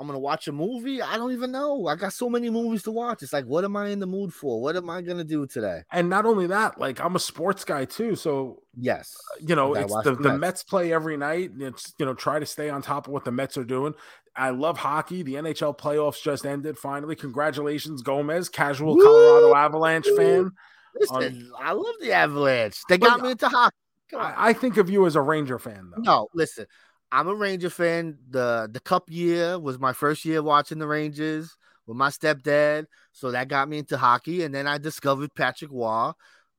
[0.00, 1.02] I'm gonna watch a movie.
[1.02, 1.86] I don't even know.
[1.86, 3.22] I got so many movies to watch.
[3.22, 4.62] It's like, what am I in the mood for?
[4.62, 5.82] What am I gonna do today?
[5.92, 8.16] And not only that, like I'm a sports guy too.
[8.16, 10.40] So Yes, uh, you know, it's the, the the Mets.
[10.40, 11.50] Mets play every night.
[11.50, 13.92] and It's you know, try to stay on top of what the Mets are doing.
[14.34, 15.22] I love hockey.
[15.22, 17.14] The NHL playoffs just ended finally.
[17.14, 19.04] Congratulations, Gomez, casual Woo!
[19.04, 20.50] Colorado Avalanche fan.
[20.98, 22.80] listen, um, I love the Avalanche.
[22.88, 23.76] They got me into hockey.
[24.16, 26.02] I, I think of you as a Ranger fan, though.
[26.02, 26.66] No, listen,
[27.12, 28.18] I'm a Ranger fan.
[28.28, 31.56] the The Cup year was my first year watching the Rangers
[31.86, 34.44] with my stepdad, so that got me into hockey.
[34.44, 36.12] And then I discovered Patrick Roy,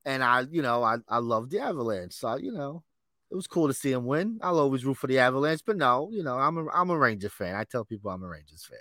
[0.05, 2.13] and I, you know, I I love the Avalanche.
[2.13, 2.83] So you know,
[3.31, 4.39] it was cool to see him win.
[4.41, 7.29] I'll always root for the Avalanche, but no, you know, I'm a I'm a Ranger
[7.29, 7.55] fan.
[7.55, 8.79] I tell people I'm a Rangers fan.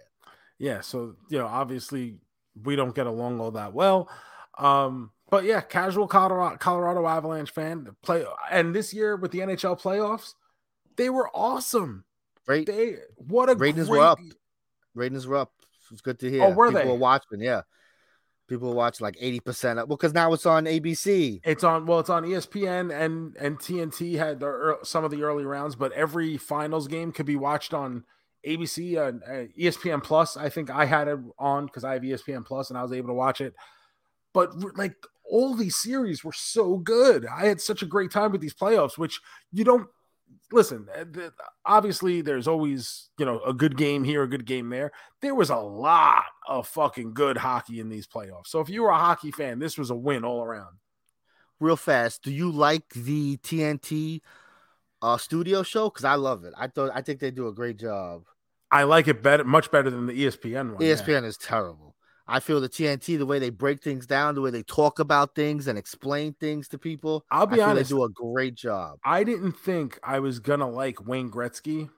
[0.58, 2.16] Yeah, so you know, obviously
[2.62, 4.10] we don't get along all that well.
[4.58, 7.86] Um, but yeah, casual Colorado, Colorado Avalanche fan.
[8.02, 10.34] Play and this year with the NHL playoffs,
[10.96, 12.04] they were awesome.
[12.46, 14.18] Great They what a Ratings great, were up.
[14.94, 15.52] ratings were up.
[15.92, 16.44] It's good to hear.
[16.44, 16.88] Oh, were people they?
[16.88, 17.40] were watching.
[17.40, 17.62] Yeah,
[18.48, 19.88] people were watching like eighty percent up.
[19.88, 21.40] Well, because now it's on ABC.
[21.44, 25.44] It's on well, it's on ESPN and and TNT had the, some of the early
[25.44, 28.04] rounds, but every finals game could be watched on
[28.46, 30.36] ABC and uh, ESPN Plus.
[30.36, 33.08] I think I had it on because I have ESPN Plus and I was able
[33.08, 33.54] to watch it.
[34.32, 34.94] But like
[35.24, 37.26] all these series were so good.
[37.26, 39.20] I had such a great time with these playoffs, which
[39.52, 39.88] you don't
[40.52, 40.86] listen.
[40.96, 41.30] uh,
[41.64, 44.92] Obviously, there's always you know a good game here, a good game there.
[45.22, 48.46] There was a lot of fucking good hockey in these playoffs.
[48.48, 50.76] So if you were a hockey fan, this was a win all around.
[51.60, 54.20] real fast do you like the tnt
[55.02, 57.76] uh studio show because i love it i thought i think they do a great
[57.78, 58.22] job
[58.72, 60.80] I like it better, much better than the ESPN one.
[60.80, 60.94] yeah.
[60.94, 61.96] espn is terrible
[62.30, 65.34] i feel the tnt the way they break things down the way they talk about
[65.34, 67.90] things and explain things to people I'll be honest.
[67.90, 71.90] they do a great job I didn't think I was gonna like Wayne Gretzky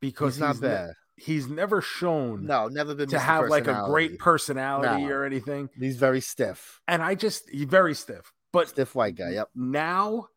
[0.00, 4.18] because he's not ne- he's never shown no never been to have like a great
[4.18, 4.86] Personality.
[4.88, 5.10] personality No.
[5.14, 5.68] or anything.
[5.78, 8.32] he's very stiff And I just he's very stiff.
[8.52, 10.28] But stiff white guy yep now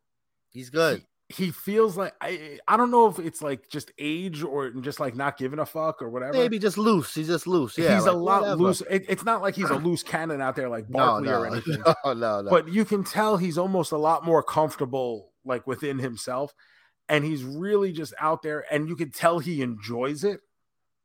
[0.50, 1.02] he's good
[1.32, 5.14] he, feels like I I don't know if it's like just age or just like
[5.14, 6.32] not giving a fuck or whatever.
[6.32, 8.62] maybe just loose he's just loose yeah he's a lot whatever.
[8.62, 8.82] loose.
[8.90, 11.46] It- it's not like he's a loose cannon out there like no Barkley no, or
[11.52, 11.82] anything.
[12.04, 15.98] no no no but you can tell he's almost a lot more comfortable like within
[15.98, 16.54] himself
[17.08, 20.40] and he's really just out there and you can tell he enjoys it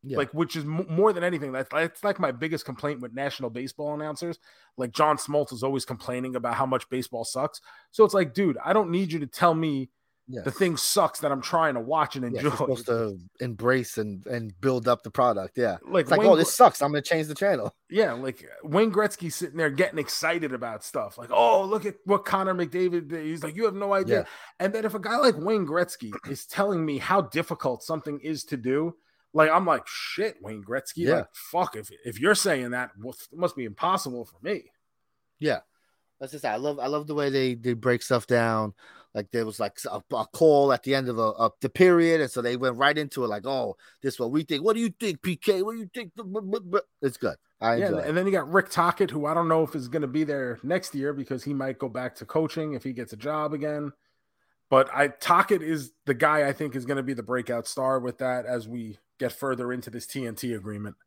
[0.03, 0.17] Yeah.
[0.17, 3.49] like which is m- more than anything that's, that's like my biggest complaint with national
[3.49, 4.39] baseball announcers
[4.77, 7.61] like john smoltz is always complaining about how much baseball sucks
[7.91, 9.89] so it's like dude i don't need you to tell me
[10.27, 10.43] Yes.
[10.43, 13.97] the thing sucks that i'm trying to watch and Yes, enjoy you're supposed to embrace
[13.99, 15.57] and and build up the product.
[15.57, 16.81] Yeah, like like, oh, this sucks.
[16.81, 17.75] I'm gonna change the channel.
[17.87, 21.19] Yeah, like Wayne Gretzky sitting there getting excited about stuff.
[21.19, 23.25] Like, oh, look at what Connor McDavid did.
[23.25, 24.21] He's like, you have no idea.
[24.21, 24.25] Yeah.
[24.59, 28.43] And then if a guy like Wayne Gretzky is telling me how difficult something is
[28.45, 28.95] to do,
[29.33, 31.05] like I'm like, shit, Wayne Gretzky.
[31.05, 31.13] Yeah.
[31.13, 34.71] Like, fuck, if if you're saying that, well, it must be impossible for me.
[35.39, 35.59] Yeah,
[36.19, 38.73] that's just I love I love the way they they break stuff down.
[39.15, 42.19] Like there was like a, a call at the end of, a, of the period,
[42.19, 43.27] and so they went right into it.
[43.27, 44.61] Like, oh, this is what we think.
[44.61, 45.63] What do you think, PK?
[45.63, 46.11] What do you think?
[47.01, 47.37] It's good.
[47.61, 50.01] I Yeah, and then you got Rick Tocchet, who I don't know if is going
[50.01, 53.13] to be there next year because he might go back to coaching if he gets
[53.13, 53.93] a job again.
[54.69, 58.01] But I Tocchet is the guy I think is going to be the breakout star
[58.01, 60.97] with that as we get further into this TNT agreement.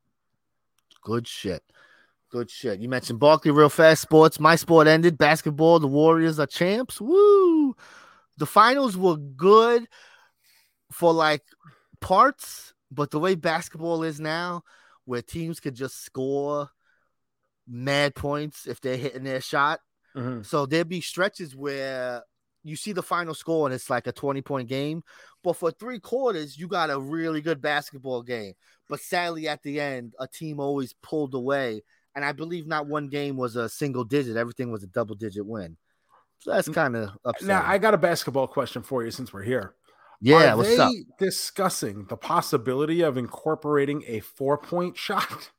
[1.02, 1.62] Good shit.
[2.30, 2.80] Good shit.
[2.80, 4.02] You mentioned Barkley real fast.
[4.02, 4.38] Sports.
[4.38, 5.16] My sport ended.
[5.16, 5.80] Basketball.
[5.80, 7.00] The Warriors are champs.
[7.00, 7.74] Woo!
[8.36, 9.88] The finals were good
[10.92, 11.42] for like
[12.00, 14.62] parts, but the way basketball is now,
[15.04, 16.70] where teams could just score
[17.66, 19.80] mad points if they're hitting their shot.
[20.14, 20.44] Mhm.
[20.44, 22.22] So there'd be stretches where
[22.62, 25.02] you see the final score and it's like a 20 point game.
[25.42, 28.54] But for three quarters, you got a really good basketball game.
[28.88, 31.82] But sadly, at the end, a team always pulled away.
[32.18, 35.46] And I believe not one game was a single digit, everything was a double digit
[35.46, 35.76] win.
[36.40, 37.48] So that's mm, kind of upsetting.
[37.48, 39.74] Now I got a basketball question for you since we're here.
[40.20, 40.92] yeah, Are what's they up?
[41.18, 45.52] discussing the possibility of incorporating a four point shot?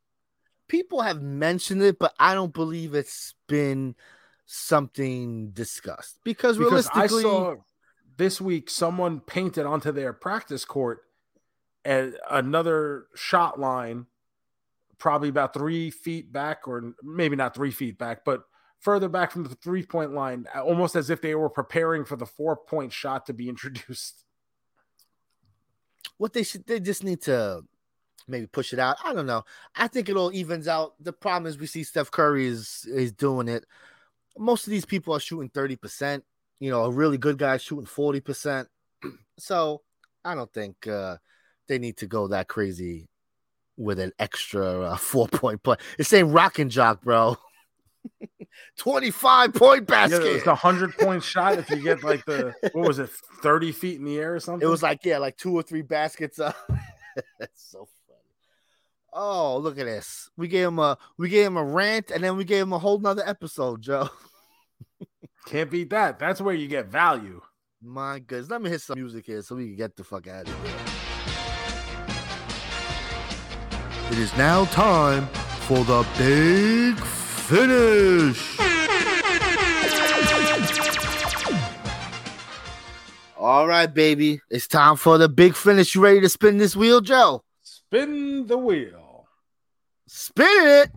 [0.67, 3.95] People have mentioned it, but I don't believe it's been
[4.45, 7.55] something discussed because, Because I realistically, saw
[8.17, 11.01] this week someone painted onto their practice court
[11.85, 14.07] a, another shot line,
[14.99, 18.43] probably about three feet back, or maybe not three feet back, but
[18.79, 22.25] further back from the three point line, almost as if they were preparing for the
[22.25, 24.23] four point shot to be introduced.
[26.17, 27.61] what they should they just need to
[28.27, 28.97] maybe push it out.
[29.03, 29.43] I don't know.
[29.75, 30.93] I think it all evens out.
[31.03, 33.65] The problem is we see Steph Curry is is doing it.
[34.37, 36.21] Most of these people are shooting 30%.
[36.59, 38.67] You know, a really good guy shooting 40%.
[39.39, 39.83] So
[40.25, 41.15] I don't think uh
[41.69, 43.07] they need to go that crazy
[43.79, 45.77] with an extra uh, four point play.
[45.97, 47.37] It's saying rock and jock, bro.
[48.77, 50.23] 25 point Yeah, basket.
[50.23, 53.09] it's a hundred point shot if you get like the what was it,
[53.41, 54.65] thirty feet in the air or something.
[54.67, 56.55] It was like, yeah, like two or three baskets up.
[57.39, 58.19] That's so funny.
[59.11, 60.29] Oh, look at this.
[60.37, 62.79] We gave him a we gave him a rant and then we gave him a
[62.79, 64.09] whole nother episode, Joe.
[65.45, 66.19] can't beat that.
[66.19, 67.41] That's where you get value.
[67.81, 68.49] My goodness.
[68.49, 70.88] Let me hit some music here so we can get the fuck out of here.
[74.11, 75.27] It is now time
[75.67, 78.57] for the big finish.
[83.37, 84.41] All right, baby.
[84.49, 85.93] It's time for the big finish.
[85.93, 87.43] You ready to spin this wheel, Joe?
[87.61, 89.27] Spin the wheel.
[90.07, 90.91] Spin it.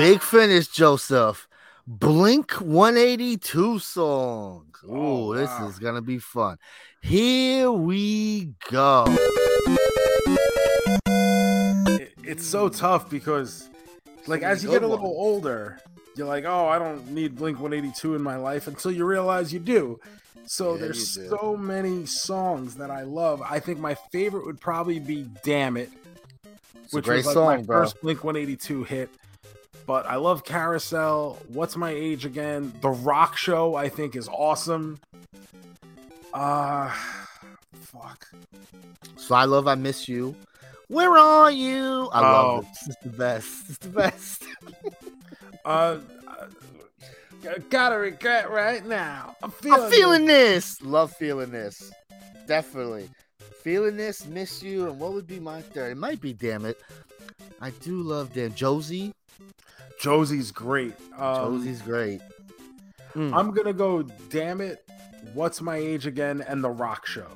[0.00, 1.46] Big finish, Joseph.
[1.86, 4.76] Blink 182 songs.
[4.88, 4.96] Oh, Ooh,
[5.30, 5.68] Oh, this wow.
[5.68, 6.56] is gonna be fun.
[7.02, 9.04] Here we go.
[11.86, 13.68] It- it's so tough because
[14.26, 15.18] like as you get a little ones.
[15.18, 15.80] older,
[16.16, 19.58] you're like, oh, I don't need Blink 182 in my life until you realize you
[19.60, 19.98] do.
[20.46, 23.42] So Yeah, there's so many songs that I love.
[23.42, 25.90] I think my favorite would probably be Damn It,
[26.84, 27.82] It's which was like song, my bro.
[27.82, 29.10] first Blink 182 hit.
[29.86, 31.38] But I love Carousel.
[31.48, 32.72] What's my age again?
[32.80, 35.00] The Rock Show, I think, is awesome.
[36.32, 36.94] Uh
[37.72, 38.28] fuck.
[39.16, 40.34] So I love I miss you.
[40.88, 42.08] Where are you?
[42.12, 42.60] I love Oh.
[42.60, 42.66] it.
[42.86, 43.68] It's the best.
[43.70, 44.44] It's the best.
[45.62, 46.46] Uh, uh
[47.68, 49.36] gotta regret right now.
[49.42, 50.80] I'm feeling, I'm feeling this.
[50.80, 51.92] Love feeling this.
[52.46, 53.10] Definitely.
[53.62, 55.92] Feeling this, miss you, and what would be my third?
[55.92, 56.78] It might be damn it.
[57.60, 59.12] I do love damn Josie.
[60.00, 60.94] Josie's great.
[61.18, 62.20] Um, Josie's great.
[63.14, 63.34] Mm.
[63.34, 64.02] I'm gonna go.
[64.30, 64.84] Damn it!
[65.34, 66.42] What's my age again?
[66.46, 67.26] And the Rock Show.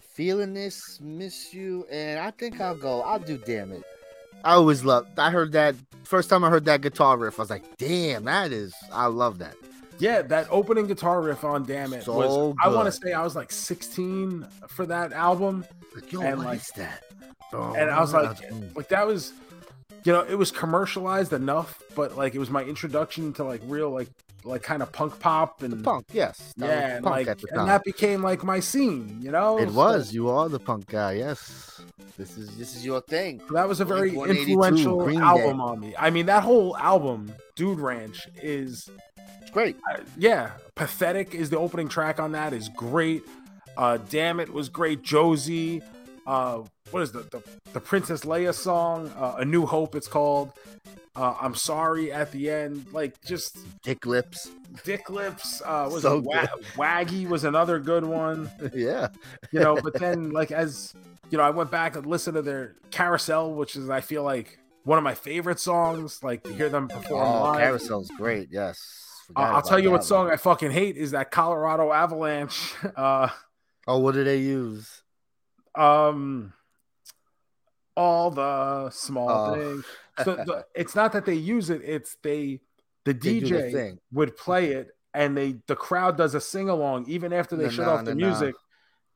[0.00, 3.00] feeling this, miss you, and I think I'll go.
[3.02, 3.82] I'll do damn it.
[4.44, 5.06] I always love.
[5.16, 5.74] I heard that
[6.04, 7.38] first time I heard that guitar riff.
[7.38, 8.74] I was like, damn, that is.
[8.92, 9.54] I love that.
[9.98, 12.56] Yeah, that opening guitar riff on "Damn It" So was.
[12.62, 15.64] I want to say I was like 16 for that album,
[15.94, 17.04] Like, yo, And, what like- is that?
[17.52, 18.76] And I was like, Mm.
[18.76, 19.32] like that was,
[20.04, 23.90] you know, it was commercialized enough, but like it was my introduction to like real
[23.90, 24.08] like
[24.42, 27.84] like kind of punk pop and punk, yes, that yeah, and, punk like and that
[27.84, 29.18] became like my scene.
[29.20, 30.12] You know, it So- was.
[30.14, 31.12] You are the punk guy.
[31.14, 31.80] Yes,
[32.16, 33.42] this is this is your thing.
[33.52, 35.24] That was a very influential Green Day.
[35.26, 35.94] album on me.
[35.98, 38.88] I mean, that whole album, Dude Ranch, is
[39.42, 39.76] It's great.
[39.92, 40.52] uh, yeah.
[40.74, 43.22] Pathetic is the opening track on that is great.
[43.76, 45.02] Uh, Damn it was great.
[45.02, 45.82] Josie,
[46.26, 47.42] uh, what is the the,
[47.72, 49.10] the Princess Leia song?
[49.18, 50.52] Uh, A New Hope, it's called.
[51.16, 54.48] Uh, I'm sorry at the end, like just Dick lips.
[54.84, 55.60] Dick Lips.
[55.64, 59.08] Uh, was So it Wa- Waggy was another good one yeah.
[59.50, 60.94] you know but then like as
[61.30, 64.60] you know i went back and listened to their carousel which is i feel like
[64.84, 68.48] one of my favorite songs like to hear them perform Oh, live Carousel's great.
[68.52, 68.78] Yes.
[69.34, 70.06] Uh, i'll tell you what one.
[70.06, 73.28] song i fucking hate is that colorado avalanche uh
[73.88, 74.99] Oh, what do they use?
[75.74, 76.52] Um
[77.96, 79.54] all the small Oh.
[79.54, 79.84] things
[80.24, 82.60] so the, it's not that they use it it's they
[83.04, 83.98] the They do the dj thing.
[84.12, 87.70] would play it and they the crowd does a sing along even after they No,
[87.70, 88.26] shut no, off the no, no.
[88.30, 88.54] music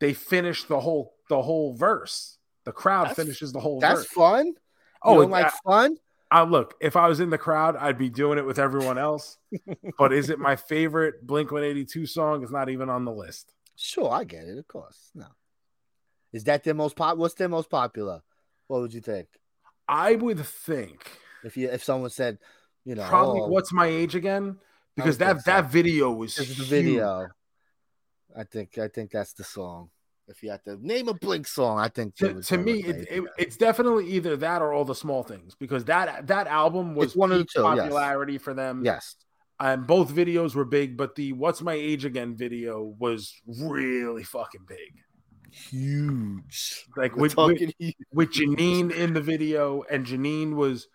[0.01, 4.09] they finish the whole the whole verse the crowd That's- finishes the whole That's verse
[4.09, 4.55] fun.
[5.03, 5.97] Oh don't like I, fun?
[6.31, 9.37] I look, if I was in the crowd, I'd be doing it with everyone else.
[9.99, 12.43] but is it my favorite Blink 182 song?
[12.43, 13.53] It's not even on the list.
[13.77, 14.57] Sure, I get it.
[14.59, 15.11] Of course.
[15.15, 15.27] No.
[16.35, 17.17] Is that their most pop?
[17.17, 18.21] What's their most popular?
[18.67, 19.29] What would you think
[19.89, 21.11] I would think
[21.45, 22.39] if you if someone said,
[22.85, 24.57] you know, probably oh, what's my age again?
[24.97, 25.51] Because that so.
[25.51, 27.29] that video was the video?
[28.37, 29.91] I think I think that's the song.
[30.27, 33.25] If you had to name a Blink song, I think To, to me, it, it,
[33.37, 37.17] it's definitely either that or all the small things because that that album was It's
[37.17, 37.79] one of the two, yes.
[37.79, 38.85] popularity for them.
[38.85, 39.17] yes.
[39.61, 44.65] and both videos were big, but the "What's My Age Again" video was really fucking
[44.67, 45.04] big.
[45.55, 46.85] Huge.
[46.97, 47.95] Like with, with, huge.
[48.13, 50.89] with Janine in the video, and Janine was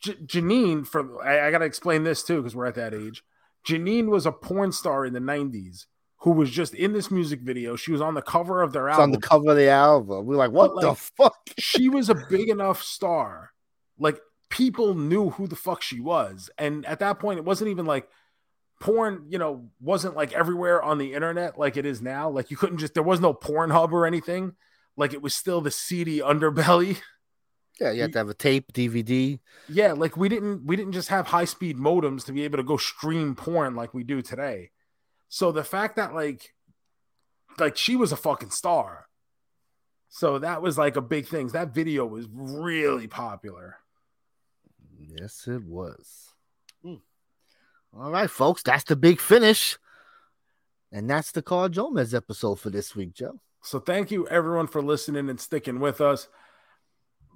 [0.00, 0.86] J- Janine.
[0.86, 3.22] For I, I got to explain this too because we're at that age.
[3.66, 5.86] Janine was a porn star in the '90s
[6.18, 7.76] who was just in this music video.
[7.76, 10.26] She was on the cover of their It's on the cover of the album.
[10.26, 11.36] We're like, what the like- fuck?
[11.58, 13.50] she was a big enough star.
[13.98, 14.18] Like
[14.48, 16.50] people knew who the fuck she was.
[16.56, 18.08] And at that point, it wasn't even like
[18.84, 22.28] porn, you know, wasn't like everywhere on the internet like it is now.
[22.28, 24.52] Like you couldn't just there was no porn hub or anything.
[24.94, 27.00] Like it was still the seedy underbelly.
[27.80, 29.40] Yeah, you had to have a tape, DVD.
[29.68, 32.62] Yeah, like we didn't we didn't just have high speed modems to be able to
[32.62, 34.70] go stream porn like we do today.
[35.28, 36.54] So the fact that like
[37.58, 39.06] like she was a fucking star.
[40.10, 41.48] So that was like a big thing.
[41.48, 43.78] That video was really popular.
[45.00, 46.34] Yes, it was.
[46.84, 46.96] Hmm.
[47.96, 49.78] All right, folks, that's the big finish.
[50.90, 53.40] And that's the CarJoeMeZ episode for this week, Joe.
[53.62, 56.28] So thank you everyone for listening and sticking with us.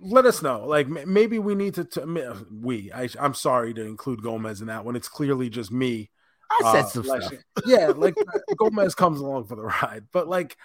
[0.00, 0.66] Let us know.
[0.66, 1.84] Like maybe we need to.
[1.84, 2.92] to we.
[2.92, 4.94] I, I'm sorry to include Gomez in that one.
[4.94, 6.10] It's clearly just me.
[6.50, 7.32] I said uh, some stuff.
[7.66, 8.14] Yeah, like
[8.56, 10.56] Gomez comes along for the ride, but like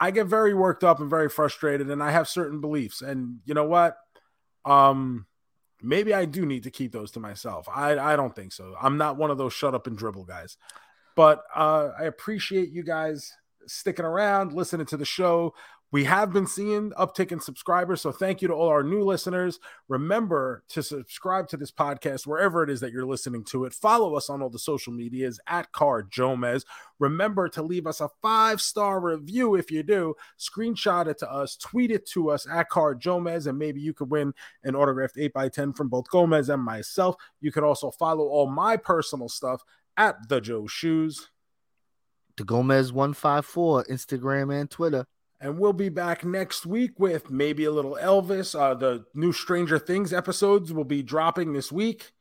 [0.00, 3.00] I get very worked up and very frustrated, and I have certain beliefs.
[3.00, 3.96] And you know what?
[4.64, 5.26] Um,
[5.84, 7.68] maybe I do need to keep those to myself.
[7.72, 8.74] I I don't think so.
[8.80, 10.56] I'm not one of those shut up and dribble guys.
[11.16, 13.32] But uh, I appreciate you guys
[13.66, 15.54] sticking around, listening to the show.
[15.94, 19.60] We have been seeing uptick in subscribers, so thank you to all our new listeners.
[19.86, 23.72] Remember to subscribe to this podcast wherever it is that you're listening to it.
[23.72, 26.64] Follow us on all the social medias at CarJoeMeZ.
[26.98, 30.16] Remember to leave us a five star review if you do.
[30.36, 34.34] Screenshot it to us, tweet it to us at CarJoeMeZ, and maybe you could win
[34.64, 37.14] an autographed 8x10 from both Gomez and myself.
[37.40, 39.62] You can also follow all my personal stuff
[39.96, 41.30] at the Joe Shoes.
[42.36, 45.06] The Gomez 154, Instagram and Twitter.
[45.44, 48.58] And we'll be back next week with maybe a little Elvis.
[48.58, 52.12] Uh, the new Stranger Things episodes will be dropping this week.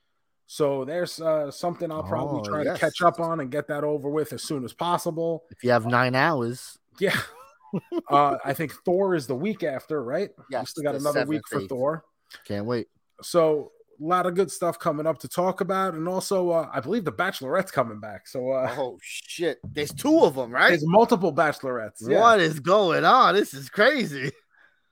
[0.46, 2.74] So there's uh, something I'll probably Oh, try yes.
[2.74, 5.46] to catch up on and get that over with as soon as possible.
[5.52, 7.18] If you have nine hours, Yeah.
[8.12, 10.30] uh, I think Thor is the week after, right?
[10.52, 11.70] we still got another week for 7th, 8th.
[11.70, 12.06] Thor.
[12.46, 12.88] can't wait.
[13.22, 15.94] So a lot of good stuff coming up to talk about.
[15.94, 18.28] And also, uh, I believe the Bachelorette's coming back.
[18.28, 19.60] So uh, Oh, shit.
[19.64, 20.70] There's two of them, right?
[20.70, 22.08] there's multiple Bachelorettes.
[22.08, 22.20] Yeah.
[22.22, 23.36] What is going on?
[23.36, 24.32] This is crazy.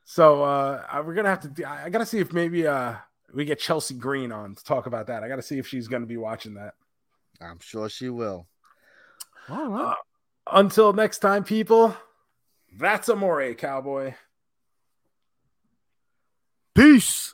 [0.03, 1.47] So uh we're gonna have to.
[1.47, 2.95] do- I I gotta see if maybe uh
[3.33, 5.23] we get Chelsea Green on to talk about that.
[5.23, 6.73] I gotta see if she's gonna be watching that.
[7.39, 8.47] I'm sure she will.
[9.49, 9.91] All right.
[9.91, 9.95] Uh,
[10.59, 11.95] until next time, people.
[12.77, 14.15] That's Amore, cowboy.
[16.75, 17.33] Peace.